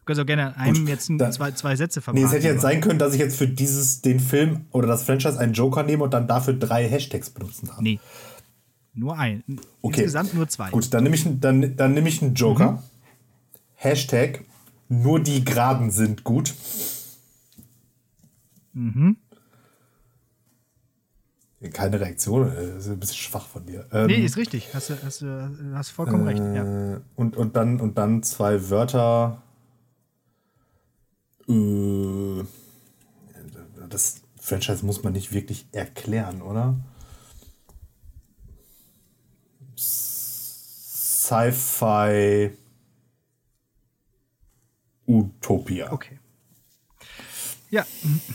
Du 0.00 0.04
kannst 0.06 0.20
auch 0.20 0.26
gerne 0.26 0.54
einem 0.58 0.80
Gut, 0.80 0.88
jetzt 0.88 1.08
ein, 1.08 1.16
dann- 1.18 1.32
zwei, 1.32 1.52
zwei 1.52 1.76
Sätze 1.76 2.00
Nee, 2.00 2.04
verbraten. 2.04 2.26
es 2.26 2.32
hätte 2.32 2.46
jetzt 2.48 2.60
sein 2.62 2.80
können, 2.82 2.98
dass 2.98 3.14
ich 3.14 3.20
jetzt 3.20 3.36
für 3.36 3.48
dieses, 3.48 4.02
den 4.02 4.20
Film 4.20 4.66
oder 4.72 4.86
das 4.86 5.04
Franchise 5.04 5.38
einen 5.38 5.54
Joker 5.54 5.82
nehme 5.82 6.04
und 6.04 6.12
dann 6.12 6.26
dafür 6.26 6.52
drei 6.54 6.86
Hashtags 6.88 7.30
benutzen 7.30 7.68
darf. 7.68 7.80
Nee. 7.80 8.00
Nur 8.94 9.18
ein. 9.18 9.42
Okay. 9.82 10.02
Insgesamt 10.02 10.34
nur 10.34 10.48
zwei. 10.48 10.70
Gut, 10.70 10.94
dann 10.94 11.02
nehme 11.02 11.16
ich, 11.16 11.26
dann, 11.40 11.76
dann 11.76 11.94
nehme 11.94 12.08
ich 12.08 12.22
einen 12.22 12.34
Joker. 12.34 12.82
Hashtag, 13.74 14.44
nur 14.88 15.20
die 15.20 15.44
Geraden 15.44 15.90
sind 15.90 16.24
gut. 16.24 16.54
Mhm. 18.72 19.16
Keine 21.72 21.98
Reaktion, 21.98 22.50
äh, 22.52 22.66
das 22.74 22.86
ist 22.86 22.92
ein 22.92 23.00
bisschen 23.00 23.16
schwach 23.16 23.46
von 23.46 23.64
dir. 23.64 23.86
Ähm, 23.90 24.06
Nee, 24.06 24.24
ist 24.24 24.36
richtig. 24.36 24.74
Hast 24.74 24.90
du 24.90 25.02
hast, 25.02 25.24
hast 25.72 25.90
vollkommen 25.90 26.26
recht. 26.26 26.38
Ja. 26.38 26.94
Äh, 26.94 27.00
und, 27.16 27.36
und, 27.36 27.56
dann, 27.56 27.80
und 27.80 27.96
dann 27.96 28.22
zwei 28.22 28.68
Wörter. 28.70 29.42
Äh, 31.48 32.44
das 33.88 34.22
Franchise 34.38 34.84
muss 34.84 35.02
man 35.02 35.14
nicht 35.14 35.32
wirklich 35.32 35.66
erklären, 35.72 36.42
oder? 36.42 36.76
Sci-Fi 41.24 42.50
Utopia. 45.06 45.92
Okay. 45.92 46.18
Ja, 47.70 47.86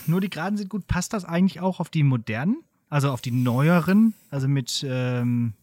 nur 0.08 0.21
die 0.21 0.30
Geraden 0.30 0.58
sind 0.58 0.69
gut. 0.69 0.88
Passt 0.88 1.13
das 1.13 1.23
eigentlich 1.23 1.60
auch 1.62 1.80
auf 1.80 1.89
die 1.89 2.04
modernen? 2.04 2.63
Also 2.89 3.12
auf 3.12 3.21
die 3.21 3.32
neueren? 3.32 4.13
Also 4.32 4.47
mit, 4.47 4.84
ähm, 4.88 5.54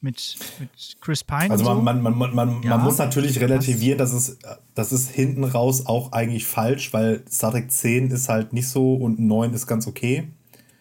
mit, 0.00 0.36
mit 0.58 0.96
Chris 1.00 1.22
Pine 1.22 1.50
Also 1.50 1.68
und 1.70 1.76
so? 1.76 1.82
man, 1.82 2.02
man, 2.02 2.16
man, 2.16 2.34
man, 2.34 2.62
Ja. 2.62 2.76
man 2.76 2.84
muss 2.84 2.96
natürlich 2.98 3.38
relativieren, 3.40 3.98
dass 3.98 4.12
es, 4.12 4.38
das 4.74 4.92
ist 4.92 5.10
hinten 5.10 5.44
raus 5.44 5.84
auch 5.86 6.12
eigentlich 6.12 6.46
falsch, 6.46 6.92
weil 6.94 7.24
Star 7.30 7.52
Trek 7.52 7.70
10 7.70 8.10
ist 8.10 8.28
halt 8.28 8.52
nicht 8.54 8.68
so 8.68 8.94
und 8.94 9.18
9 9.20 9.52
ist 9.52 9.66
ganz 9.66 9.86
okay. 9.86 10.28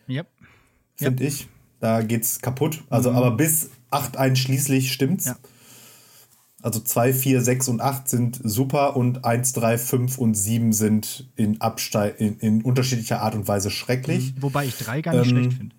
ja. 0.08 0.24
finde 0.96 1.26
ich. 1.26 1.48
Da 1.82 2.02
geht's 2.02 2.40
kaputt. 2.42 2.84
Also, 2.90 3.12
aber 3.12 3.32
bis 3.32 3.70
8 3.92 4.18
einschließlich 4.18 4.92
stimmt's. 4.92 5.26
Ja. 5.26 5.38
Also 6.62 6.82
2, 6.82 7.14
4, 7.14 7.42
6 7.42 7.70
und 7.70 7.82
8 7.82 8.10
sind 8.10 8.40
super 8.44 8.98
und 8.98 9.24
1, 9.24 9.54
3, 9.54 9.78
5 9.78 10.18
und 10.18 10.34
7 10.34 10.74
sind 10.74 11.30
in, 11.38 11.62
Abstei 11.62 12.10
in, 12.10 12.38
in 12.40 12.62
unterschiedlicher 12.64 13.22
Art 13.22 13.34
und 13.36 13.48
Weise 13.48 13.72
schrecklich. 13.72 14.34
Wobei 14.42 14.66
ich 14.66 14.76
drei 14.78 15.02
gar 15.02 15.14
nicht 15.16 15.32
Ähm, 15.32 15.38
schlecht 15.38 15.54
finde. 15.58 15.76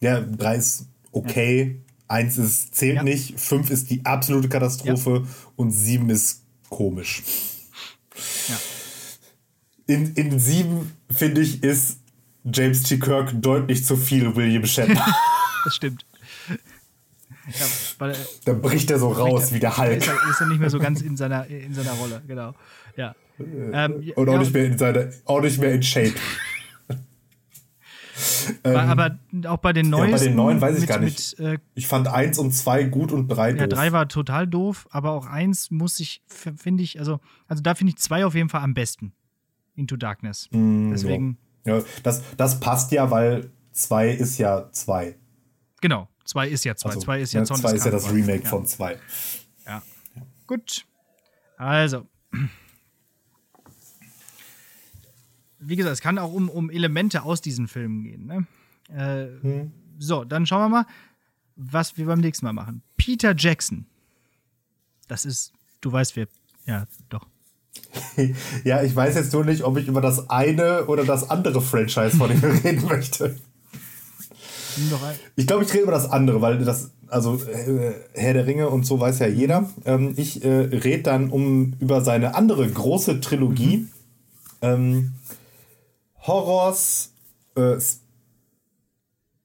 Ja, 0.00 0.20
3 0.20 0.56
ist 0.56 0.86
okay, 1.12 1.80
1 2.08 2.38
ist, 2.38 2.74
zählt 2.74 2.96
Ja. 2.96 3.02
nicht, 3.04 3.38
5 3.38 3.70
ist 3.70 3.90
die 3.90 4.04
absolute 4.04 4.48
Katastrophe 4.48 5.26
und 5.54 5.70
7 5.70 6.10
ist 6.10 6.42
komisch. 6.68 7.22
Ja. 8.48 8.58
In, 9.94 10.12
in 10.14 10.40
7, 10.40 10.90
finde 11.10 11.40
ich, 11.40 11.62
ist 11.62 11.98
James 12.44 12.82
T. 12.82 12.98
Kirk 12.98 13.32
deutlich 13.40 13.84
zu 13.84 13.96
viel 13.96 14.34
William 14.34 14.66
Shatner. 14.66 15.06
Das 15.64 15.76
stimmt. 15.76 16.04
Ja, 17.46 17.66
weil, 17.98 18.10
äh, 18.12 18.16
da 18.44 18.52
bricht 18.54 18.90
er 18.90 18.98
so 18.98 19.08
raus 19.12 19.52
wie 19.52 19.60
der 19.60 19.70
ist 19.70 19.78
Hulk. 19.78 20.06
er, 20.06 20.30
ist 20.30 20.40
er 20.40 20.46
nicht 20.46 20.60
mehr 20.60 20.70
so 20.70 20.78
ganz 20.78 21.00
in 21.02 21.16
seiner, 21.16 21.46
in 21.46 21.74
seiner 21.74 21.92
Rolle, 21.92 22.22
genau. 22.26 22.54
Ja. 22.96 23.14
Ähm, 23.38 24.12
Und 24.14 24.28
auch 24.28 24.34
ja, 24.34 24.38
nicht 24.38 24.52
mehr 24.54 24.64
in 24.66 24.78
seiner, 24.78 25.08
auch 25.24 25.40
nicht 25.40 25.58
mehr 25.58 25.72
in 25.72 25.82
Shape. 25.82 26.14
aber, 28.62 28.82
aber 28.82 29.18
auch 29.46 29.58
bei 29.58 29.72
den 29.72 29.90
bei 29.90 29.98
neuen. 30.06 30.16
den 30.16 30.34
neuen 30.36 30.60
weiß 30.60 30.74
ich 30.74 30.80
mit, 30.82 30.88
gar 30.88 30.98
nicht. 31.00 31.38
Mit, 31.38 31.48
äh, 31.54 31.58
Ich 31.74 31.86
fand 31.86 32.08
1 32.08 32.38
und 32.38 32.52
2 32.52 32.84
gut 32.84 33.10
und 33.12 33.28
3 33.28 33.50
ja, 33.50 33.66
doof. 33.66 33.78
drei 33.78 33.92
war 33.92 34.08
total 34.08 34.46
doof, 34.46 34.86
aber 34.90 35.12
auch 35.12 35.26
eins 35.26 35.70
muss 35.70 35.98
ich, 36.00 36.22
finde 36.26 36.82
ich, 36.82 36.98
also, 36.98 37.20
also 37.48 37.62
da 37.62 37.74
finde 37.74 37.92
ich 37.92 37.98
zwei 37.98 38.24
auf 38.26 38.34
jeden 38.34 38.48
Fall 38.48 38.62
am 38.62 38.74
besten. 38.74 39.12
Into 39.74 39.96
Darkness. 39.96 40.48
Deswegen, 40.52 41.38
Ja, 41.64 41.80
das, 42.02 42.22
das 42.36 42.60
passt 42.60 42.92
ja, 42.92 43.10
weil 43.10 43.50
2 43.72 44.10
ist 44.10 44.36
ja 44.38 44.70
2. 44.70 45.16
genau, 45.80 46.08
zwei 46.32 46.48
ist 46.48 46.64
ja 46.64 46.74
zwei. 46.74 46.90
Also, 46.90 47.00
zwei 47.02 47.20
ist 47.20 47.32
ja 47.34 47.40
ne, 47.40 47.46
Zorn 47.46 47.60
zwei 47.60 47.72
des 47.72 47.80
ist 47.80 47.84
ja 47.84 47.90
das. 47.90 48.10
Remake 48.10 48.44
ja. 48.44 48.48
von 48.48 48.66
2. 48.66 48.98
Ja. 49.66 49.82
Gut. 50.46 50.86
Also. 51.58 52.06
Wie 55.58 55.76
gesagt, 55.76 55.92
es 55.92 56.00
kann 56.00 56.18
auch 56.18 56.32
um, 56.32 56.48
um 56.48 56.70
Elemente 56.70 57.22
aus 57.22 57.42
diesen 57.42 57.68
Filmen 57.68 58.02
gehen. 58.02 58.26
Ne? 58.26 58.46
Äh, 58.88 59.68
So, 59.98 60.24
dann 60.24 60.46
schauen 60.46 60.62
wir 60.62 60.68
mal, 60.70 60.86
was 61.54 61.96
wir 61.98 62.06
beim 62.06 62.20
nächsten 62.20 62.46
Mal 62.46 62.52
machen. 62.54 62.82
Peter 62.96 63.34
Jackson. 63.36 63.86
Das 65.08 65.24
ist, 65.26 65.52
du 65.82 65.92
weißt, 65.92 66.16
wer. 66.16 66.26
Ja, 66.66 66.86
doch. 67.10 67.26
Ja, 68.64 68.82
ich 68.82 68.96
weiß 68.96 69.14
jetzt 69.16 69.32
nur 69.32 69.44
nicht, 69.44 69.62
ob 69.62 69.76
ich 69.76 69.86
über 69.86 70.00
das 70.00 70.30
eine 70.30 70.86
oder 70.86 71.04
das 71.04 71.28
andere 71.28 71.60
Franchise 71.60 72.16
von 72.16 72.30
ihm 72.30 72.42
reden 72.64 72.86
möchte. 72.86 73.38
Ich 75.36 75.46
glaube, 75.46 75.64
ich 75.64 75.72
rede 75.72 75.84
über 75.84 75.92
das 75.92 76.10
andere, 76.10 76.40
weil 76.40 76.58
das, 76.64 76.90
also 77.08 77.36
äh, 77.36 77.94
Herr 78.14 78.34
der 78.34 78.46
Ringe 78.46 78.68
und 78.68 78.84
so 78.84 79.00
weiß 79.00 79.18
ja 79.20 79.26
jeder. 79.26 79.70
Ähm, 79.84 80.14
ich 80.16 80.44
äh, 80.44 80.48
rede 80.48 81.02
dann 81.02 81.30
um 81.30 81.74
über 81.80 82.00
seine 82.02 82.34
andere 82.34 82.68
große 82.68 83.20
Trilogie. 83.20 83.88
Ähm, 84.60 85.12
Horrors, 86.20 87.12
äh, 87.56 87.76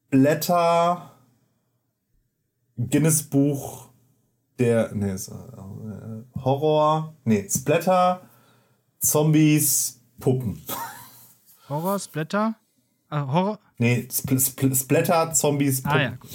Splatter, 0.09 1.11
Guinness 2.77 3.23
Buch 3.23 3.87
der, 4.59 4.91
nee, 4.93 5.13
ist, 5.13 5.29
äh, 5.29 5.33
Horror, 6.43 7.15
nee, 7.25 7.47
Splatter, 7.49 8.21
Zombies, 8.99 9.99
Puppen. 10.19 10.61
Horror, 11.69 11.99
Splatter? 11.99 12.55
Ah, 13.09 13.25
Horror? 13.31 13.59
Nee, 13.77 14.07
Spl 14.11 14.39
Spl 14.39 14.75
Splatter, 14.75 15.33
Zombies. 15.33 15.83
Ah 15.85 15.99
ja, 16.01 16.09
gut. 16.11 16.29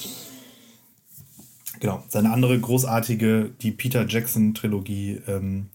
Genau. 1.80 2.02
Seine 2.08 2.32
andere 2.32 2.58
großartige, 2.60 3.50
die 3.60 3.72
Peter 3.72 4.06
Jackson-Trilogie, 4.06 5.20
ähm, 5.26 5.68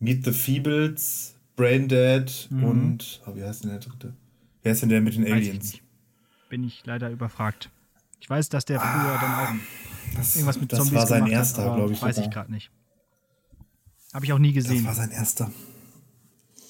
Meet 0.00 0.24
the 0.24 0.32
Feebles, 0.32 1.34
Braindead 1.56 2.48
Mhm. 2.50 2.64
und. 2.64 3.22
Oh, 3.26 3.36
wie 3.36 3.42
heißt 3.44 3.64
denn 3.64 3.70
der 3.70 3.80
dritte? 3.80 4.14
Wer 4.62 4.72
ist 4.72 4.82
denn 4.82 4.88
der 4.88 5.00
mit 5.02 5.14
den 5.14 5.24
Weiß 5.24 5.30
ich 5.30 5.48
Aliens? 5.50 5.72
nicht. 5.72 5.82
Bin 6.48 6.64
ich 6.64 6.82
leider 6.86 7.10
überfragt. 7.10 7.70
Ich 8.20 8.30
weiß, 8.30 8.48
dass 8.48 8.64
der 8.64 8.80
früher 8.80 9.18
dann 9.20 9.34
auch 9.34 10.16
Das, 10.16 10.34
irgendwas 10.36 10.58
mit 10.60 10.72
das 10.72 10.78
Zombies 10.78 10.94
war 10.94 11.06
sein 11.06 11.26
erster, 11.26 11.74
glaube 11.74 11.92
ich. 11.92 12.00
Weiß 12.00 12.16
ich 12.16 12.24
sogar. 12.24 12.44
gerade 12.44 12.52
nicht. 12.52 12.70
Habe 14.14 14.24
ich 14.24 14.32
auch 14.32 14.38
nie 14.38 14.52
Das 14.54 14.64
gesehen. 14.64 14.84
war 14.86 14.94
sein 14.94 15.10
erster. 15.10 15.50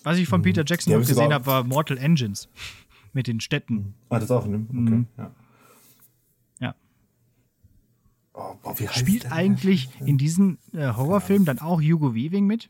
Was 0.02 0.18
ich 0.18 0.28
von 0.28 0.42
Peter 0.42 0.64
Jackson 0.66 0.92
noch 0.94 1.00
ich 1.02 1.08
gesehen 1.08 1.32
habe, 1.32 1.46
war 1.46 1.62
Mortal 1.64 1.96
Engines. 1.98 2.48
Mit 3.14 3.26
den 3.26 3.40
Städten. 3.40 3.94
Ah, 4.10 4.18
das 4.18 4.30
auch, 4.30 4.46
ne? 4.46 4.66
Okay. 4.68 4.76
Mhm. 4.78 5.06
Ja. 5.16 5.30
Ja. 6.60 6.74
Oh, 8.34 8.54
boah, 8.62 8.74
Spielt 8.92 9.30
eigentlich 9.32 9.88
in 10.04 10.18
diesen 10.18 10.58
äh, 10.72 10.92
Horrorfilmen 10.92 11.46
dann 11.46 11.60
auch 11.60 11.80
Hugo 11.80 12.14
Weaving 12.14 12.46
mit? 12.46 12.68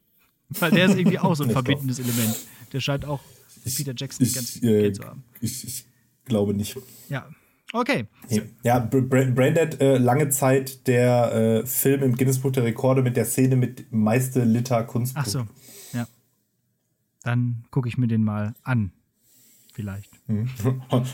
Weil 0.48 0.70
der 0.70 0.86
ist 0.86 0.96
irgendwie 0.96 1.18
auch 1.18 1.34
so 1.36 1.42
ein 1.44 1.50
Ich 1.50 1.54
verbindendes 1.54 1.98
Element. 1.98 2.36
Der 2.72 2.80
scheint 2.80 3.04
auch 3.04 3.20
Peter 3.64 3.92
Jackson 3.96 4.24
Ich, 4.26 4.34
ganz 4.34 4.56
äh, 4.62 4.82
gern 4.82 4.94
zu 4.94 5.04
haben. 5.04 5.24
ich, 5.40 5.64
ich 5.66 5.86
glaube 6.24 6.54
nicht. 6.54 6.76
Ja. 7.08 7.28
Okay. 7.72 8.06
Ja, 8.64 8.78
Br- 8.80 9.00
Br- 9.02 9.30
Braindead, 9.32 9.80
äh, 9.80 9.98
lange 9.98 10.28
Zeit 10.30 10.86
der 10.88 11.32
äh, 11.62 11.66
Film 11.66 12.02
im 12.02 12.16
Guinness-Buch 12.16 12.50
der 12.52 12.64
Rekorde 12.64 13.02
mit 13.02 13.16
der 13.16 13.24
Szene 13.24 13.54
mit 13.54 13.92
meiste 13.92 14.42
Liter 14.44 14.82
Kunstbuch. 14.84 15.22
Ach 15.22 15.26
so. 15.26 15.46
Ja. 15.92 16.08
Dann 17.22 17.64
gucke 17.70 17.88
ich 17.88 17.96
mir 17.98 18.08
den 18.08 18.24
mal 18.24 18.54
an. 18.64 18.92
Vielleicht. 19.72 20.10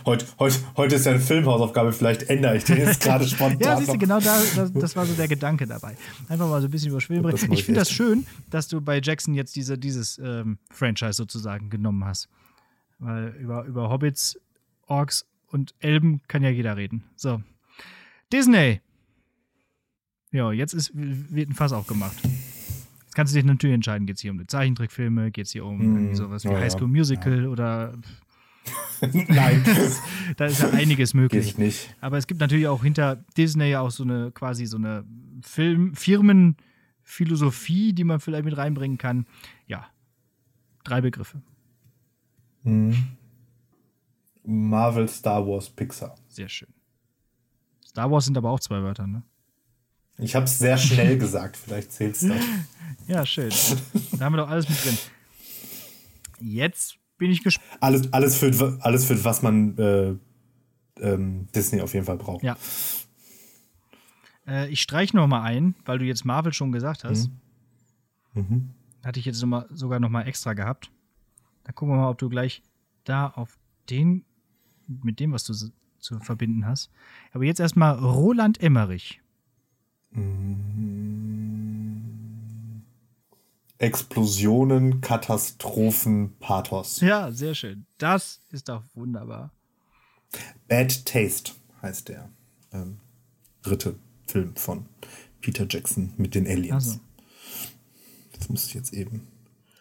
Heute, 0.06 0.26
heute, 0.38 0.56
heute 0.76 0.94
ist 0.96 1.04
ja 1.04 1.12
eine 1.12 1.20
Filmhausaufgabe, 1.20 1.92
vielleicht 1.92 2.24
ändere 2.24 2.56
ich 2.56 2.64
den 2.64 2.78
jetzt 2.78 3.02
gerade 3.02 3.24
spontan. 3.28 3.60
Ja, 3.60 3.76
siehst 3.76 3.92
du, 3.92 3.98
genau 3.98 4.18
da, 4.18 4.40
das, 4.56 4.72
das 4.72 4.96
war 4.96 5.04
so 5.04 5.14
der 5.14 5.28
Gedanke 5.28 5.66
dabei. 5.66 5.96
Einfach 6.28 6.48
mal 6.48 6.60
so 6.60 6.68
ein 6.68 6.70
bisschen 6.70 6.92
bringen. 6.92 7.22
mach 7.22 7.32
Ich 7.32 7.64
finde 7.64 7.80
das 7.80 7.90
schön, 7.90 8.26
dass 8.50 8.68
du 8.68 8.80
bei 8.80 9.00
Jackson 9.02 9.34
jetzt 9.34 9.56
diese, 9.56 9.76
dieses 9.76 10.18
ähm, 10.18 10.58
Franchise 10.70 11.14
sozusagen 11.14 11.70
genommen 11.70 12.04
hast. 12.04 12.28
Weil 12.98 13.28
über, 13.38 13.64
über 13.64 13.90
Hobbits, 13.90 14.40
Orks 14.86 15.26
und 15.48 15.74
Elben 15.80 16.22
kann 16.28 16.42
ja 16.42 16.50
jeder 16.50 16.76
reden. 16.76 17.04
So. 17.14 17.42
Disney. 18.32 18.80
Ja, 20.32 20.50
jetzt 20.52 20.72
ist, 20.72 20.90
wird 20.94 21.50
ein 21.50 21.54
Fass 21.54 21.72
auch 21.72 21.86
gemacht. 21.86 22.16
Jetzt 22.22 23.14
kannst 23.14 23.34
du 23.34 23.38
dich 23.38 23.44
natürlich 23.44 23.74
entscheiden, 23.74 24.06
geht 24.06 24.16
es 24.16 24.22
hier 24.22 24.30
um 24.30 24.38
die 24.38 24.46
Zeichentrickfilme, 24.46 25.30
geht 25.30 25.46
es 25.46 25.52
hier 25.52 25.64
um 25.64 25.80
irgendwie 25.80 26.14
sowas 26.14 26.44
wie 26.44 26.48
ja, 26.48 26.54
ja. 26.54 26.60
High 26.60 26.72
School 26.72 26.88
Musical 26.88 27.46
oder 27.46 27.94
Nein, 29.28 29.64
da 30.36 30.46
ist 30.46 30.60
ja 30.60 30.70
einiges 30.70 31.14
möglich. 31.14 31.48
geht 31.48 31.58
nicht. 31.58 31.94
Aber 32.00 32.16
es 32.18 32.26
gibt 32.26 32.40
natürlich 32.40 32.66
auch 32.66 32.82
hinter 32.82 33.16
Disney 33.36 33.70
ja 33.70 33.80
auch 33.80 33.90
so 33.90 34.02
eine 34.04 34.30
quasi 34.32 34.66
so 34.66 34.76
eine 34.78 35.04
Film 35.42 35.94
Firmenphilosophie, 35.94 37.92
die 37.92 38.04
man 38.04 38.20
vielleicht 38.20 38.44
mit 38.44 38.56
reinbringen 38.56 38.98
kann. 38.98 39.26
Ja, 39.66 39.86
drei 40.84 41.00
Begriffe. 41.00 41.42
Marvel, 44.44 45.08
Star 45.08 45.46
Wars, 45.46 45.70
Pixar. 45.70 46.14
Sehr 46.28 46.48
schön. 46.48 46.72
Star 47.86 48.10
Wars 48.10 48.24
sind 48.24 48.36
aber 48.36 48.50
auch 48.50 48.60
zwei 48.60 48.82
Wörter, 48.82 49.06
ne? 49.06 49.22
Ich 50.18 50.34
habe 50.34 50.46
es 50.46 50.58
sehr 50.58 50.78
schnell 50.78 51.18
gesagt, 51.18 51.56
vielleicht 51.56 51.92
zählt 51.92 52.16
es 52.16 52.22
das. 52.22 52.42
Ja, 53.06 53.26
schön. 53.26 53.50
Da 54.18 54.24
haben 54.24 54.32
wir 54.34 54.38
doch 54.38 54.48
alles 54.50 54.68
mit 54.68 54.84
drin. 54.84 54.98
Jetzt 56.40 56.96
bin 57.18 57.30
ich 57.30 57.42
gespannt. 57.42 57.68
Alles, 57.80 58.12
alles, 58.12 58.36
für, 58.36 58.78
alles 58.80 59.04
für 59.04 59.24
was 59.24 59.42
man 59.42 59.76
äh, 59.78 60.14
ähm, 61.00 61.46
Disney 61.54 61.80
auf 61.80 61.94
jeden 61.94 62.06
Fall 62.06 62.16
braucht. 62.16 62.42
Ja. 62.42 62.56
Äh, 64.46 64.68
ich 64.70 64.80
streiche 64.82 65.16
noch 65.16 65.26
mal 65.26 65.42
ein, 65.42 65.74
weil 65.84 65.98
du 65.98 66.04
jetzt 66.04 66.24
Marvel 66.24 66.52
schon 66.52 66.72
gesagt 66.72 67.04
hast. 67.04 67.30
Hatte 69.04 69.18
ich 69.20 69.26
jetzt 69.26 69.40
noch 69.40 69.48
mal, 69.48 69.66
sogar 69.72 70.00
noch 70.00 70.10
mal 70.10 70.22
extra 70.22 70.54
gehabt. 70.54 70.90
Dann 71.64 71.74
gucken 71.74 71.94
wir 71.94 72.00
mal, 72.00 72.10
ob 72.10 72.18
du 72.18 72.28
gleich 72.28 72.62
da 73.04 73.28
auf 73.28 73.58
den, 73.90 74.24
mit 74.86 75.20
dem, 75.20 75.32
was 75.32 75.44
du 75.44 75.54
zu 75.98 76.18
verbinden 76.20 76.66
hast. 76.66 76.90
Aber 77.32 77.44
jetzt 77.44 77.60
erstmal 77.60 77.94
Roland 77.98 78.60
Emmerich. 78.60 79.20
Explosionen, 83.78 85.00
Katastrophen, 85.00 86.36
Pathos. 86.38 87.00
Ja, 87.00 87.30
sehr 87.30 87.54
schön. 87.54 87.86
Das 87.98 88.40
ist 88.50 88.68
doch 88.68 88.82
wunderbar. 88.94 89.52
Bad 90.68 91.04
Taste 91.04 91.52
heißt 91.82 92.08
der 92.08 92.30
ähm, 92.72 92.98
dritte 93.62 93.96
Film 94.26 94.56
von 94.56 94.86
Peter 95.40 95.66
Jackson 95.68 96.12
mit 96.16 96.34
den 96.34 96.46
Aliens. 96.46 96.72
Also, 96.72 97.00
Das 98.38 98.48
muss 98.48 98.66
ich 98.66 98.74
jetzt 98.74 98.92
eben. 98.92 99.28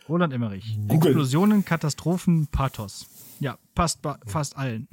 Roland 0.08 0.34
Emmerich. 0.34 0.78
Google. 0.88 1.12
Explosionen, 1.12 1.66
Katastrophen, 1.66 2.48
Pathos. 2.48 3.08
Ja, 3.40 3.58
passt 3.74 4.02
bei 4.02 4.16
fast 4.26 4.56
allen. 4.56 4.88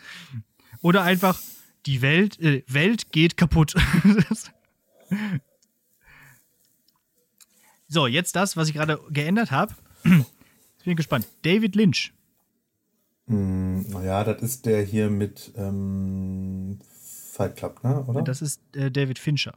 Oder 0.80 1.02
einfach, 1.02 1.38
die 1.86 2.02
Welt, 2.02 2.38
äh, 2.40 2.62
Welt 2.66 3.12
geht 3.12 3.36
kaputt. 3.36 3.74
so, 7.88 8.06
jetzt 8.06 8.36
das, 8.36 8.56
was 8.56 8.68
ich 8.68 8.74
gerade 8.74 9.00
geändert 9.10 9.50
habe. 9.50 9.74
Jetzt 10.04 10.84
bin 10.84 10.92
ich 10.92 10.96
gespannt. 10.96 11.26
David 11.42 11.74
Lynch. 11.74 12.12
Naja, 13.26 14.24
das 14.24 14.40
ist 14.42 14.64
der 14.64 14.82
hier 14.82 15.10
mit 15.10 15.52
ähm, 15.56 16.78
Fight 17.32 17.56
Club, 17.56 17.82
ne? 17.82 18.04
Oder? 18.04 18.22
Das 18.22 18.40
ist 18.40 18.60
äh, 18.74 18.90
David 18.90 19.18
Fincher. 19.18 19.54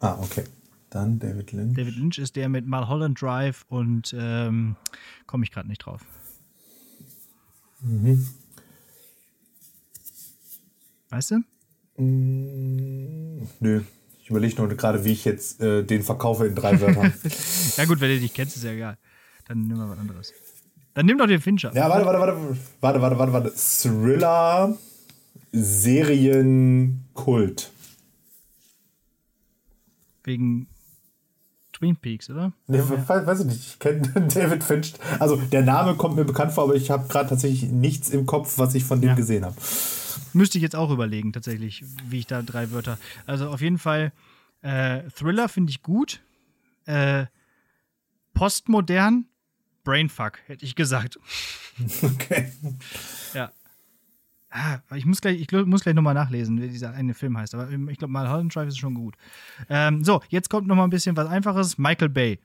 ah, 0.00 0.18
okay. 0.20 0.44
Dann 0.90 1.18
David 1.18 1.52
Lynch. 1.52 1.74
David 1.74 1.96
Lynch 1.96 2.18
ist 2.18 2.36
der 2.36 2.50
mit 2.50 2.66
Mulholland 2.66 3.20
Drive 3.22 3.64
und 3.68 4.14
ähm, 4.18 4.76
komme 5.26 5.44
ich 5.44 5.50
gerade 5.50 5.68
nicht 5.68 5.78
drauf. 5.78 6.04
Weißt 11.08 11.30
du? 11.30 11.42
Nö. 11.96 13.82
Ich 14.22 14.30
überlege 14.30 14.54
nur 14.56 14.68
gerade, 14.68 15.04
wie 15.04 15.12
ich 15.12 15.24
jetzt 15.24 15.60
äh, 15.60 15.82
den 15.82 16.02
verkaufe 16.02 16.46
in 16.46 16.54
drei 16.54 16.80
Wörtern. 16.80 17.12
Ja 17.76 17.84
gut, 17.86 18.00
wenn 18.00 18.10
du 18.10 18.20
dich 18.20 18.32
kennst, 18.32 18.56
ist 18.56 18.64
ja 18.64 18.70
egal. 18.72 18.96
Dann 19.48 19.66
nimm 19.66 19.76
mal 19.76 19.90
was 19.90 19.98
anderes. 19.98 20.32
Dann 20.94 21.06
nimm 21.06 21.18
doch 21.18 21.26
den 21.26 21.40
Fincher. 21.40 21.72
ja, 21.74 21.88
warte, 21.88 22.06
warte, 22.06 22.20
warte. 22.20 22.56
Warte, 22.80 23.02
warte, 23.02 23.18
warte, 23.18 23.32
warte. 23.32 23.52
Thriller, 23.56 24.76
Serienkult. 25.52 27.70
Wegen 30.24 30.66
Twin 31.72 31.96
Peaks, 31.96 32.30
oder? 32.30 32.52
Nee, 32.68 32.78
we- 32.78 33.08
weiß 33.26 33.40
ich 33.40 33.46
nicht. 33.46 33.66
Ich 33.66 33.78
kenne 33.78 34.02
David 34.34 34.62
Finch. 34.62 34.94
Also 35.18 35.36
der 35.36 35.62
Name 35.62 35.94
kommt 35.96 36.16
mir 36.16 36.24
bekannt 36.24 36.52
vor, 36.52 36.64
aber 36.64 36.74
ich 36.76 36.90
habe 36.90 37.08
gerade 37.08 37.30
tatsächlich 37.30 37.70
nichts 37.70 38.10
im 38.10 38.26
Kopf, 38.26 38.58
was 38.58 38.74
ich 38.74 38.84
von 38.84 39.00
dem 39.00 39.10
Ja. 39.10 39.14
gesehen 39.16 39.44
habe. 39.44 39.56
Müsste 40.34 40.58
ich 40.58 40.62
jetzt 40.62 40.76
auch 40.76 40.90
überlegen, 40.90 41.32
tatsächlich, 41.32 41.84
wie 42.08 42.20
ich 42.20 42.26
da 42.26 42.42
drei 42.42 42.70
Wörter. 42.70 42.98
Also 43.26 43.50
auf 43.50 43.60
jeden 43.60 43.78
Fall 43.78 44.12
äh, 44.62 45.10
Thriller 45.10 45.48
finde 45.48 45.70
ich 45.70 45.82
gut. 45.82 46.20
Äh, 46.86 47.26
postmodern, 48.34 49.26
Brainfuck, 49.84 50.38
hätte 50.46 50.64
ich 50.64 50.74
gesagt. 50.74 51.18
Okay. 52.02 52.52
Ja. 53.32 53.50
Ah, 54.50 54.80
ich 54.94 55.06
muss 55.06 55.22
gleich, 55.22 55.40
ich 55.40 55.50
muss 55.50 55.82
gleich 55.82 55.94
nochmal 55.94 56.12
nachlesen, 56.12 56.60
wie 56.60 56.68
dieser 56.68 56.92
eine 56.92 57.14
Film 57.14 57.38
heißt. 57.38 57.54
Aber 57.54 57.70
ähm, 57.70 57.88
ich 57.88 57.96
glaube, 57.96 58.12
mal 58.12 58.28
Holland 58.28 58.54
Drive 58.54 58.68
ist 58.68 58.78
schon 58.78 58.92
gut. 58.92 59.16
Ähm, 59.70 60.04
so, 60.04 60.20
jetzt 60.28 60.50
kommt 60.50 60.66
nochmal 60.66 60.86
ein 60.86 60.90
bisschen 60.90 61.16
was 61.16 61.26
Einfaches. 61.26 61.78
Michael 61.78 62.10
Bay. 62.10 62.38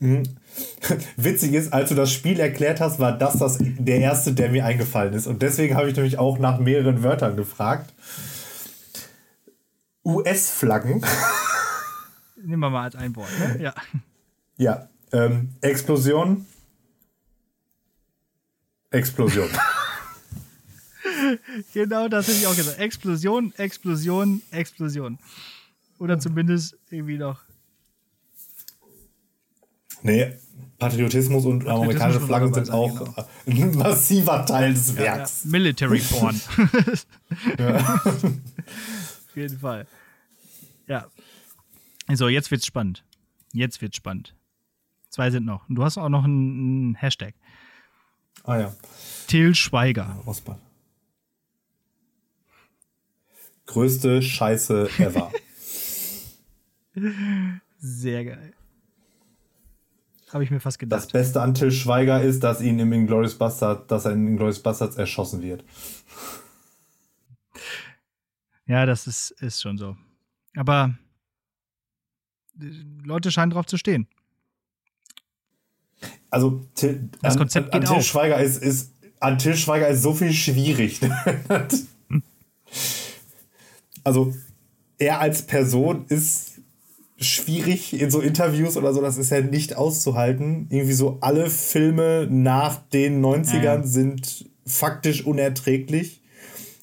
Witzig 1.16 1.52
ist, 1.54 1.72
als 1.72 1.88
du 1.88 1.94
das 1.94 2.12
Spiel 2.12 2.38
erklärt 2.40 2.80
hast, 2.80 2.98
war 2.98 3.16
das, 3.16 3.38
das 3.38 3.58
der 3.60 4.00
erste, 4.00 4.32
der 4.32 4.50
mir 4.50 4.64
eingefallen 4.64 5.14
ist. 5.14 5.26
Und 5.26 5.42
deswegen 5.42 5.76
habe 5.76 5.88
ich 5.88 5.96
nämlich 5.96 6.18
auch 6.18 6.38
nach 6.38 6.58
mehreren 6.58 7.02
Wörtern 7.02 7.36
gefragt. 7.36 7.92
US-Flaggen. 10.04 11.04
Nehmen 12.36 12.60
wir 12.60 12.70
mal 12.70 12.84
als 12.84 12.96
ein 12.96 13.16
Wort. 13.16 13.30
Ne? 13.38 13.62
Ja. 13.62 13.74
Ja. 14.56 14.88
Ähm, 15.12 15.50
Explosion. 15.60 16.46
Explosion. 18.90 19.48
Genau 21.72 22.08
das 22.08 22.28
hätte 22.28 22.38
ich 22.38 22.46
auch 22.46 22.56
gesagt. 22.56 22.78
Explosion, 22.78 23.52
Explosion, 23.56 24.42
Explosion. 24.50 25.18
Oder 25.98 26.18
zumindest 26.18 26.76
irgendwie 26.90 27.18
noch. 27.18 27.40
Nee, 30.04 30.32
Patriotismus 30.78 31.44
und 31.44 31.66
amerikanische 31.66 32.20
muss 32.20 32.28
Flaggen 32.28 32.52
dabei 32.52 32.64
sind 32.64 32.74
auch 32.74 33.26
ein 33.46 33.76
massiver 33.76 34.44
Teil 34.46 34.74
des 34.74 34.94
Ja, 34.94 35.04
ja. 35.04 35.16
Werks. 35.16 35.44
Military 35.44 36.00
Porn. 36.00 36.40
Auf 37.58 39.36
jeden 39.36 39.58
Fall. 39.58 39.86
Ja. 40.86 41.06
So, 42.12 42.28
jetzt 42.28 42.50
wird's 42.50 42.66
spannend. 42.66 43.04
Jetzt 43.52 43.80
wird's 43.80 43.96
spannend. 43.96 44.34
Zwei 45.08 45.30
sind 45.30 45.46
noch. 45.46 45.68
Und 45.68 45.76
du 45.76 45.84
hast 45.84 45.96
auch 45.96 46.08
noch 46.08 46.24
einen, 46.24 46.96
Hashtag. 46.96 47.34
Ah 48.42 48.58
ja. 48.58 48.74
Till 49.28 49.54
Schweiger. 49.54 50.22
Osbald. 50.26 50.58
Größte 53.66 54.20
Scheiße 54.20 54.90
ever. 54.98 55.32
Sehr 57.78 58.24
geil. 58.24 58.52
Habe 60.34 60.42
ich 60.42 60.50
mir 60.50 60.58
fast 60.58 60.80
gedacht. 60.80 61.04
Das 61.04 61.12
Beste 61.12 61.40
an 61.40 61.54
Till 61.54 61.70
Schweiger 61.70 62.20
ist, 62.20 62.42
dass 62.42 62.60
ihn 62.60 62.80
im 62.80 62.92
Inglourious 62.92 63.38
Bastard, 63.38 63.88
dass 63.88 64.04
er 64.04 64.12
in 64.14 64.26
Inglourious 64.26 64.60
Bastards 64.60 64.96
erschossen 64.96 65.42
wird. 65.42 65.64
Ja, 68.66 68.84
das 68.84 69.06
ist, 69.06 69.30
ist 69.40 69.62
schon 69.62 69.78
so. 69.78 69.96
Aber 70.56 70.98
äh, 72.60 72.64
Leute 73.04 73.30
scheinen 73.30 73.52
drauf 73.52 73.66
zu 73.66 73.76
stehen. 73.76 74.08
Also 76.30 76.66
Till, 76.74 77.10
Das 77.22 77.34
an, 77.34 77.38
Konzept 77.38 77.72
an 77.72 77.80
geht 77.80 77.88
Till 77.88 77.98
auf. 77.98 78.04
Schweiger 78.04 78.40
ist, 78.40 78.60
ist 78.60 78.92
an 79.20 79.38
Till 79.38 79.56
Schweiger 79.56 79.86
ist 79.86 80.02
so 80.02 80.14
viel 80.14 80.32
schwierig. 80.32 81.00
also 84.02 84.34
er 84.98 85.20
als 85.20 85.46
Person 85.46 86.06
ist 86.08 86.53
schwierig 87.18 88.00
in 88.00 88.10
so 88.10 88.20
Interviews 88.20 88.76
oder 88.76 88.92
so, 88.92 89.00
das 89.00 89.18
ist 89.18 89.30
ja 89.30 89.40
nicht 89.40 89.76
auszuhalten. 89.76 90.66
Irgendwie 90.70 90.94
so 90.94 91.18
alle 91.20 91.48
Filme 91.50 92.26
nach 92.30 92.76
den 92.92 93.24
90ern 93.24 93.62
Ja, 93.62 93.74
ja. 93.76 93.82
sind 93.82 94.50
faktisch 94.66 95.24
unerträglich. 95.24 96.20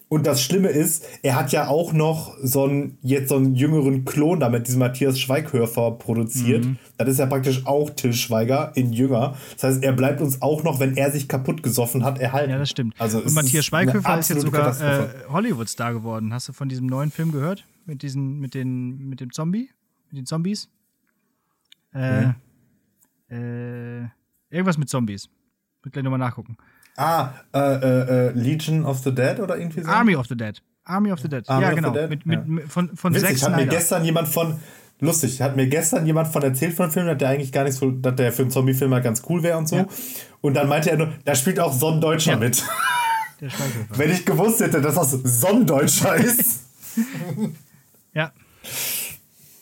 Und 0.07 0.27
das 0.27 0.43
Schlimme 0.43 0.67
ist, 0.67 1.05
er 1.23 1.37
hat 1.37 1.53
ja 1.53 1.69
auch 1.69 1.93
noch 1.93 2.35
so 2.43 2.65
einen, 2.65 2.97
jetzt 3.01 3.29
so 3.29 3.37
einen 3.37 3.55
jüngeren 3.55 4.03
Klon 4.03 4.41
damit, 4.41 4.67
diesen 4.67 4.79
Matthias 4.79 5.17
Schweighöfer 5.17 5.91
produziert. 5.91 6.65
Mhm. 6.65 6.77
Das 6.97 7.07
ist 7.07 7.19
ja 7.19 7.27
praktisch 7.27 7.65
auch 7.65 7.89
Till 7.91 8.11
Schweiger 8.11 8.73
in 8.75 8.91
jünger. 8.91 9.35
Das 9.53 9.63
heißt, 9.63 9.83
er 9.83 9.93
bleibt 9.93 10.19
uns 10.19 10.41
auch 10.41 10.63
noch, 10.63 10.81
wenn 10.81 10.97
er 10.97 11.11
sich 11.11 11.29
kaputt 11.29 11.63
gesoffen 11.63 12.03
hat, 12.03 12.19
erhalten. 12.19 12.51
Ja, 12.51 12.57
das 12.57 12.69
stimmt. 12.69 12.93
Also 12.99 13.19
Und 13.19 13.33
Matthias 13.33 13.63
Schweighöfer 13.63 14.19
ist 14.19 14.29
jetzt 14.29 14.41
sogar 14.41 14.81
äh, 14.81 15.07
Hollywood-Star 15.29 15.93
geworden. 15.93 16.33
Hast 16.33 16.49
du 16.49 16.51
von 16.51 16.67
diesem 16.67 16.87
neuen 16.87 17.09
Film 17.09 17.31
gehört? 17.31 17.65
Mit 17.85 18.01
diesen, 18.01 18.41
mit 18.41 18.53
den, 18.53 19.07
mit 19.07 19.21
dem 19.21 19.31
Zombie? 19.31 19.69
Mit 20.11 20.19
den 20.19 20.25
Zombies? 20.25 20.69
Äh, 21.93 22.33
äh, 23.29 24.07
irgendwas 24.49 24.77
mit 24.77 24.89
Zombies. 24.89 25.29
Muss 25.83 25.91
gleich 25.91 26.03
nochmal 26.03 26.19
nachgucken. 26.19 26.57
Ah, 26.97 27.29
äh, 27.53 27.59
äh, 27.59 28.27
äh, 28.27 28.31
Legion 28.31 28.85
of 28.85 28.99
the 28.99 29.13
Dead 29.15 29.39
oder 29.39 29.57
irgendwie 29.57 29.81
so? 29.81 29.89
Army 29.89 30.15
of 30.15 30.27
the 30.27 30.35
Dead. 30.35 30.61
Army 30.83 31.11
of 31.11 31.19
the 31.19 31.29
Dead. 31.29 31.47
Army 31.47 31.63
ja, 31.63 31.73
genau. 31.73 31.91
Dead, 31.91 32.09
Mit, 32.09 32.25
mit, 32.25 32.47
mit, 32.47 32.71
von 32.71 32.95
von 32.95 33.13
Witzig, 33.13 33.39
Zack 33.39 33.51
hat 33.51 33.57
mir 33.59 33.67
gestern 33.67 34.03
jemand 34.03 34.27
von, 34.27 34.59
lustig, 34.99 35.41
hat 35.41 35.55
mir 35.55 35.67
gestern 35.67 36.05
jemand 36.05 36.27
von 36.27 36.41
erzählt 36.43 36.73
von 36.73 36.87
dem 36.87 36.91
Film, 36.91 37.07
dass 37.07 37.17
der 37.17 37.29
eigentlich 37.29 37.51
gar 37.53 37.63
nicht 37.63 37.75
so, 37.75 37.91
dass 37.91 38.15
der 38.15 38.33
für 38.33 38.41
einen 38.41 38.51
Zombie-Film 38.51 38.93
halt 38.93 39.03
ganz 39.03 39.21
cool 39.29 39.41
wäre 39.43 39.57
und 39.57 39.67
so. 39.69 39.77
Ja. 39.77 39.87
Und 40.41 40.55
dann 40.55 40.67
meinte 40.67 40.91
er 40.91 40.97
nur, 40.97 41.13
da 41.23 41.35
spielt 41.35 41.59
auch 41.59 41.71
Sonnendeutscher 41.71 42.31
Ja. 42.33 42.37
mit. 42.37 42.63
Der. 43.39 43.49
Wenn 43.89 44.11
ich 44.11 44.25
gewusst 44.25 44.59
hätte, 44.59 44.81
dass 44.81 44.95
das 44.95 45.11
Sonnendeutscher 45.11 46.15
ist. 46.15 46.65
Ja. 48.13 48.33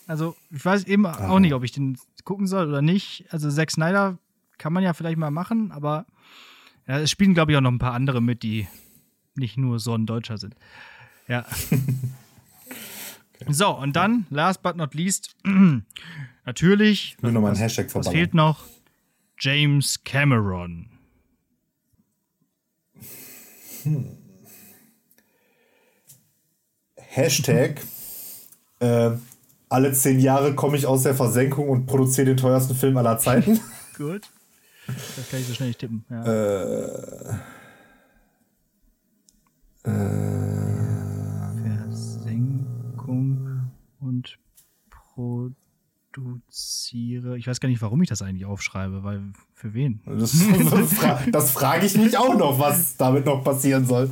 Also, 0.09 0.35
ich 0.49 0.65
weiß 0.65 0.85
eben 0.85 1.05
auch 1.05 1.37
nicht, 1.37 1.53
ob 1.53 1.63
ich 1.63 1.71
den 1.71 1.95
gucken 2.23 2.47
soll 2.47 2.67
oder 2.67 2.81
nicht. 2.81 3.25
Also, 3.29 3.51
Zack 3.51 3.69
Snyder 3.69 4.17
kann 4.57 4.73
man 4.73 4.83
ja 4.83 4.93
vielleicht 4.93 5.19
mal 5.19 5.29
machen, 5.29 5.71
aber 5.71 6.07
ja, 6.87 6.97
es 6.97 7.11
spielen, 7.11 7.35
glaube 7.35 7.51
ich, 7.51 7.57
auch 7.57 7.61
noch 7.61 7.71
ein 7.71 7.77
paar 7.77 7.93
andere 7.93 8.19
mit, 8.19 8.41
die 8.41 8.67
nicht 9.35 9.57
nur 9.57 9.79
Sonnendeutscher 9.79 10.37
sind. 10.39 10.55
Ja. 11.27 11.45
So, 13.47 13.69
und 13.69 13.95
dann, 13.95 14.25
last 14.29 14.61
but 14.61 14.75
not 14.75 14.93
least, 14.93 15.33
natürlich, 16.45 17.15
Ich 17.17 17.23
will 17.23 17.31
noch 17.31 17.39
mal 17.39 17.47
einen 17.47 17.55
was, 17.55 17.61
Hashtag 17.61 17.95
was 17.95 18.09
fehlt 18.09 18.33
noch? 18.33 18.65
James 19.39 20.03
Cameron. 20.03 20.89
Hashtag, 26.97 27.81
äh, 28.81 29.11
alle 29.69 29.93
zehn 29.93 30.19
Jahre 30.19 30.55
komme 30.55 30.75
ich 30.75 30.85
aus 30.85 31.03
der 31.03 31.15
Versenkung 31.15 31.69
und 31.69 31.85
produziere 31.85 32.25
den 32.25 32.37
teuersten 32.37 32.75
Film 32.75 32.97
aller 32.97 33.17
Zeiten. 33.17 33.61
Gut. 33.97 34.29
Das 34.87 35.29
kann 35.29 35.39
ich 35.39 35.47
so 35.47 35.53
schnell 35.53 35.69
nicht 35.69 35.79
tippen. 35.79 36.03
Ja. 36.09 37.39
Versenkung 41.63 43.71
und 43.99 44.39
produziere. 46.11 47.37
Ich 47.37 47.47
weiß 47.47 47.59
gar 47.59 47.69
nicht, 47.69 47.81
warum 47.81 48.01
ich 48.01 48.09
das 48.09 48.21
eigentlich 48.21 48.45
aufschreibe, 48.45 49.03
weil 49.03 49.21
für 49.53 49.73
wen? 49.73 50.01
Das, 50.05 50.31
das, 50.31 50.93
fra 50.93 51.19
das 51.31 51.51
frage 51.51 51.85
ich 51.85 51.97
mich 51.97 52.17
auch 52.17 52.37
noch, 52.37 52.59
was 52.59 52.97
damit 52.97 53.25
noch 53.25 53.43
passieren 53.43 53.85
soll. 53.85 54.09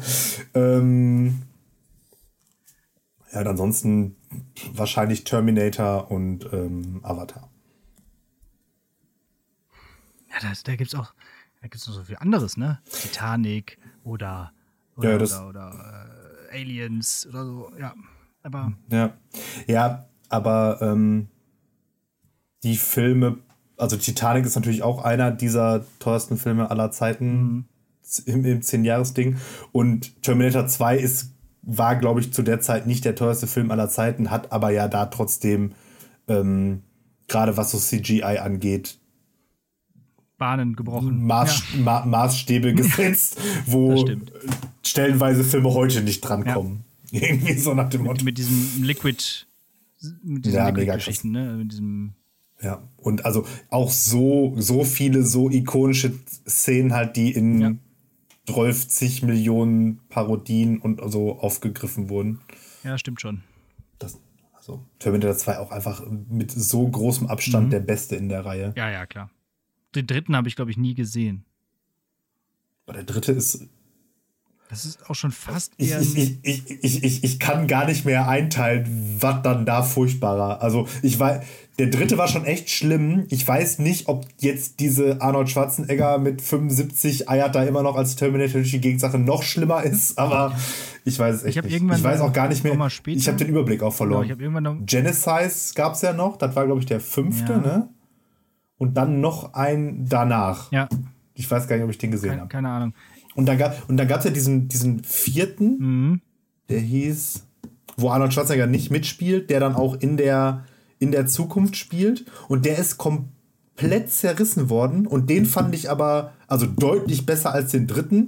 Ähm, 0.54 1.42
ja, 3.32 3.42
und 3.42 3.48
ansonsten 3.48 4.16
wahrscheinlich 4.74 5.24
Terminator 5.24 6.12
und 6.12 6.52
ähm, 6.54 7.02
Avatar. 7.04 7.50
Ja, 10.30 10.50
das, 10.50 10.64
da 10.64 10.76
gibt 10.76 10.94
es 10.94 11.00
auch 11.00 11.14
da 11.62 11.68
gibt's 11.68 11.88
noch 11.88 11.96
so 11.96 12.04
viel 12.04 12.18
anderes, 12.18 12.58
ne? 12.58 12.80
Titanic 12.90 13.78
oder, 14.04 14.52
oder, 14.96 15.10
Ja, 15.10 15.16
oder, 15.16 15.50
oder 15.50 16.10
äh, 16.52 16.62
Aliens 16.62 17.28
oder 17.28 17.46
so, 17.46 17.72
ja. 17.80 17.94
Aber 18.44 18.74
Ja, 18.90 19.14
ja 19.66 20.06
aber 20.30 20.80
ähm, 20.82 21.28
die 22.64 22.78
Filme, 22.78 23.40
also 23.76 23.98
Titanic 23.98 24.46
ist 24.46 24.56
natürlich 24.56 24.84
auch 24.84 25.04
einer 25.04 25.32
dieser 25.32 25.86
teuersten 26.00 26.38
Filme 26.38 26.70
aller 26.70 26.92
Zeiten 26.92 27.68
im, 28.26 28.46
im 28.46 28.62
10-Jahres-Ding. 28.62 29.38
Und 29.72 30.22
Terminator 30.22 30.68
2 30.68 30.98
ist, 30.98 31.34
war, 31.68 31.98
glaube 31.98 32.22
ich, 32.22 32.34
zu 32.34 32.42
der 32.42 32.62
Zeit 32.62 32.88
nicht 32.88 33.06
der 33.06 33.16
teuerste 33.16 33.46
Film 33.46 33.70
aller 33.72 33.90
Zeiten, 33.90 34.32
hat 34.32 34.52
aber 34.52 34.72
ja 34.72 34.88
da 34.88 35.06
trotzdem, 35.08 35.74
ähm, 36.28 36.82
gerade 37.28 37.58
was 37.58 37.72
so 37.72 37.78
CGI 37.78 38.40
angeht, 38.40 38.98
Bahnen 40.38 40.76
gebrochen. 40.76 41.26
Maß, 41.26 41.64
Ma 41.80 42.06
Maßstäbe 42.06 42.74
gesetzt, 42.76 43.38
wo 43.66 44.06
stellenweise 44.84 45.44
Filme 45.44 45.74
heute 45.74 46.02
nicht 46.02 46.22
drankommen. 46.22 46.84
Irgendwie 47.12 47.54
so 47.58 47.74
nach 47.74 47.90
dem 47.90 48.04
Motto. 48.04 48.24
mit 48.24 48.38
diesem 48.38 48.84
Liquid, 48.84 49.18
mit 50.24 50.46
diesen 50.46 50.56
Ja, 50.58 50.66
mega 50.66 50.80
Liquid-Geschichten, 50.80 51.32
ne? 51.32 51.56
Mit 51.58 51.72
diesem 51.72 52.14
Ja, 52.62 52.84
und 52.98 53.26
also 53.26 53.46
auch 53.70 53.90
so, 53.90 54.54
so 54.58 54.84
viele 54.84 55.24
so 55.24 55.50
ikonische 55.50 56.14
Szenen 56.48 56.94
halt, 56.94 57.16
die 57.16 57.32
in 57.32 57.62
Ja. 57.62 57.72
12 58.48 59.24
Millionen 59.24 60.00
Parodien 60.10 60.80
und 60.80 61.02
so 61.12 61.40
aufgegriffen 61.40 62.10
wurden. 62.10 62.42
Ja, 62.84 62.98
stimmt 62.98 63.22
schon. 63.22 63.44
Das, 64.00 64.20
also 64.54 64.86
Terminator 65.00 65.36
2 65.36 65.60
auch 65.60 65.72
einfach 65.72 66.04
mit 66.30 66.52
so 66.52 66.88
großem 66.88 67.28
Abstand 67.28 67.74
der 67.74 67.82
beste 67.82 68.16
in 68.16 68.30
der 68.30 68.46
Reihe. 68.46 68.74
Ja, 68.76 68.90
ja, 68.90 69.06
klar. 69.06 69.30
Den 69.96 70.08
dritten 70.08 70.36
habe 70.36 70.48
ich, 70.48 70.56
glaube 70.56 70.72
ich, 70.72 70.78
nie 70.78 70.96
gesehen. 70.96 71.44
Aber 72.86 72.94
der 72.94 73.04
dritte 73.04 73.34
ist. 73.34 73.68
Das 74.70 74.84
ist 74.86 75.10
auch 75.10 75.16
schon 75.16 75.32
fast 75.32 75.72
Ich, 75.78 75.92
eher. 75.92 76.02
ich, 76.02 76.18
ich, 76.18 76.40
ich, 76.44 76.84
ich, 76.84 77.04
ich, 77.04 77.24
ich 77.24 77.40
kann 77.40 77.68
gar 77.68 77.86
nicht 77.86 78.04
mehr 78.04 78.28
einteilen, 78.28 79.16
was 79.20 79.42
dann 79.42 79.66
da 79.66 79.82
furchtbarer. 79.82 80.62
Also 80.62 80.88
ich 81.02 81.18
weiß, 81.18 81.42
der 81.80 81.88
dritte 81.88 82.18
war 82.18 82.28
schon 82.28 82.44
echt 82.44 82.70
schlimm. 82.70 83.26
Ich 83.30 83.48
weiß 83.48 83.80
nicht, 83.80 84.10
ob 84.10 84.26
jetzt 84.40 84.80
diese 84.82 85.22
Arnold 85.22 85.50
Schwarzenegger 85.50 86.18
mit 86.18 86.42
75 86.42 87.30
eiert 87.30 87.56
da 87.56 87.64
immer 87.64 87.82
noch 87.82 87.96
als 87.96 88.18
Terminator 88.18 88.60
durch 88.60 88.72
die 88.72 88.82
Gegend-Sache 88.82 89.18
noch 89.18 89.44
schlimmer 89.44 89.84
ist, 89.84 90.18
aber 90.18 90.54
ich 91.06 91.18
weiß 91.18 91.36
es 91.36 91.44
echt 91.44 91.58
Ich 91.58 91.64
nicht. 91.82 91.98
Ich 91.98 92.04
weiß 92.04 92.20
auch 92.20 92.34
gar 92.34 92.50
nicht 92.50 92.64
mehr. 92.66 92.90
später- 92.90 93.18
Ich 93.18 93.28
habe 93.30 93.38
den 93.38 93.48
Überblick 93.48 93.82
auch 93.84 93.98
genau, 93.98 94.22
verloren. 94.26 94.64
noch. 94.64 94.76
Genesis 94.86 95.74
gab 95.76 95.94
es 95.94 96.02
ja 96.02 96.12
noch, 96.12 96.36
das 96.38 96.56
war, 96.58 96.66
glaube 96.66 96.82
ich, 96.82 96.86
der 96.88 97.00
fünfte, 97.00 97.54
Ja. 97.54 97.58
ne? 97.60 97.90
Und 98.78 98.96
dann 98.98 99.22
noch 99.22 99.54
ein 99.54 100.06
danach. 100.10 100.72
Ja, 100.72 100.88
Ich 101.36 101.50
weiß 101.50 101.68
gar 101.68 101.76
nicht, 101.78 101.86
ob 101.86 101.92
ich 101.92 101.98
den 102.00 102.12
gesehen 102.12 102.30
keine, 102.32 102.42
habe. 102.42 102.50
keine 102.50 102.70
Ahnung. 102.70 102.94
Und 103.38 103.46
dann 103.46 103.58
gab 103.60 103.88
und 103.88 103.98
dann 103.98 104.08
gab's 104.08 104.26
ja 104.26 104.32
diesen, 104.32 104.68
diesen 104.68 105.04
vierten, 105.04 105.78
Mhm. 105.80 106.22
der 106.70 106.80
hieß, 106.80 107.44
wo 107.96 108.10
Arnold 108.10 108.34
Schwarzenegger 108.34 108.66
nicht 108.68 108.90
mitspielt, 108.92 109.50
der 109.50 109.60
dann 109.60 109.76
auch 109.76 109.96
in 109.96 110.18
der, 110.18 110.66
in 111.00 111.12
der 111.12 111.28
Zukunft 111.28 111.76
spielt. 111.76 112.26
Und 112.48 112.66
der 112.66 112.80
ist 112.80 112.98
komplett 112.98 114.12
zerrissen 114.12 114.70
worden. 114.72 115.06
Und 115.06 115.30
den 115.30 115.46
fand 115.46 115.76
ich 115.76 115.90
aber, 115.90 116.34
also 116.48 116.66
deutlich 116.66 117.26
besser 117.28 117.54
als 117.54 117.72
den 117.72 117.86
dritten. 117.88 118.28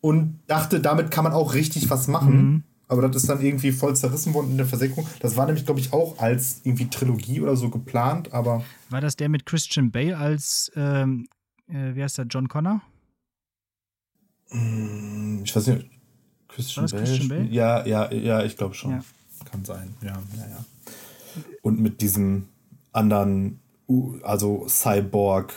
Und 0.00 0.38
dachte, 0.46 0.80
damit 0.80 1.10
kann 1.10 1.24
man 1.24 1.32
auch 1.32 1.54
richtig 1.54 1.90
was 1.90 2.06
machen. 2.08 2.36
Mhm. 2.36 2.62
Aber 2.86 3.02
das 3.02 3.16
ist 3.16 3.28
dann 3.28 3.40
irgendwie 3.40 3.72
voll 3.72 3.96
zerrissen 3.96 4.34
worden 4.34 4.50
in 4.52 4.56
der 4.58 4.66
Versenkung. 4.66 5.06
Das 5.20 5.36
war 5.36 5.46
nämlich, 5.46 5.64
glaube 5.64 5.80
ich, 5.80 5.92
auch 5.92 6.18
als 6.18 6.60
irgendwie 6.62 6.88
Trilogie 6.90 7.40
oder 7.40 7.56
so 7.56 7.70
geplant, 7.70 8.32
aber 8.32 8.62
War 8.90 9.00
das 9.00 9.16
der 9.16 9.28
mit 9.30 9.46
Christian 9.46 9.90
Bale 9.90 10.16
als, 10.16 10.70
ähm, 10.76 11.26
äh, 11.66 11.94
wie 11.94 12.02
heißt 12.02 12.18
der, 12.18 12.26
John 12.26 12.46
Connor? 12.48 12.82
Ich 15.42 15.54
weiß 15.54 15.66
nicht. 15.68 15.90
Christian, 16.48 16.84
das 16.84 16.92
Christian 16.92 17.28
Bale? 17.28 17.44
Ja, 17.50 17.84
ja, 17.86 18.12
ja, 18.12 18.44
ich 18.44 18.56
glaube 18.56 18.74
schon. 18.74 18.92
Ja. 18.92 19.04
Kann 19.50 19.64
sein. 19.64 19.94
Ja, 20.02 20.12
ja, 20.36 20.46
ja. 20.48 20.64
Und 21.62 21.80
mit 21.80 22.00
diesem 22.00 22.46
anderen, 22.92 23.60
also 24.22 24.66
Cyborg, 24.68 25.52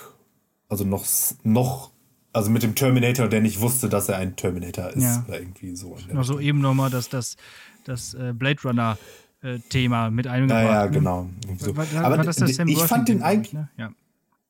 also 0.70 0.84
noch, 0.84 1.06
noch 1.44 1.92
Also 2.34 2.52
mit 2.52 2.62
dem 2.62 2.76
Terminator, 2.76 3.28
der 3.28 3.42
nicht 3.42 3.62
wusste, 3.62 3.90
dass 3.90 4.10
er 4.10 4.18
ein 4.18 4.36
Terminator 4.36 4.90
ist. 4.90 5.04
Ja. 5.04 5.24
Oder 5.28 5.40
irgendwie 5.40 5.76
so. 5.76 5.98
Noch 6.12 6.24
so 6.24 6.40
eben 6.40 6.60
nochmal 6.60 6.90
das, 6.90 7.10
das, 7.10 7.36
das 7.84 8.14
äh, 8.14 8.34
Blade 8.34 8.62
Runner 8.64 8.98
äh, 9.42 9.60
Thema 9.70 10.10
mit 10.10 10.28
eingebracht. 10.28 10.64
Ja, 10.64 10.74
ja, 10.74 10.86
ne? 10.86 10.92
genau. 10.92 11.30
So. 11.58 11.76
War, 11.76 11.92
war, 11.94 12.04
Aber 12.06 12.18
war 12.18 12.26
das 12.26 12.36
das 12.38 12.56
Sam 12.56 12.68
ich 12.68 12.82
fand 12.84 13.08
den 13.08 13.22
eigentlich, 13.24 13.54
ne? 13.54 13.70
Ja, 13.78 13.92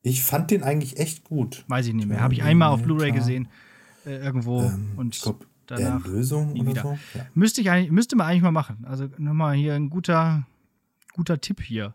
ich 0.02 0.24
fand 0.24 0.52
den 0.52 0.64
eigentlich 0.64 0.98
echt 0.98 1.24
gut. 1.24 1.64
weiß 1.68 1.88
ich 1.88 1.94
nicht 1.94 2.08
mehr. 2.08 2.22
Habe 2.22 2.34
ich 2.34 2.44
einmal 2.44 2.70
auf 2.70 2.82
Blu-ray 2.82 3.12
gesehen. 3.12 3.48
Äh, 4.08 4.18
irgendwo. 4.24 4.60
und 4.60 4.98
Ähm, 4.98 5.10
Ich 5.12 5.22
glaube, 5.22 5.46
danach. 5.68 6.06
Erlösung 6.06 6.54
nie 6.54 6.66
wieder. 6.66 6.82
so. 6.82 6.98
Ja. 7.14 7.26
Müsste, 7.34 7.62
ich 7.62 7.92
müsste 7.92 8.16
man 8.16 8.28
eigentlich 8.28 8.42
mal 8.42 8.52
machen. 8.52 8.86
Also 8.86 9.10
nochmal 9.18 9.56
hier 9.56 9.74
ein 9.74 9.90
guter, 9.90 10.48
guter 11.14 11.40
Tipp 11.42 11.62
hier. 11.62 11.94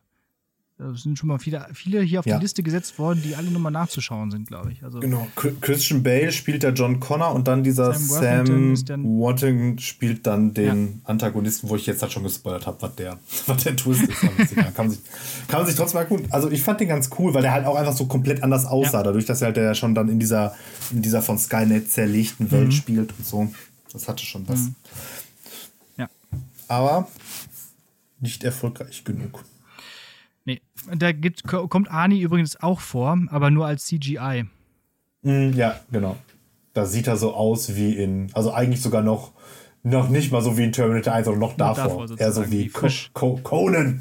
Da 0.83 0.93
sind 0.97 1.17
schon 1.17 1.29
mal 1.29 1.39
viele, 1.39 1.65
viele 1.75 2.01
hier 2.03 2.19
auf 2.19 2.27
Ja. 2.27 2.37
die 2.39 2.43
Liste 2.43 2.65
gesetzt 2.65 2.99
worden, 2.99 3.23
die 3.23 3.37
alle 3.37 3.51
nochmal 3.53 3.71
nachzuschauen 3.71 4.33
sind, 4.33 4.49
glaube 4.49 4.73
ich. 4.73 4.83
Also 4.83 4.99
Genau. 4.99 5.29
Chri- 5.37 5.55
Christian 5.61 6.03
Bale 6.03 6.33
spielt 6.33 6.65
der 6.65 6.73
John 6.73 6.99
Connor 6.99 7.33
und 7.35 7.47
dann 7.47 7.63
dieser 7.63 7.95
Sam 7.95 8.75
Sam 8.75 9.05
Worthington 9.05 9.79
spielt 9.79 10.27
dann 10.27 10.55
den 10.55 11.01
Antagonisten, 11.05 11.69
wo 11.69 11.77
ich 11.77 11.87
jetzt 11.87 12.03
halt 12.03 12.11
schon 12.13 12.25
gespoilert 12.25 12.67
habe, 12.67 12.83
was 12.83 12.97
der, 12.97 13.21
was 13.47 13.63
der 13.63 13.77
Twist 13.77 14.03
ist. 14.03 14.21
Kann, 14.21 14.73
man 14.77 14.91
sich, 14.91 15.01
kann 15.47 15.61
man 15.61 15.67
sich 15.67 15.77
trotzdem 15.77 16.01
mal 16.01 16.07
gut. 16.07 16.25
Also 16.31 16.51
ich 16.51 16.63
fand 16.63 16.81
den 16.81 16.89
ganz 16.89 17.11
cool, 17.17 17.33
weil 17.33 17.43
der 17.43 17.53
halt 17.53 17.65
auch 17.67 17.77
einfach 17.77 17.95
so 17.97 18.07
komplett 18.07 18.43
anders 18.43 18.67
aussah, 18.67 18.99
Ja. 18.99 19.03
dadurch, 19.05 19.25
dass 19.27 19.41
er 19.41 19.47
halt 19.47 19.57
der 19.59 19.75
schon 19.75 19.95
dann 19.95 20.09
in 20.09 20.19
dieser, 20.19 20.57
in 20.91 21.01
dieser 21.01 21.23
von 21.23 21.39
Skynet 21.39 21.93
zerlegten 21.93 22.51
Welt 22.51 22.67
Mhm. 22.69 22.73
spielt 22.73 23.15
und 23.17 23.25
so. 23.25 23.53
Das 23.93 24.09
hatte 24.09 24.25
schon 24.25 24.49
was. 24.49 24.71
ja. 25.97 26.09
Aber 26.67 27.07
nicht 28.19 28.43
erfolgreich 28.43 29.05
genug. 29.05 29.45
Da 30.97 31.13
gibt, 31.13 31.45
ko- 31.47 31.69
kommt 31.69 31.91
Ani 31.91 32.21
übrigens 32.21 32.57
auch 32.61 32.81
vor, 32.81 33.19
aber 33.29 33.51
nur 33.51 33.67
als 33.67 33.85
CGI. 33.87 34.45
Mm, 35.23 35.53
Ja, 35.55 35.81
genau. 35.91 36.17
Da 36.75 36.87
sieht 36.87 37.07
er 37.07 37.17
so 37.17 37.35
aus 37.35 37.77
wie 37.77 37.95
in, 37.97 38.31
also 38.33 38.53
eigentlich 38.53 38.81
sogar 38.81 39.03
noch, 39.03 39.33
noch 39.83 40.09
nicht 40.09 40.33
mal 40.33 40.41
so 40.43 40.57
wie 40.57 40.65
in 40.65 40.73
Terminator 40.73 41.13
1, 41.13 41.25
sondern 41.27 41.41
noch 41.41 41.57
davor. 41.57 42.07
davor 42.07 42.19
Eher 42.19 42.33
so 42.33 42.47
wie 42.51 42.65
wie 42.65 42.69
frisch. 42.69 43.11
Co 43.13 43.37
Conan. 43.43 44.01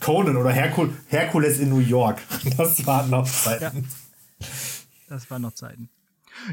Conan 0.00 0.36
oder 0.36 0.50
Herkul 0.50 0.92
Herkules 1.08 1.58
in 1.58 1.68
New 1.68 1.78
York. 1.80 2.22
Das 2.56 2.86
waren 2.86 3.10
noch 3.10 3.26
Zeiten. 3.26 3.86
Das 5.08 5.30
waren 5.30 5.42
noch 5.42 5.52
Zeiten. 5.52 5.88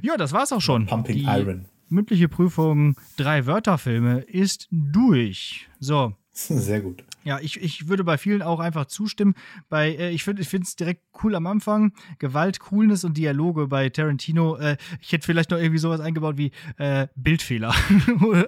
Ja, 0.02 0.18
das 0.18 0.32
war's 0.34 0.52
auch 0.52 0.62
schon. 0.62 0.86
Pumping 0.86 1.16
Die 1.16 1.24
Iron. 1.24 1.66
mündliche 1.90 2.28
Prüfung 2.30 2.96
drei 3.18 3.46
Wörterfilme 3.46 4.20
ist 4.22 4.68
durch. 4.72 5.68
So. 5.80 6.14
Sehr 6.34 6.82
gut. 6.82 7.04
Ja, 7.26 7.40
ich, 7.40 7.62
ich 7.62 7.88
würde 7.88 8.04
bei 8.04 8.18
vielen 8.18 8.42
auch 8.42 8.60
einfach 8.60 8.86
zustimmen. 8.86 9.34
Bei, 9.70 9.90
äh, 9.96 10.10
ich 10.12 10.24
finde 10.24 10.42
es 10.42 10.76
direkt 10.76 11.02
cool 11.24 11.36
am 11.36 11.48
Anfang. 11.48 11.94
Gewalt, 12.20 12.60
Coolness 12.60 13.04
und 13.04 13.18
Dialoge 13.18 13.68
bei 13.68 13.90
Tarantino. 13.90 14.58
Äh, 14.58 14.78
ich 15.02 15.12
hätte 15.12 15.26
vielleicht 15.26 15.52
noch 15.52 15.58
irgendwie 15.58 15.78
sowas 15.80 16.00
eingebaut 16.02 16.38
wie 16.38 16.52
äh, 16.78 17.08
Bildfehler. 17.16 17.74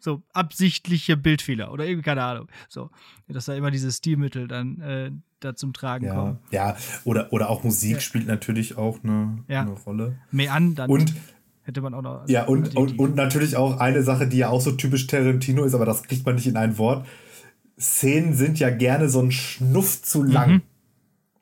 So 0.00 0.22
absichtliche 0.32 1.16
Bildfehler 1.16 1.72
oder 1.72 1.86
irgendwie, 1.86 2.04
keine 2.04 2.22
Ahnung. 2.22 2.48
So, 2.68 2.90
dass 3.28 3.46
da 3.46 3.54
immer 3.54 3.70
dieses 3.70 3.96
Stilmittel 3.98 4.48
dann 4.48 4.80
äh, 4.80 5.10
da 5.40 5.54
zum 5.54 5.72
Tragen 5.72 6.06
Ja, 6.06 6.14
kommen. 6.14 6.38
ja. 6.50 6.76
Oder, 7.04 7.32
oder 7.32 7.48
auch 7.48 7.64
Musik 7.64 8.02
spielt 8.02 8.26
natürlich 8.26 8.76
auch 8.76 9.02
eine, 9.02 9.38
Ja. 9.48 9.62
eine 9.62 9.72
Rolle. 9.72 10.18
Mehr 10.30 10.52
an, 10.52 10.74
dann 10.74 10.90
Und 10.90 11.14
hätte 11.62 11.80
man 11.80 11.94
auch 11.94 12.02
noch. 12.02 12.28
Ja, 12.28 12.44
und, 12.44 12.72
die- 12.72 12.76
und, 12.76 12.98
und 12.98 13.14
natürlich 13.16 13.56
auch 13.56 13.78
eine 13.78 14.02
Sache, 14.02 14.26
die 14.26 14.38
ja 14.38 14.48
auch 14.48 14.60
so 14.60 14.72
typisch 14.72 15.06
Tarantino 15.06 15.64
ist, 15.64 15.74
aber 15.74 15.86
das 15.86 16.02
kriegt 16.02 16.26
man 16.26 16.34
nicht 16.34 16.46
in 16.46 16.56
ein 16.56 16.76
Wort. 16.76 17.06
Szenen 17.78 18.34
sind 18.34 18.58
ja 18.58 18.70
gerne 18.70 19.08
so 19.08 19.20
ein 19.20 19.32
Schnuff 19.32 20.02
zu 20.02 20.22
lang. 20.22 20.62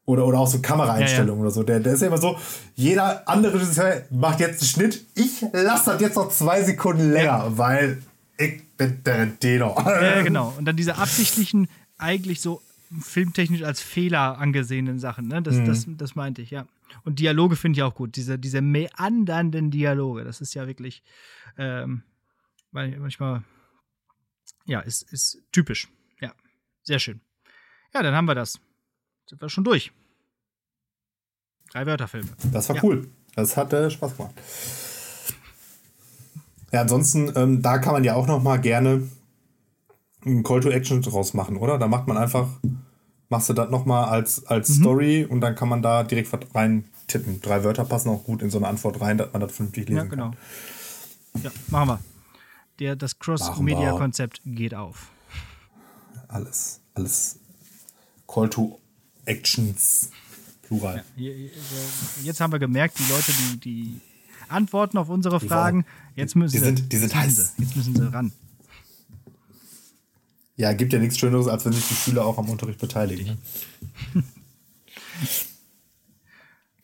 Oder, 0.04 0.26
oder 0.26 0.40
auch 0.40 0.48
so 0.48 0.60
Kameraeinstellungen 0.60 1.40
oder 1.40 1.52
so. 1.52 1.62
Der, 1.62 1.78
der 1.78 1.94
ist 1.94 2.00
ja 2.00 2.08
immer 2.08 2.18
so, 2.18 2.36
jeder 2.74 3.28
andere 3.28 3.54
Regisseur 3.54 4.02
macht 4.10 4.40
jetzt 4.40 4.60
einen 4.60 4.68
Schnitt. 4.68 5.06
Ich 5.14 5.42
lasse 5.52 5.92
das 5.92 6.00
jetzt 6.00 6.16
noch 6.16 6.28
zwei 6.30 6.62
Sekunden 6.62 7.12
länger, 7.12 7.56
weil 7.56 8.02
ich 8.36 8.62
bin 8.76 9.02
Tarantino. 9.04 9.76
Ja, 9.78 10.22
genau. 10.22 10.54
Und 10.58 10.64
dann 10.64 10.76
diese 10.76 10.96
absichtlichen, 10.96 11.68
eigentlich 11.98 12.40
so 12.40 12.60
filmtechnisch 13.00 13.62
als 13.62 13.80
Fehler 13.80 14.38
angesehenen 14.38 14.98
Sachen. 14.98 15.28
Ne? 15.28 15.40
Das, 15.40 15.62
das, 15.64 15.86
das 15.86 16.14
meinte 16.16 16.42
ich, 16.42 16.50
ja. 16.50 16.66
Und 17.04 17.20
Dialoge 17.20 17.54
finde 17.56 17.78
ich 17.78 17.82
auch 17.84 17.94
gut. 17.94 18.16
Diese, 18.16 18.38
diese 18.38 18.60
meandernden 18.60 19.70
Dialoge, 19.70 20.24
das 20.24 20.40
ist 20.40 20.52
ja 20.54 20.66
wirklich 20.66 21.02
ähm, 21.58 22.02
weil 22.70 22.98
manchmal, 22.98 23.42
ja, 24.64 24.80
ist, 24.80 25.02
ist 25.12 25.42
typisch. 25.52 25.88
Sehr 26.82 26.98
schön. 26.98 27.20
Ja, 27.94 28.02
dann 28.02 28.14
haben 28.14 28.24
wir 28.26 28.34
das. 28.34 28.58
Sind 29.28 29.40
wir 29.40 29.48
schon 29.48 29.64
durch. 29.64 29.92
Drei 31.70 31.86
Wörterfilme. 31.86 32.28
Das 32.52 32.68
war 32.68 32.76
Ja. 32.76 32.82
cool. 32.84 33.08
Das 33.34 33.56
hat 33.56 33.72
äh, 33.72 33.90
Spaß 33.90 34.16
gemacht. 34.16 34.34
Ja, 36.72 36.80
ansonsten, 36.82 37.32
ähm, 37.36 37.62
da 37.62 37.78
kann 37.78 37.92
man 37.92 38.04
ja 38.04 38.14
auch 38.14 38.26
noch 38.26 38.42
mal 38.42 38.58
gerne 38.58 39.08
einen 40.24 40.42
Call 40.42 40.60
to 40.60 40.70
Action 40.70 41.02
draus 41.02 41.34
machen, 41.34 41.56
oder? 41.56 41.78
Da 41.78 41.86
macht 41.88 42.06
man 42.08 42.16
einfach, 42.16 42.48
machst 43.28 43.48
du 43.48 43.52
das 43.54 43.70
noch 43.70 43.84
mal 43.84 44.04
als, 44.04 44.46
als 44.46 44.68
Mhm. 44.70 44.74
Story 44.74 45.24
und 45.28 45.40
dann 45.40 45.54
kann 45.54 45.68
man 45.68 45.82
da 45.82 46.02
direkt 46.04 46.32
was 46.32 46.40
rein 46.54 46.84
tippen. 47.08 47.40
Drei 47.40 47.64
Wörter 47.64 47.84
passen 47.84 48.08
auch 48.10 48.24
gut 48.24 48.40
in 48.42 48.50
so 48.50 48.58
eine 48.58 48.68
Antwort 48.68 49.00
rein, 49.00 49.18
dass 49.18 49.32
man 49.32 49.40
das 49.40 49.52
vernünftig 49.52 49.88
lesen 49.88 49.96
Ja, 49.98 50.04
genau. 50.04 50.30
Ja, 51.42 51.50
machen 51.68 51.88
wir. 51.88 52.00
Der, 52.78 52.96
das. 52.96 53.18
Cross-Media-Konzept 53.18 54.40
geht 54.44 54.74
auf. 54.74 55.10
Alles, 56.32 56.80
alles 56.94 57.38
Call 58.26 58.48
to 58.48 58.78
Actions, 59.26 60.10
Plural. 60.62 61.04
Hier- 61.16 61.50
Jetzt 62.22 62.40
haben 62.40 62.52
wir 62.52 62.58
gemerkt, 62.58 62.98
die 62.98 63.10
Leute, 63.12 63.32
die, 63.32 63.60
die 63.60 64.00
antworten 64.48 64.96
auf 64.98 65.08
unsere 65.10 65.40
Fragen, 65.40 65.84
jetzt 66.16 66.34
müssen 66.34 66.52
die 66.54 66.58
sie, 66.58 66.64
sind- 66.64 66.92
die 66.92 66.96
sind 66.96 67.14
heiß. 67.14 67.34
sie, 67.56 67.62
jetzt 67.62 67.76
müssen 67.76 67.94
sie 67.94 68.12
ran. 68.12 68.32
Ja, 70.56 70.72
gibt 70.72 70.92
ja 70.92 70.98
nichts 70.98 71.18
Schöneres, 71.18 71.48
als 71.48 71.64
wenn 71.64 71.72
sich 71.72 71.86
die 71.88 71.94
Schüler 71.94 72.24
auch 72.24 72.38
am 72.38 72.48
Unterricht 72.48 72.78
beteiligen. 72.78 73.38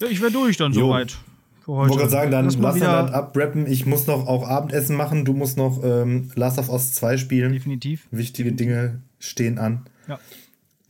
Ja, 0.01 0.09
ich 0.09 0.20
wäre 0.20 0.30
durch 0.32 0.57
dann 0.57 0.72
Jo. 0.72 0.86
soweit 0.86 1.18
Ich 1.62 1.66
wollte 1.68 1.96
gerade 1.96 2.11
sagen, 2.11 2.30
dann 2.30 2.44
Lass 2.46 2.57
lass, 2.57 2.76
wieder 2.76 3.14
abrappen. 3.14 3.66
Ich 3.66 3.84
muss 3.84 4.07
noch 4.07 4.26
auch 4.26 4.46
Abendessen 4.46 4.96
machen. 4.96 5.24
Du 5.24 5.32
musst 5.34 5.57
noch 5.57 5.82
ähm, 5.84 6.30
Last 6.34 6.59
of 6.59 6.68
Us 6.70 6.92
2 6.94 7.16
spielen. 7.18 7.53
definitiv. 7.53 8.07
Wichtige 8.11 8.53
Dinge 8.53 9.03
stehen 9.18 9.58
an. 9.58 9.86
Ja. 10.08 10.18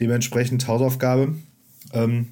Dementsprechend 0.01 0.67
Hausaufgabe. 0.67 1.35
Ähm, 1.93 2.29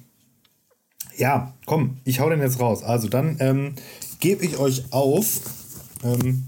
ja, 1.17 1.53
komm, 1.65 1.97
ich 2.03 2.19
hau 2.19 2.29
den 2.29 2.41
jetzt 2.41 2.59
raus. 2.59 2.83
Also 2.83 3.07
dann 3.07 3.37
ähm, 3.39 3.73
gebe 4.19 4.45
ich 4.45 4.57
euch 4.57 4.91
auf. 4.91 5.41
Ähm, 6.03 6.45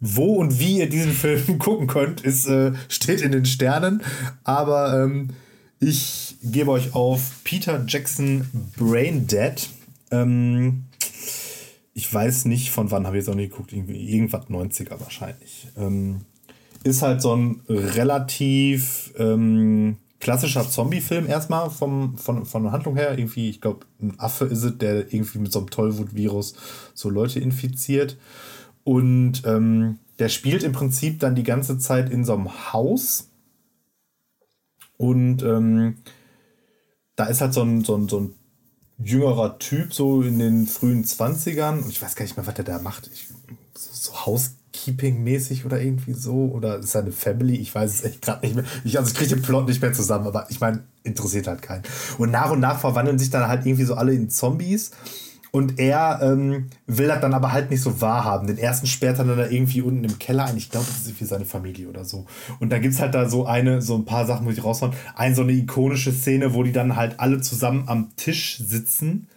wo 0.00 0.34
und 0.34 0.58
wie 0.58 0.78
ihr 0.78 0.88
diesen 0.88 1.12
Film 1.12 1.58
gucken 1.58 1.86
könnt, 1.86 2.20
ist, 2.20 2.46
äh, 2.46 2.72
steht 2.88 3.22
in 3.22 3.32
den 3.32 3.46
Sternen. 3.46 4.02
Aber 4.44 5.02
ähm, 5.02 5.30
ich 5.80 6.36
gebe 6.42 6.70
euch 6.70 6.94
auf 6.94 7.40
Peter 7.44 7.84
Jackson 7.86 8.48
Brain 8.76 9.26
Dead. 9.26 9.68
Ähm, 10.10 10.84
ich 11.94 12.12
weiß 12.12 12.44
nicht, 12.44 12.70
von 12.70 12.90
wann 12.90 13.06
habe 13.06 13.16
ich 13.16 13.22
jetzt 13.22 13.28
noch 13.28 13.36
nicht 13.36 13.52
geguckt. 13.52 13.72
Irgendwas 13.72 14.46
90er 14.46 15.00
wahrscheinlich. 15.00 15.68
Ähm, 15.76 16.22
ist 16.84 17.02
halt 17.02 17.22
so 17.22 17.34
ein 17.34 17.62
relativ 17.68 19.12
ähm, 19.18 19.96
klassischer 20.20 20.68
Zombie-Film 20.68 21.28
erstmal 21.28 21.70
vom, 21.70 22.16
von, 22.18 22.46
von 22.46 22.62
der 22.64 22.72
Handlung 22.72 22.96
her. 22.96 23.18
Irgendwie, 23.18 23.50
ich 23.50 23.60
glaube, 23.60 23.86
ein 24.00 24.18
Affe 24.18 24.46
ist 24.46 24.62
es, 24.62 24.78
der 24.78 25.12
irgendwie 25.12 25.38
mit 25.38 25.52
so 25.52 25.60
einem 25.60 25.70
Tollwut-Virus 25.70 26.54
so 26.94 27.10
Leute 27.10 27.40
infiziert. 27.40 28.16
Und 28.84 29.42
ähm, 29.44 29.98
der 30.18 30.28
spielt 30.28 30.62
im 30.62 30.72
Prinzip 30.72 31.20
dann 31.20 31.34
die 31.34 31.42
ganze 31.42 31.78
Zeit 31.78 32.10
in 32.10 32.24
so 32.24 32.34
einem 32.34 32.72
Haus. 32.72 33.28
Und 34.96 35.42
ähm, 35.42 35.98
da 37.16 37.26
ist 37.26 37.40
halt 37.40 37.52
so 37.52 37.62
ein, 37.62 37.84
so 37.84 37.96
ein, 37.96 38.08
so 38.08 38.20
ein 38.20 38.34
jüngerer 38.98 39.58
Typ, 39.58 39.92
so 39.92 40.22
in 40.22 40.38
den 40.38 40.66
frühen 40.66 41.04
20ern. 41.04 41.82
Und 41.82 41.90
ich 41.90 42.00
weiß 42.00 42.16
gar 42.16 42.24
nicht 42.24 42.36
mehr, 42.36 42.46
was 42.46 42.54
der 42.54 42.64
da 42.64 42.78
macht. 42.78 43.10
Ich, 43.12 43.28
so, 43.74 44.12
so 44.12 44.26
Housekeeping-mäßig 44.86 45.64
oder 45.64 45.80
irgendwie 45.80 46.12
so. 46.12 46.50
Oder 46.52 46.78
ist 46.78 46.94
er 46.94 47.02
eine 47.02 47.12
Family? 47.12 47.56
Ich 47.56 47.74
weiß 47.74 47.92
es 47.92 48.04
echt 48.04 48.22
gerade 48.22 48.44
nicht 48.46 48.56
mehr. 48.56 48.64
Ich, 48.84 48.98
also 48.98 49.10
ich 49.10 49.16
kriege 49.16 49.34
den 49.34 49.42
Plot 49.42 49.68
nicht 49.68 49.82
mehr 49.82 49.92
zusammen, 49.92 50.26
aber 50.26 50.46
ich 50.50 50.60
meine, 50.60 50.84
interessiert 51.02 51.46
halt 51.46 51.62
keinen. 51.62 51.82
Und 52.18 52.30
nach 52.30 52.50
und 52.50 52.60
nach 52.60 52.78
verwandeln 52.78 53.18
sich 53.18 53.30
dann 53.30 53.48
halt 53.48 53.66
irgendwie 53.66 53.84
so 53.84 53.94
alle 53.94 54.12
in 54.12 54.30
Zombies. 54.30 54.92
Und 55.52 55.78
er 55.78 56.20
ähm, 56.22 56.68
will 56.86 57.08
das 57.08 57.20
dann 57.20 57.32
aber 57.32 57.52
halt 57.52 57.70
nicht 57.70 57.80
so 57.80 58.00
wahrhaben. 58.00 58.46
Den 58.46 58.58
ersten 58.58 58.86
sperrt 58.86 59.18
er 59.18 59.24
dann 59.24 59.38
da 59.38 59.48
irgendwie 59.48 59.80
unten 59.80 60.04
im 60.04 60.18
Keller 60.18 60.44
ein. 60.44 60.56
Ich 60.56 60.70
glaube, 60.70 60.86
das 60.86 60.98
ist 60.98 61.08
irgendwie 61.08 61.24
seine 61.24 61.46
Familie 61.46 61.88
oder 61.88 62.04
so. 62.04 62.26
Und 62.60 62.70
dann 62.70 62.82
gibt 62.82 62.92
es 62.92 63.00
halt 63.00 63.14
da 63.14 63.28
so 63.28 63.46
eine, 63.46 63.80
so 63.80 63.96
ein 63.96 64.04
paar 64.04 64.26
Sachen, 64.26 64.44
wo 64.44 64.50
ich 64.50 64.62
raushauen. 64.62 64.92
Eine 65.14 65.34
so 65.34 65.42
eine 65.42 65.52
ikonische 65.52 66.12
Szene, 66.12 66.52
wo 66.52 66.62
die 66.62 66.72
dann 66.72 66.96
halt 66.96 67.20
alle 67.20 67.40
zusammen 67.40 67.84
am 67.86 68.14
Tisch 68.16 68.58
sitzen. 68.58 69.28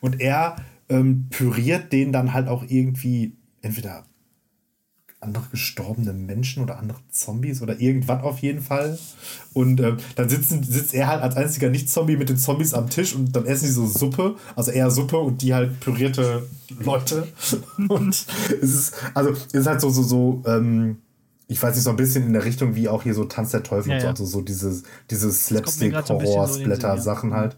Und 0.00 0.20
er 0.20 0.56
ähm, 0.88 1.26
püriert 1.28 1.92
den 1.92 2.10
dann 2.12 2.32
halt 2.32 2.48
auch 2.48 2.64
irgendwie 2.66 3.32
entweder 3.60 4.04
andere 5.26 5.44
gestorbene 5.50 6.12
Menschen 6.12 6.62
oder 6.62 6.78
andere 6.78 6.98
Zombies 7.10 7.60
oder 7.60 7.78
irgendwas 7.80 8.22
auf 8.22 8.38
jeden 8.38 8.62
Fall. 8.62 8.98
Und 9.52 9.80
äh, 9.80 9.96
dann 10.14 10.28
sitzen, 10.28 10.62
sitzt 10.62 10.94
er 10.94 11.08
halt 11.08 11.22
als 11.22 11.36
einziger 11.36 11.68
Nicht-Zombie 11.68 12.16
mit 12.16 12.28
den 12.28 12.38
Zombies 12.38 12.72
am 12.72 12.88
Tisch 12.88 13.14
und 13.14 13.34
dann 13.34 13.44
essen 13.44 13.66
die 13.66 13.72
so 13.72 13.86
Suppe, 13.86 14.36
also 14.54 14.70
eher 14.70 14.90
Suppe 14.90 15.18
und 15.18 15.42
die 15.42 15.52
halt 15.52 15.78
pürierte 15.80 16.46
Leute. 16.80 17.28
und 17.88 18.08
es 18.08 18.26
ist, 18.62 18.94
also 19.14 19.30
es 19.30 19.52
ist 19.52 19.66
halt 19.66 19.80
so, 19.80 19.90
so, 19.90 20.02
so, 20.02 20.42
ähm, 20.46 20.98
ich 21.48 21.62
weiß 21.62 21.74
nicht, 21.74 21.84
so 21.84 21.90
ein 21.90 21.96
bisschen 21.96 22.26
in 22.26 22.32
der 22.32 22.44
Richtung 22.44 22.74
wie 22.74 22.88
auch 22.88 23.02
hier 23.02 23.14
so 23.14 23.24
Tanz 23.24 23.50
der 23.50 23.62
Teufel 23.62 23.90
ja, 23.90 23.96
und 23.96 24.02
so, 24.02 24.08
also 24.08 24.24
so 24.24 24.40
diese, 24.40 24.82
diese 25.10 25.30
Slapstick-Horror-Splatter-Sachen 25.32 27.30
so 27.30 27.36
halt. 27.36 27.56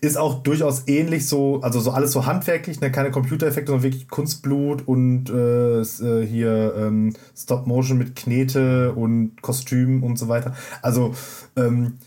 Ist 0.00 0.16
auch 0.16 0.42
durchaus 0.42 0.84
ähnlich 0.86 1.26
so, 1.26 1.60
also 1.62 1.80
so 1.80 1.90
alles 1.90 2.12
so 2.12 2.26
handwerklich, 2.26 2.80
ne? 2.80 2.90
keine 2.90 3.10
Computereffekte, 3.10 3.70
sondern 3.70 3.84
wirklich 3.84 4.08
Kunstblut 4.08 4.86
und 4.86 5.30
äh, 5.30 5.80
äh, 5.80 6.26
hier 6.26 6.74
ähm, 6.76 7.14
Stop-Motion 7.36 7.98
mit 7.98 8.16
Knete 8.16 8.92
und 8.92 9.40
Kostüm 9.42 10.02
und 10.02 10.18
so 10.18 10.28
weiter. 10.28 10.54
Also 10.82 11.14
ähm, 11.56 11.98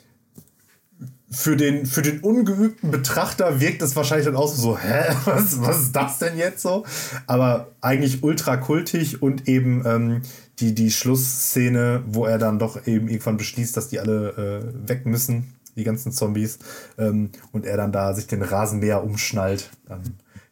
für 1.31 1.55
den, 1.55 1.85
für 1.85 2.01
den 2.01 2.21
ungeübten 2.21 2.89
Betrachter 2.89 3.61
wirkt 3.61 3.81
es 3.81 3.95
wahrscheinlich 3.95 4.25
dann 4.25 4.35
auch 4.35 4.47
so, 4.47 4.77
hä, 4.77 5.15
was, 5.25 5.61
was 5.61 5.83
ist 5.83 5.95
das 5.95 6.19
denn 6.19 6.37
jetzt 6.37 6.61
so? 6.61 6.85
Aber 7.27 7.67
eigentlich 7.81 8.23
ultra 8.23 8.57
kultig 8.57 9.21
und 9.21 9.47
eben 9.47 9.83
ähm, 9.85 10.21
die, 10.59 10.73
die 10.73 10.91
Schlussszene, 10.91 12.03
wo 12.07 12.25
er 12.25 12.37
dann 12.37 12.59
doch 12.59 12.87
eben 12.87 13.07
irgendwann 13.07 13.37
beschließt, 13.37 13.77
dass 13.77 13.89
die 13.89 13.99
alle 13.99 14.63
äh, 14.85 14.89
weg 14.89 15.05
müssen 15.05 15.53
die 15.79 15.83
ganzen 15.83 16.11
Zombies, 16.11 16.59
ähm, 16.97 17.31
und 17.51 17.65
er 17.65 17.77
dann 17.77 17.91
da 17.91 18.13
sich 18.13 18.27
den 18.27 18.41
Rasenmäher 18.41 19.03
umschnallt, 19.03 19.69
dann 19.87 20.01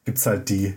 gibt 0.05 0.17
es 0.17 0.25
halt 0.25 0.49
die, 0.49 0.73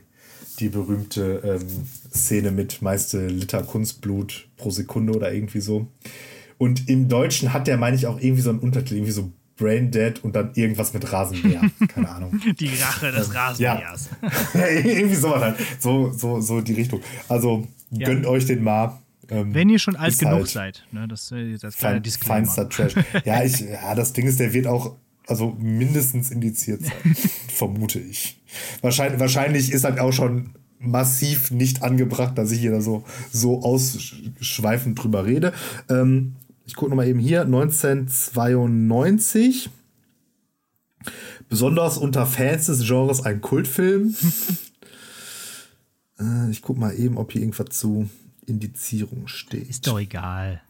die 0.59 0.69
berühmte 0.69 1.41
ähm, 1.45 1.67
Szene 2.13 2.51
mit 2.51 2.83
meiste 2.83 3.27
Liter 3.27 3.63
Kunstblut 3.63 4.49
pro 4.57 4.71
Sekunde 4.71 5.15
oder 5.15 5.33
irgendwie 5.33 5.61
so. 5.61 5.89
Und 6.59 6.89
im 6.89 7.09
Deutschen 7.09 7.53
hat 7.53 7.67
der, 7.67 7.79
meine 7.79 7.97
ich, 7.97 8.07
auch 8.07 8.21
irgendwie 8.21 8.43
so 8.43 8.51
einen 8.51 8.59
Untertitel, 8.59 8.97
irgendwie 8.97 9.13
so 9.13 9.33
Brain 9.57 9.91
Dead 9.91 10.23
und 10.25 10.35
dann 10.35 10.53
irgendwas 10.55 10.93
mit 10.95 11.13
Rasenmäher. 11.13 11.63
Keine 11.89 12.09
Ahnung. 12.09 12.41
Die 12.59 12.69
Rache 12.69 13.13
des 13.13 13.35
Rasenmähers. 13.35 14.09
Ja. 14.55 14.67
irgendwie 14.67 15.15
sowas 15.15 15.43
halt. 15.43 15.57
So, 15.79 16.13
so, 16.13 16.41
so 16.41 16.61
die 16.63 16.73
Richtung. 16.73 17.01
Also 17.29 17.67
ja. 17.91 18.07
gönnt 18.07 18.27
euch 18.27 18.47
den 18.47 18.65
mal. 18.65 18.99
Ähm, 19.31 19.55
Wenn 19.55 19.69
ihr 19.69 19.79
schon 19.79 19.97
alt 19.97 20.19
genug 20.19 20.35
halt 20.35 20.49
seid, 20.49 20.85
ne, 20.93 21.09
das, 21.09 21.33
äh, 21.33 21.57
das 21.57 21.77
fein, 21.77 22.03
Feinster 22.05 22.69
Trash. 22.69 22.95
Ja, 23.25 23.43
ich, 23.45 23.61
ja, 23.61 23.95
das 23.95 24.13
Ding 24.13 24.27
ist, 24.27 24.41
der 24.41 24.53
wird 24.53 24.67
auch 24.67 24.97
also 25.27 25.57
mindestens 25.59 26.31
indiziert 26.31 26.83
sein, 26.83 27.15
vermute 27.49 28.01
ich. 28.01 28.41
Wahrscheinlich, 28.81 29.21
wahrscheinlich 29.21 29.73
ist 29.73 29.85
halt 29.85 30.01
auch 30.01 30.13
schon 30.13 30.51
massiv 30.81 31.53
nicht 31.53 31.83
angebracht, 31.83 32.37
dass 32.37 32.51
ich 32.51 32.61
hier 32.61 32.73
da 32.73 32.81
so, 32.81 33.05
so 33.31 33.63
ausschweifend 33.63 35.01
drüber 35.01 35.27
rede. 35.27 35.53
Ähm, 35.89 36.35
ich 36.65 36.75
gucke 36.75 36.91
nochmal 36.91 37.07
eben 37.07 37.21
hier, 37.21 37.43
1992. 37.43 39.71
Besonders 41.49 41.97
unter 41.99 42.27
Fans 42.27 42.67
des 42.67 42.85
Genres 42.87 43.25
ein 43.25 43.41
Kultfilm. 43.41 44.17
äh, 46.21 46.51
ich 46.51 46.63
gucke 46.63 46.81
mal 46.81 46.99
eben, 46.99 47.17
ob 47.19 47.31
hier 47.33 47.43
irgendwas 47.43 47.69
zu 47.71 48.09
Indizierung 48.51 49.29
steht. 49.29 49.69
Ist 49.69 49.87
doch 49.87 49.99
egal. 49.99 50.63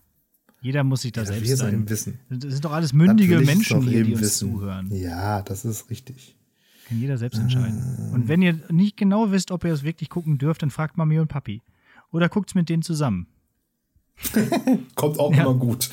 Jeder 0.63 0.85
muss 0.85 1.03
sich 1.03 1.13
da 1.13 1.23
ja, 1.23 1.27
selbst 1.27 1.57
sein. 1.57 1.89
Wissen. 1.89 2.21
Das 2.29 2.53
sind 2.53 2.65
doch 2.65 2.73
alles 2.73 2.93
mündige 2.93 3.41
Menschen 3.41 3.83
hier, 3.83 4.05
die 4.05 4.13
uns 4.13 4.21
wissen. 4.23 4.53
zuhören. 4.53 4.95
Ja, 4.95 5.43
das 5.43 5.65
ist 5.65 5.89
richtig. 5.89 6.37
Kann 6.87 7.01
jeder 7.01 7.17
selbst 7.17 7.39
entscheiden. 7.39 7.81
Ah. 7.81 8.15
Und 8.15 8.29
wenn 8.29 8.43
ihr 8.43 8.59
nicht 8.69 8.97
genau 8.97 9.31
wisst, 9.31 9.53
ob 9.53 9.65
ihr 9.65 9.73
es 9.73 9.83
wirklich 9.83 10.11
gucken 10.11 10.39
dürft, 10.39 10.63
dann 10.63 10.71
fragt 10.71 10.97
Mami 10.99 11.19
und 11.19 11.29
Papi. 11.29 11.63
Oder 12.13 12.29
guckt 12.29 12.51
es 12.51 12.55
mit 12.55 12.69
denen 12.69 12.83
zusammen. 12.83 13.27
Kommt 14.97 15.19
auch 15.19 15.33
ja. 15.33 15.43
immer 15.43 15.55
gut. 15.55 15.89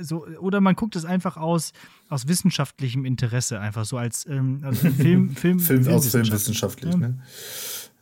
So, 0.00 0.26
oder 0.26 0.60
man 0.60 0.74
guckt 0.74 0.96
es 0.96 1.04
einfach 1.04 1.36
aus, 1.36 1.72
aus 2.08 2.26
wissenschaftlichem 2.26 3.04
Interesse, 3.04 3.60
einfach 3.60 3.84
so 3.84 3.96
als 3.96 4.26
ähm, 4.26 4.60
also 4.62 4.90
Film, 4.90 5.30
Film, 5.36 5.60
Film 5.60 5.86
aus 5.88 6.10
filmwissenschaftlich. 6.10 6.96
Ne? 6.96 7.18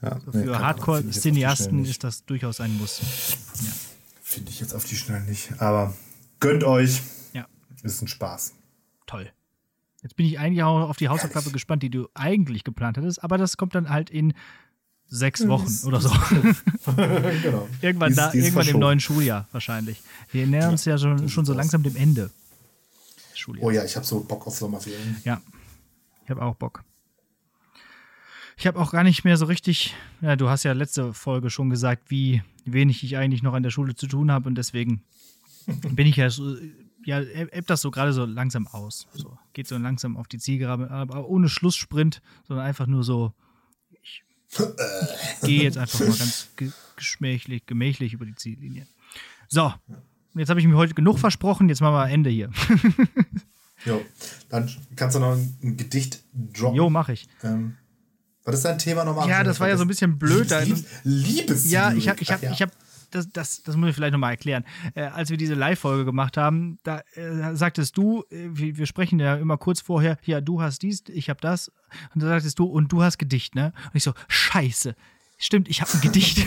Ja, 0.02 0.18
so 0.24 0.32
für 0.32 0.38
nee, 0.38 0.48
Hardcore-Cineasten 0.48 1.84
ist 1.84 2.04
das 2.04 2.24
durchaus 2.24 2.60
ein 2.60 2.76
Muss. 2.78 3.00
Ja. 3.62 3.72
Finde 4.22 4.50
ich 4.50 4.60
jetzt 4.60 4.74
auf 4.74 4.84
die 4.84 4.96
Schnelle 4.96 5.24
nicht. 5.24 5.60
Aber 5.60 5.94
gönnt 6.38 6.64
euch. 6.64 7.02
Ja. 7.32 7.46
Ist 7.82 8.00
ein 8.02 8.08
Spaß. 8.08 8.54
Toll. 9.06 9.30
Jetzt 10.02 10.16
bin 10.16 10.26
ich 10.26 10.38
eigentlich 10.38 10.62
auch 10.62 10.88
auf 10.88 10.96
die 10.96 11.08
Hausaufgabe 11.08 11.50
gespannt, 11.50 11.82
die 11.82 11.90
du 11.90 12.08
eigentlich 12.14 12.64
geplant 12.64 12.96
hattest, 12.96 13.22
aber 13.22 13.36
das 13.36 13.58
kommt 13.58 13.74
dann 13.74 13.90
halt 13.90 14.08
in 14.08 14.32
sechs 15.06 15.46
Wochen 15.46 15.68
oder 15.84 16.00
so. 16.00 16.08
genau. 17.42 17.68
irgendwann 17.82 18.14
da, 18.14 18.32
irgendwann 18.32 18.68
im 18.68 18.78
neuen 18.78 19.00
Schuljahr 19.00 19.48
wahrscheinlich. 19.52 20.00
Wir 20.30 20.46
nähern 20.46 20.70
uns 20.70 20.84
ja, 20.86 20.92
ja 20.92 20.98
schon, 20.98 21.28
schon 21.28 21.44
so 21.44 21.52
langsam 21.52 21.82
dem 21.82 21.96
Ende. 21.96 22.30
Oh 23.60 23.70
ja, 23.70 23.84
ich 23.84 23.96
habe 23.96 24.06
so 24.06 24.20
Bock 24.20 24.46
auf 24.46 24.56
Sommerferien. 24.56 25.16
Ja, 25.24 25.40
ich 26.24 26.30
habe 26.30 26.42
auch 26.42 26.54
Bock. 26.54 26.84
Ich 28.60 28.66
habe 28.66 28.78
auch 28.78 28.92
gar 28.92 29.04
nicht 29.04 29.24
mehr 29.24 29.38
so 29.38 29.46
richtig, 29.46 29.94
ja, 30.20 30.36
du 30.36 30.50
hast 30.50 30.64
ja 30.64 30.74
letzte 30.74 31.14
Folge 31.14 31.48
schon 31.48 31.70
gesagt, 31.70 32.10
wie 32.10 32.42
wenig 32.66 33.02
ich 33.02 33.16
eigentlich 33.16 33.42
noch 33.42 33.54
an 33.54 33.62
der 33.62 33.70
Schule 33.70 33.94
zu 33.94 34.06
tun 34.06 34.30
habe 34.30 34.50
und 34.50 34.54
deswegen 34.54 35.02
bin 35.92 36.06
ich 36.06 36.16
ja 36.16 36.28
so, 36.28 36.58
ja, 37.02 37.22
ebbt 37.22 37.70
das 37.70 37.80
so 37.80 37.90
gerade 37.90 38.12
so 38.12 38.26
langsam 38.26 38.66
aus. 38.66 39.08
So, 39.14 39.38
geht 39.54 39.66
so 39.66 39.78
langsam 39.78 40.18
auf 40.18 40.28
die 40.28 40.36
Zielgeraden, 40.36 40.90
aber 40.90 41.26
ohne 41.26 41.48
Schlusssprint, 41.48 42.20
sondern 42.46 42.66
einfach 42.66 42.86
nur 42.86 43.02
so, 43.02 43.32
ich, 44.02 44.24
ich 44.50 44.58
gehe 45.40 45.62
jetzt 45.62 45.78
einfach 45.78 46.00
mal 46.00 46.08
ganz 46.08 46.50
geschmächlich, 46.96 47.64
gemächlich 47.64 48.12
über 48.12 48.26
die 48.26 48.34
Ziellinie. 48.34 48.86
So, 49.48 49.72
jetzt 50.34 50.50
habe 50.50 50.60
ich 50.60 50.66
mir 50.66 50.76
heute 50.76 50.92
genug 50.92 51.18
versprochen, 51.18 51.70
jetzt 51.70 51.80
machen 51.80 51.94
wir 51.94 52.10
Ende 52.10 52.28
hier. 52.28 52.50
jo, 53.86 54.04
dann 54.50 54.70
kannst 54.96 55.16
du 55.16 55.20
noch 55.20 55.32
ein 55.32 55.78
Gedicht 55.78 56.22
droppen. 56.34 56.76
Jo, 56.76 56.90
mache 56.90 57.14
ich. 57.14 57.26
Ähm, 57.42 57.78
was 58.52 58.60
ist 58.60 58.64
dein 58.64 58.78
Thema 58.78 59.04
nochmal? 59.04 59.28
Ja, 59.28 59.42
das 59.42 59.60
war 59.60 59.68
ja 59.68 59.76
so 59.76 59.84
ein 59.84 59.88
bisschen 59.88 60.18
blöd. 60.18 60.50
Lieb, 60.64 60.84
Liebes 61.04 61.70
Ja, 61.70 61.92
ich 61.92 62.08
habe, 62.08 62.20
ich 62.20 62.30
habe, 62.30 62.46
ich 62.46 62.62
habe, 62.62 62.72
das, 63.10 63.30
das, 63.30 63.62
das 63.62 63.76
muss 63.76 63.90
ich 63.90 63.94
vielleicht 63.94 64.12
nochmal 64.12 64.32
erklären. 64.32 64.64
Äh, 64.94 65.02
als 65.02 65.30
wir 65.30 65.36
diese 65.36 65.54
Live-Folge 65.54 66.04
gemacht 66.04 66.36
haben, 66.36 66.78
da 66.82 67.02
äh, 67.14 67.54
sagtest 67.54 67.96
du, 67.96 68.24
äh, 68.30 68.48
wir, 68.50 68.76
wir, 68.76 68.86
sprechen 68.86 69.18
ja 69.18 69.36
immer 69.36 69.56
kurz 69.56 69.80
vorher, 69.80 70.18
ja, 70.24 70.40
du 70.40 70.62
hast 70.62 70.82
dies, 70.82 71.02
ich 71.08 71.28
habe 71.28 71.40
das. 71.40 71.72
Und 72.14 72.22
da 72.22 72.28
sagtest 72.28 72.58
du, 72.58 72.64
und 72.66 72.92
du 72.92 73.02
hast 73.02 73.18
Gedicht, 73.18 73.54
ne? 73.54 73.72
Und 73.86 73.96
ich 73.96 74.04
so, 74.04 74.12
scheiße 74.28 74.94
stimmt, 75.40 75.68
ich 75.68 75.80
habe 75.80 75.90
ein 75.92 76.00
Gedicht. 76.00 76.46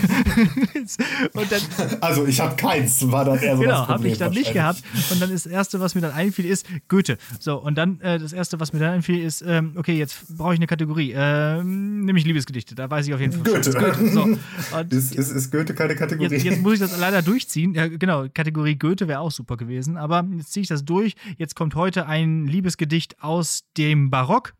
dann, 1.34 1.60
also 2.00 2.26
ich 2.26 2.40
habe 2.40 2.56
keins, 2.56 3.10
war 3.10 3.24
dann 3.24 3.38
eher 3.38 3.56
so 3.56 3.62
Genau, 3.62 3.88
habe 3.88 4.08
ich 4.08 4.18
dann 4.18 4.32
nicht 4.32 4.52
gehabt. 4.52 4.82
Und 5.10 5.20
dann 5.20 5.30
ist 5.30 5.46
das 5.46 5.52
Erste, 5.52 5.80
was 5.80 5.94
mir 5.94 6.00
dann 6.00 6.12
einfiel, 6.12 6.46
ist 6.46 6.66
Goethe. 6.88 7.18
So, 7.40 7.56
und 7.60 7.76
dann 7.76 8.00
äh, 8.00 8.18
das 8.18 8.32
Erste, 8.32 8.60
was 8.60 8.72
mir 8.72 8.78
dann 8.78 8.94
einfiel, 8.94 9.22
ist, 9.22 9.42
ähm, 9.46 9.72
okay, 9.76 9.94
jetzt 9.94 10.36
brauche 10.36 10.54
ich 10.54 10.58
eine 10.58 10.66
Kategorie. 10.66 11.12
Ähm, 11.16 12.04
nämlich 12.04 12.24
Liebesgedichte, 12.24 12.74
da 12.74 12.88
weiß 12.88 13.06
ich 13.06 13.14
auf 13.14 13.20
jeden 13.20 13.32
Fall. 13.32 13.42
Goethe. 13.42 13.72
Goethe. 13.72 14.08
So. 14.08 14.28
ist, 14.90 15.14
ist, 15.14 15.30
ist, 15.30 15.50
Goethe 15.50 15.74
keine 15.74 15.96
Kategorie? 15.96 16.32
Jetzt, 16.32 16.44
jetzt, 16.44 16.62
muss 16.62 16.74
ich 16.74 16.80
das 16.80 16.98
leider 16.98 17.22
durchziehen. 17.22 17.74
Ja, 17.74 17.88
genau, 17.88 18.26
Kategorie 18.32 18.76
Goethe 18.76 19.08
wäre 19.08 19.20
auch 19.20 19.32
super 19.32 19.56
gewesen. 19.56 19.96
Aber 19.96 20.26
jetzt 20.36 20.52
ziehe 20.52 20.62
ich 20.62 20.68
das 20.68 20.84
durch. 20.84 21.14
Jetzt 21.36 21.56
kommt 21.56 21.74
heute 21.74 22.06
ein 22.06 22.46
Liebesgedicht 22.46 23.22
aus 23.22 23.64
dem 23.76 24.10
Barock. 24.10 24.54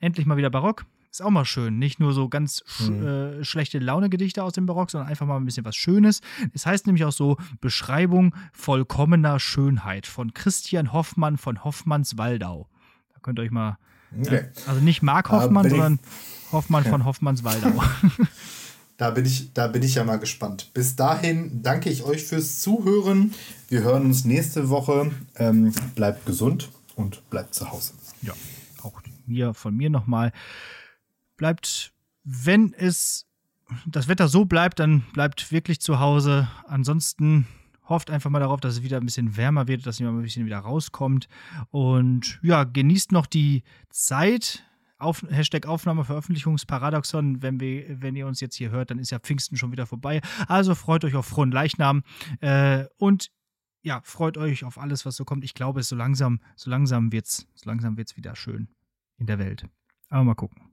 Endlich 0.00 0.26
mal 0.26 0.36
wieder 0.36 0.50
Barock. 0.50 0.84
Ist 1.10 1.22
auch 1.22 1.30
mal 1.30 1.44
schön. 1.44 1.78
Nicht 1.78 1.98
nur 1.98 2.12
so 2.12 2.28
ganz 2.28 2.62
sch 2.66 2.88
mhm. 2.88 3.06
äh, 3.06 3.44
schlechte 3.44 3.80
Laune-Gedichte 3.80 4.44
aus 4.44 4.52
dem 4.52 4.66
Barock, 4.66 4.90
sondern 4.90 5.08
einfach 5.08 5.26
mal 5.26 5.36
ein 5.36 5.44
bisschen 5.44 5.64
was 5.64 5.74
Schönes. 5.74 6.20
Es 6.52 6.66
heißt 6.66 6.86
nämlich 6.86 7.04
auch 7.04 7.12
so 7.12 7.36
Beschreibung 7.60 8.34
vollkommener 8.52 9.40
Schönheit 9.40 10.06
von 10.06 10.34
Christian 10.34 10.92
Hoffmann 10.92 11.36
von 11.36 11.64
Hoffmanns-Waldau. 11.64 12.68
Da 13.12 13.20
könnt 13.22 13.40
ihr 13.40 13.42
euch 13.42 13.50
mal. 13.50 13.78
Okay. 14.20 14.36
Äh, 14.36 14.48
also 14.68 14.80
nicht 14.80 15.02
Mark 15.02 15.30
Hoffmann, 15.30 15.68
sondern 15.68 15.98
Hoffmann 16.52 16.84
von 16.84 17.04
Hoffmanns-Waldau. 17.04 17.72
Da 19.00 19.08
bin, 19.08 19.24
ich, 19.24 19.54
da 19.54 19.66
bin 19.66 19.82
ich 19.82 19.94
ja 19.94 20.04
mal 20.04 20.18
gespannt. 20.18 20.74
Bis 20.74 20.94
dahin 20.94 21.62
danke 21.62 21.88
ich 21.88 22.02
euch 22.02 22.22
fürs 22.22 22.60
Zuhören. 22.60 23.32
Wir 23.70 23.80
hören 23.80 24.04
uns 24.04 24.26
nächste 24.26 24.68
Woche. 24.68 25.10
Ähm, 25.36 25.72
bleibt 25.94 26.26
gesund 26.26 26.68
und 26.96 27.22
bleibt 27.30 27.54
zu 27.54 27.72
Hause. 27.72 27.94
Ja, 28.20 28.34
auch 28.82 29.00
hier 29.26 29.54
von 29.54 29.74
mir 29.74 29.88
nochmal 29.88 30.32
bleibt, 31.40 31.94
wenn 32.22 32.74
es 32.74 33.26
das 33.86 34.08
Wetter 34.08 34.28
so 34.28 34.44
bleibt, 34.44 34.78
dann 34.78 35.00
bleibt 35.14 35.50
wirklich 35.50 35.80
zu 35.80 35.98
Hause. 35.98 36.48
Ansonsten 36.66 37.46
hofft 37.88 38.10
einfach 38.10 38.28
mal 38.28 38.40
darauf, 38.40 38.60
dass 38.60 38.74
es 38.74 38.82
wieder 38.82 38.98
ein 38.98 39.06
bisschen 39.06 39.38
wärmer 39.38 39.66
wird, 39.66 39.86
dass 39.86 39.98
ihr 39.98 40.10
mal 40.10 40.18
ein 40.18 40.22
bisschen 40.22 40.44
wieder 40.44 40.58
rauskommt. 40.58 41.28
Und 41.70 42.38
ja, 42.42 42.64
genießt 42.64 43.12
noch 43.12 43.24
die 43.24 43.62
Zeit. 43.88 44.66
Auf, 44.98 45.24
Hashtag 45.30 45.64
Aufnahme 45.64 46.04
Veröffentlichungsparadoxon. 46.04 47.40
Wenn, 47.40 47.58
wir, 47.58 48.02
wenn 48.02 48.16
ihr 48.16 48.26
uns 48.26 48.40
jetzt 48.40 48.56
hier 48.56 48.70
hört, 48.70 48.90
dann 48.90 48.98
ist 48.98 49.10
ja 49.10 49.18
Pfingsten 49.18 49.56
schon 49.56 49.72
wieder 49.72 49.86
vorbei. 49.86 50.20
Also 50.46 50.74
freut 50.74 51.06
euch 51.06 51.14
auf 51.14 51.24
frohen 51.24 51.52
Leichnam. 51.52 52.02
Äh, 52.40 52.84
und 52.98 53.30
ja, 53.80 54.02
freut 54.04 54.36
euch 54.36 54.62
auf 54.64 54.76
alles, 54.76 55.06
was 55.06 55.16
so 55.16 55.24
kommt. 55.24 55.42
Ich 55.42 55.54
glaube, 55.54 55.80
es 55.80 55.88
so 55.88 55.96
langsam, 55.96 56.40
so 56.54 56.70
langsam 56.70 57.12
wird's, 57.12 57.46
so 57.54 57.70
wieder 57.70 58.36
schön 58.36 58.68
in 59.16 59.24
der 59.24 59.38
Welt. 59.38 59.64
Aber 60.10 60.24
mal 60.24 60.34
gucken. 60.34 60.70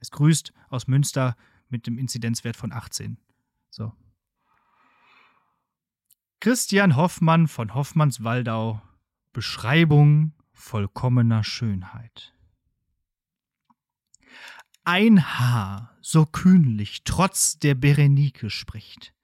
Es 0.00 0.10
grüßt 0.10 0.52
aus 0.68 0.86
Münster 0.86 1.36
mit 1.68 1.86
dem 1.86 1.98
Inzidenzwert 1.98 2.56
von 2.56 2.72
18. 2.72 3.18
So. 3.70 3.92
Christian 6.40 6.96
Hoffmann 6.96 7.48
von 7.48 7.74
Hoffmanns-Waldau. 7.74 8.80
Beschreibung 9.32 10.32
vollkommener 10.52 11.44
Schönheit. 11.44 12.34
Ein 14.84 15.22
Haar, 15.38 15.96
so 16.00 16.24
kühnlich 16.24 17.04
trotz 17.04 17.58
der 17.58 17.74
Berenike 17.74 18.50
spricht, 18.50 19.14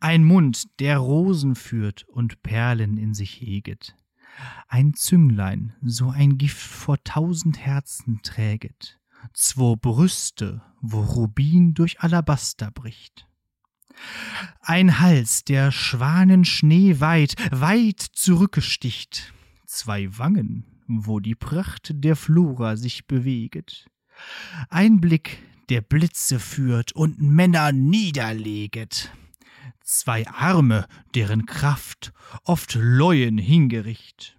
ein 0.00 0.24
Mund, 0.24 0.80
der 0.80 0.98
Rosen 0.98 1.54
führt 1.54 2.04
und 2.08 2.42
Perlen 2.42 2.98
in 2.98 3.14
sich 3.14 3.40
heget, 3.40 3.96
ein 4.68 4.94
Zünglein, 4.94 5.74
so 5.82 6.10
ein 6.10 6.38
Gift 6.38 6.60
vor 6.60 7.02
tausend 7.04 7.58
Herzen 7.58 8.20
träget, 8.22 9.00
zwo 9.32 9.76
Brüste, 9.76 10.62
wo 10.80 11.00
Rubin 11.00 11.74
durch 11.74 12.00
Alabaster 12.00 12.70
bricht. 12.70 13.26
Ein 14.60 15.00
Hals, 15.00 15.44
der 15.44 15.70
Schwanen 15.70 16.44
Schnee 16.44 17.00
weit, 17.00 17.34
weit 17.50 18.00
zurückgesticht, 18.00 19.32
zwei 19.66 20.16
Wangen, 20.18 20.82
wo 20.86 21.20
die 21.20 21.34
Pracht 21.34 21.92
der 21.94 22.16
Flora 22.16 22.76
sich 22.76 23.06
beweget, 23.06 23.88
ein 24.68 25.00
Blick, 25.00 25.42
der 25.68 25.80
Blitze 25.80 26.38
führt 26.38 26.92
und 26.92 27.20
Männer 27.20 27.72
niederleget, 27.72 29.10
zwei 29.80 30.26
Arme, 30.28 30.86
deren 31.14 31.46
Kraft 31.46 32.12
oft 32.44 32.74
Leuen 32.74 33.38
hingericht, 33.38 34.38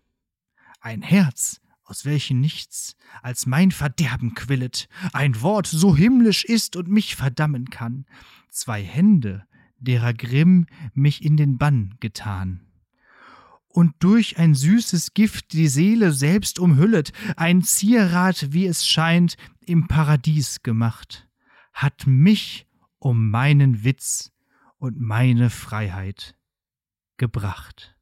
ein 0.82 1.02
Herz, 1.02 1.62
aus 1.94 2.06
welchem 2.06 2.40
nichts 2.40 2.96
als 3.22 3.46
mein 3.46 3.70
Verderben 3.70 4.34
quillet, 4.34 4.90
ein 5.12 5.40
Wort 5.44 5.68
so 5.68 5.96
himmlisch 5.96 6.44
ist 6.44 6.76
und 6.76 6.88
mich 6.88 7.16
verdammen 7.16 7.70
kann, 7.70 8.08
zwei 8.50 8.82
Hände, 8.82 9.46
derer 9.78 10.16
Grimm 10.16 10.66
mich 10.96 11.24
in 11.24 11.38
den 11.38 11.60
Bann 11.60 11.94
getan. 12.00 12.66
Und 13.68 13.94
durch 14.00 14.40
ein 14.40 14.56
süßes 14.56 15.14
Gift 15.14 15.54
die 15.54 15.68
Seele 15.68 16.14
selbst 16.14 16.58
umhüllet, 16.58 17.14
ein 17.38 17.62
Zierat, 17.62 18.52
wie 18.52 18.66
es 18.66 18.88
scheint, 18.88 19.38
im 19.64 19.88
Paradies 19.88 20.64
gemacht, 20.64 21.30
hat 21.74 22.08
mich 22.08 22.66
um 22.98 23.30
meinen 23.30 23.84
Witz 23.84 24.32
und 24.80 25.00
meine 25.00 25.52
Freiheit 25.52 26.36
gebracht. 27.18 27.93